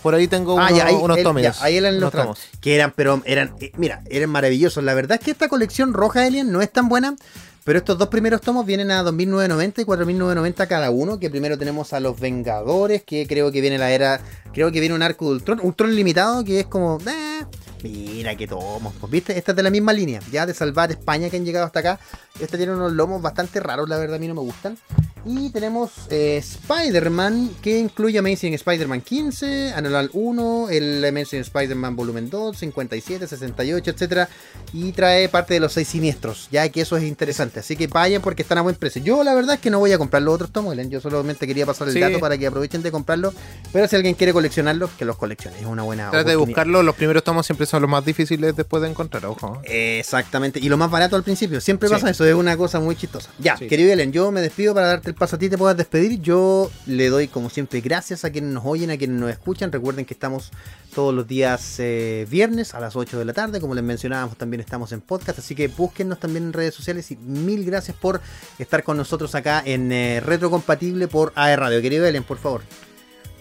por 0.04 0.14
ahí 0.14 0.28
tengo 0.28 0.60
Ah, 0.60 0.68
uno- 0.68 0.78
ya, 0.78 0.88
ahí, 0.88 0.96
unos 0.96 1.18
él- 1.18 1.24
tomos. 1.24 1.42
ya, 1.42 1.56
ahí 1.62 1.78
eran 1.78 2.00
los 2.02 2.12
tomos. 2.12 2.38
Que 2.60 2.76
eran, 2.76 2.92
pero 2.94 3.22
eran, 3.26 3.56
eh, 3.62 3.72
mira, 3.78 4.02
eran 4.10 4.30
maravillosos. 4.30 4.84
La 4.84 4.94
verdad 4.94 5.20
es 5.20 5.24
que 5.26 5.32
esta 5.32 5.48
colección 5.48 5.94
roja 5.94 6.26
Alien 6.26 6.52
no 6.52 6.62
es 6.62 6.70
tan 6.74 6.90
buena, 6.90 7.16
pero 7.64 7.80
estos 7.80 7.98
dos 7.98 8.08
primeros 8.08 8.42
tomos 8.42 8.66
vienen 8.66 8.92
a 8.92 9.04
2.990 9.04 9.82
y 9.82 9.86
4.990 9.86 10.68
cada 10.68 10.90
uno. 10.90 11.20
Que 11.20 11.30
primero 11.30 11.58
tenemos 11.58 11.94
a 11.94 12.00
los 12.00 12.20
Vengadores, 12.20 13.04
que 13.04 13.28
creo 13.28 13.52
que 13.52 13.62
viene 13.62 13.78
la 13.78 13.92
era, 13.92 14.22
creo 14.54 14.72
que 14.72 14.80
viene 14.80 14.96
un 14.96 15.04
arco 15.04 15.26
de 15.26 15.32
Ultron, 15.34 15.60
Ultron 15.62 15.96
limitado, 15.96 16.44
que 16.44 16.62
es 16.62 16.66
como, 16.66 16.98
eh, 17.08 17.46
mira 17.84 18.36
que 18.36 18.48
tomos, 18.48 18.94
pues 19.00 19.12
viste, 19.12 19.38
esta 19.38 19.52
es 19.52 19.56
de 19.56 19.64
la 19.64 19.70
misma 19.70 19.94
línea, 19.94 20.20
ya 20.32 20.46
de 20.46 20.54
salvar 20.54 20.92
España 20.92 21.30
que 21.30 21.38
han 21.38 21.46
llegado 21.46 21.66
hasta 21.66 21.80
acá. 21.80 22.00
Esta 22.40 22.58
tiene 22.58 22.74
unos 22.74 22.94
lomos 22.94 23.22
bastante 23.22 23.60
raros, 23.60 23.88
la 23.90 23.98
verdad 23.98 24.16
a 24.16 24.20
mí 24.20 24.28
no 24.28 24.34
me 24.36 24.42
gustan. 24.42 24.78
Y 25.24 25.52
tenemos 25.52 25.92
eh, 26.10 26.38
Spider-Man, 26.38 27.52
que 27.62 27.78
incluye 27.78 28.18
Amazing 28.18 28.56
Spider-Man 28.56 29.02
15, 29.02 29.74
Anual 29.74 30.10
1, 30.14 30.70
el 30.72 31.06
Amazing 31.06 31.42
Spider-Man 31.42 31.96
Volumen 31.96 32.30
2, 32.32 32.58
57, 32.58 33.28
68, 33.28 33.92
etcétera 33.92 34.30
Y 34.74 34.92
trae 34.94 35.30
parte 35.30 35.54
de 35.54 35.60
los 35.60 35.74
seis 35.74 35.90
siniestros, 35.90 36.48
ya 36.52 36.68
que 36.70 36.82
eso 36.82 36.98
es 36.98 37.04
interesante. 37.04 37.60
Así 37.60 37.76
que 37.76 37.86
vayan 37.86 38.24
porque 38.24 38.42
están 38.42 38.58
a 38.58 38.62
buen 38.62 38.76
precio. 38.76 39.02
Yo 39.04 39.24
la 39.24 39.36
verdad 39.36 39.56
es 39.56 39.62
que 39.62 39.70
no 39.70 39.78
voy 39.78 39.92
a 39.92 40.00
comprar 40.00 40.24
los 40.24 40.34
otros 40.34 40.52
tomos, 40.52 40.76
yo 40.90 41.00
solamente 41.00 41.46
quería 41.46 41.68
pasar 41.68 41.88
el 41.88 41.94
Sí. 41.94 42.00
dato 42.00 42.20
para 42.20 42.38
que 42.38 42.48
aprovechen 42.48 42.82
de 42.82 42.92
comprarlo. 42.92 43.32
Pero 43.72 43.88
si 43.88 43.96
alguien 43.96 44.16
quiere 44.16 44.34
coleccionarlos, 44.34 44.90
que 44.98 45.06
los 45.06 45.18
coleccione. 45.18 45.60
Es 45.60 45.66
una 45.68 45.84
buena 45.84 46.10
Trata 46.10 46.30
de 46.32 46.36
buscarlo, 46.36 46.82
los 46.82 46.96
primeros 46.96 47.24
tomos 47.24 47.46
siempre 47.46 47.68
son 47.72 47.82
los 47.82 47.90
más 47.90 48.06
difíciles 48.06 48.56
después 48.56 48.84
de 48.84 48.90
encontrar, 48.90 49.26
ojo. 49.26 49.60
Exactamente, 49.64 50.60
y 50.60 50.70
lo 50.70 50.78
más 50.78 50.92
barato 50.92 51.16
al 51.16 51.24
principio, 51.24 51.60
siempre 51.62 51.88
Sí. 51.90 51.96
pasa 51.96 52.10
eso, 52.12 52.26
es 52.26 52.36
una 52.36 52.56
cosa 52.58 52.80
muy 52.80 52.96
chistosa. 52.96 53.30
Ya, 53.40 53.58
Sí. 53.58 53.68
querido 53.68 53.92
Ellen, 53.92 54.12
yo 54.12 54.32
me 54.32 54.42
despido 54.42 54.74
para 54.74 54.88
darte 54.88 55.10
el 55.10 55.16
paso 55.16 55.36
a 55.36 55.40
ti, 55.40 55.50
te 55.50 55.58
puedas 55.58 55.76
despedir. 55.78 56.22
Yo 56.22 56.70
le 56.86 57.10
doy 57.10 57.28
como 57.28 57.50
siempre 57.50 57.82
gracias 57.82 58.24
a 58.26 58.30
quienes 58.32 58.52
nos 58.52 58.64
oyen, 58.66 58.92
a 58.92 58.98
quienes 58.98 59.20
nos 59.20 59.32
escuchan. 59.32 59.72
Recuerden 59.72 60.06
que 60.06 60.14
estamos 60.14 60.52
todos 60.94 61.14
los 61.14 61.26
días 61.28 61.76
eh, 61.80 62.28
viernes 62.30 62.74
a 62.76 62.80
las 62.82 62.96
8 62.96 63.18
de 63.18 63.26
la 63.26 63.34
tarde, 63.34 63.62
como 63.62 63.74
les 63.74 63.84
mencionábamos, 63.84 64.38
también 64.38 64.60
estamos 64.60 64.92
en 64.92 65.00
podcast, 65.02 65.40
así 65.40 65.56
que 65.56 65.70
búsquennos 65.70 66.20
también 66.20 66.44
en 66.46 66.54
redes 66.54 66.76
sociales 66.76 67.10
y 67.12 67.16
mil 67.16 67.64
gracias 67.66 67.96
por 67.96 68.20
estar 68.60 68.84
con 68.84 68.98
nosotros 68.98 69.34
acá 69.36 69.64
en 69.66 69.92
eh, 69.92 70.20
Retrocompatible 70.20 71.08
por 71.08 71.32
AE 71.36 71.56
Radio. 71.56 71.82
Querido 71.82 72.06
Ellen, 72.06 72.24
por 72.24 72.38
favor. 72.38 72.62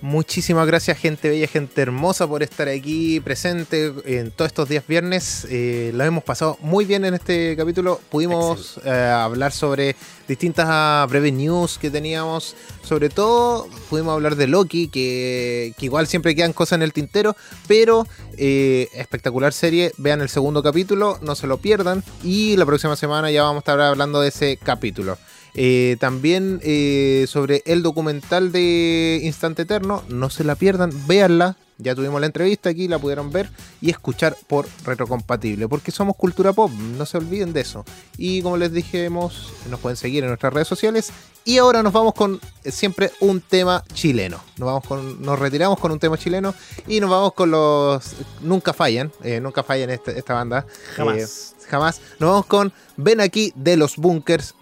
Muchísimas 0.03 0.67
gracias, 0.67 0.97
gente 0.97 1.29
bella, 1.29 1.47
gente 1.47 1.83
hermosa, 1.83 2.27
por 2.27 2.43
estar 2.43 2.69
aquí 2.69 3.21
presente 3.21 3.93
en 4.07 4.31
todos 4.31 4.49
estos 4.49 4.67
días 4.67 4.87
viernes. 4.87 5.47
Eh, 5.51 5.91
lo 5.95 6.03
hemos 6.05 6.25
pasado 6.25 6.57
muy 6.63 6.87
bien 6.87 7.05
en 7.05 7.13
este 7.13 7.55
capítulo. 7.55 8.01
Pudimos 8.09 8.81
eh, 8.83 8.91
hablar 8.91 9.53
sobre 9.53 9.95
distintas 10.27 10.67
ah, 10.71 11.07
breves 11.07 11.35
news 11.35 11.77
que 11.77 11.91
teníamos. 11.91 12.57
Sobre 12.83 13.11
todo, 13.11 13.69
pudimos 13.91 14.15
hablar 14.15 14.37
de 14.37 14.47
Loki, 14.47 14.89
que, 14.89 15.75
que 15.77 15.85
igual 15.85 16.07
siempre 16.07 16.35
quedan 16.35 16.55
cosas 16.55 16.77
en 16.77 16.83
el 16.83 16.95
tintero, 16.95 17.37
pero 17.69 18.07
eh, 18.39 18.89
espectacular 18.95 19.53
serie. 19.53 19.93
Vean 19.99 20.23
el 20.23 20.31
segundo 20.31 20.63
capítulo, 20.63 21.19
no 21.21 21.35
se 21.35 21.47
lo 21.47 21.59
pierdan. 21.59 22.03
Y 22.25 22.57
la 22.57 22.65
próxima 22.65 22.97
semana 22.97 23.31
ya 23.31 23.43
vamos 23.43 23.57
a 23.57 23.61
estar 23.61 23.81
hablando 23.83 24.23
de 24.23 24.29
ese 24.29 24.57
capítulo. 24.57 25.19
Eh, 25.55 25.97
también 26.01 26.61
eh, 26.63 27.27
sobre 27.29 27.63
el 27.67 27.83
documental 27.83 28.53
de 28.53 29.21
Instante 29.23 29.63
Eterno, 29.63 30.03
no 30.09 30.31
se 30.31 30.45
la 30.45 30.55
pierdan, 30.55 30.93
véanla. 31.07 31.57
Ya 31.79 31.95
tuvimos 31.95 32.21
la 32.21 32.27
entrevista 32.27 32.69
aquí, 32.69 32.89
la 32.89 32.99
pudieron 32.99 33.33
ver 33.33 33.49
y 33.81 33.89
escuchar 33.89 34.37
por 34.47 34.67
retrocompatible, 34.85 35.67
porque 35.67 35.91
somos 35.91 36.15
cultura 36.15 36.53
pop, 36.53 36.71
no 36.71 37.07
se 37.07 37.17
olviden 37.17 37.55
de 37.55 37.63
eso. 37.63 37.87
Y 38.19 38.43
como 38.43 38.59
les 38.59 38.71
dijimos, 38.71 39.55
nos 39.71 39.81
pueden 39.81 39.97
seguir 39.97 40.23
en 40.23 40.29
nuestras 40.29 40.53
redes 40.53 40.69
sociales. 40.69 41.11
Y 41.47 41.57
ahora 41.57 41.83
nos 41.83 41.95
vamos 41.95 42.13
con 42.13 42.39
siempre 42.67 43.11
un 43.21 43.41
tema 43.41 43.83
chileno. 43.95 44.39
Nos, 44.59 44.67
vamos 44.67 44.85
con, 44.87 45.23
nos 45.23 45.39
retiramos 45.39 45.79
con 45.79 45.91
un 45.91 45.99
tema 45.99 46.19
chileno 46.19 46.55
y 46.87 47.01
nos 47.01 47.09
vamos 47.09 47.33
con 47.33 47.51
los. 47.51 48.15
Nunca 48.43 48.75
fallan, 48.75 49.11
eh, 49.25 49.41
nunca 49.41 49.63
fallan 49.63 49.89
esta, 49.89 50.13
esta 50.13 50.35
banda. 50.35 50.67
Jamás. 50.97 51.55
Jamás. 51.67 52.01
Nos 52.19 52.31
vamos 52.31 52.47
con 52.47 52.73
Ven 52.99 53.23
aquí 53.23 53.55
de 53.57 53.79
los 53.79 53.97
bunkers 53.97 54.55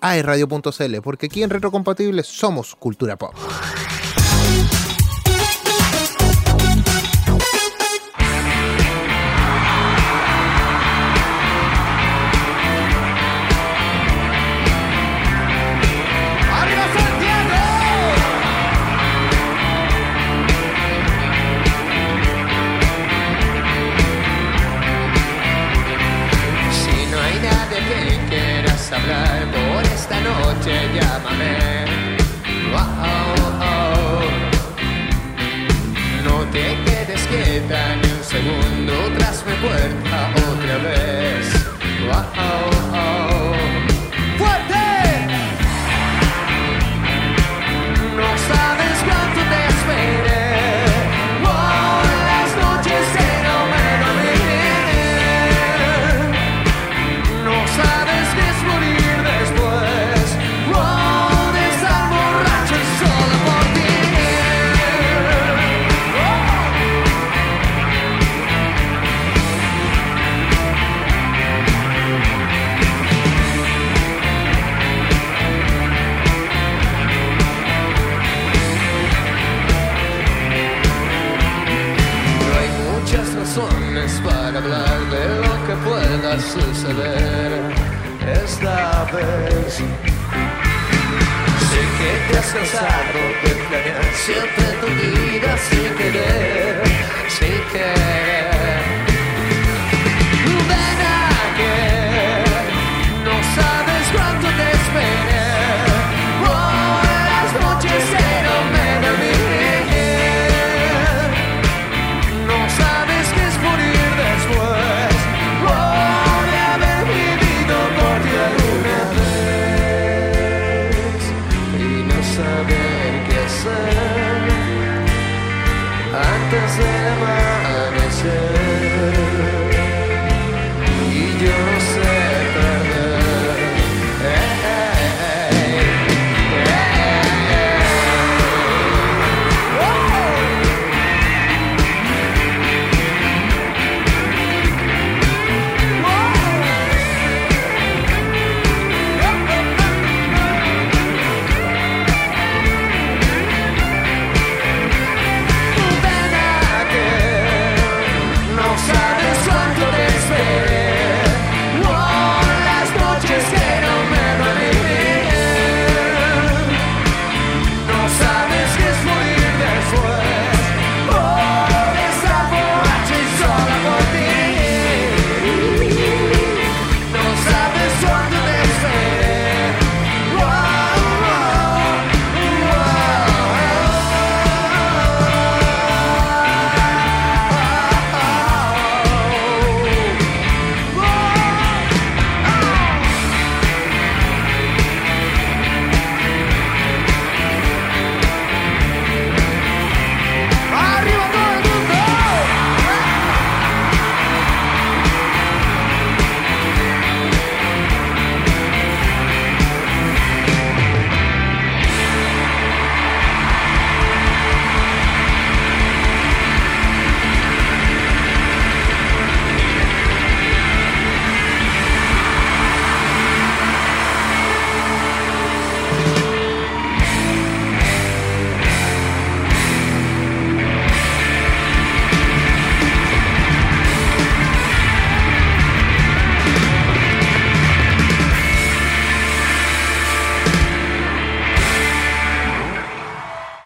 por 0.00 0.08
aerradio.cl, 0.08 1.00
porque 1.02 1.26
aquí 1.26 1.42
en 1.42 1.50
Retrocompatible 1.50 2.22
somos 2.22 2.74
cultura 2.74 3.16
pop. 3.16 3.34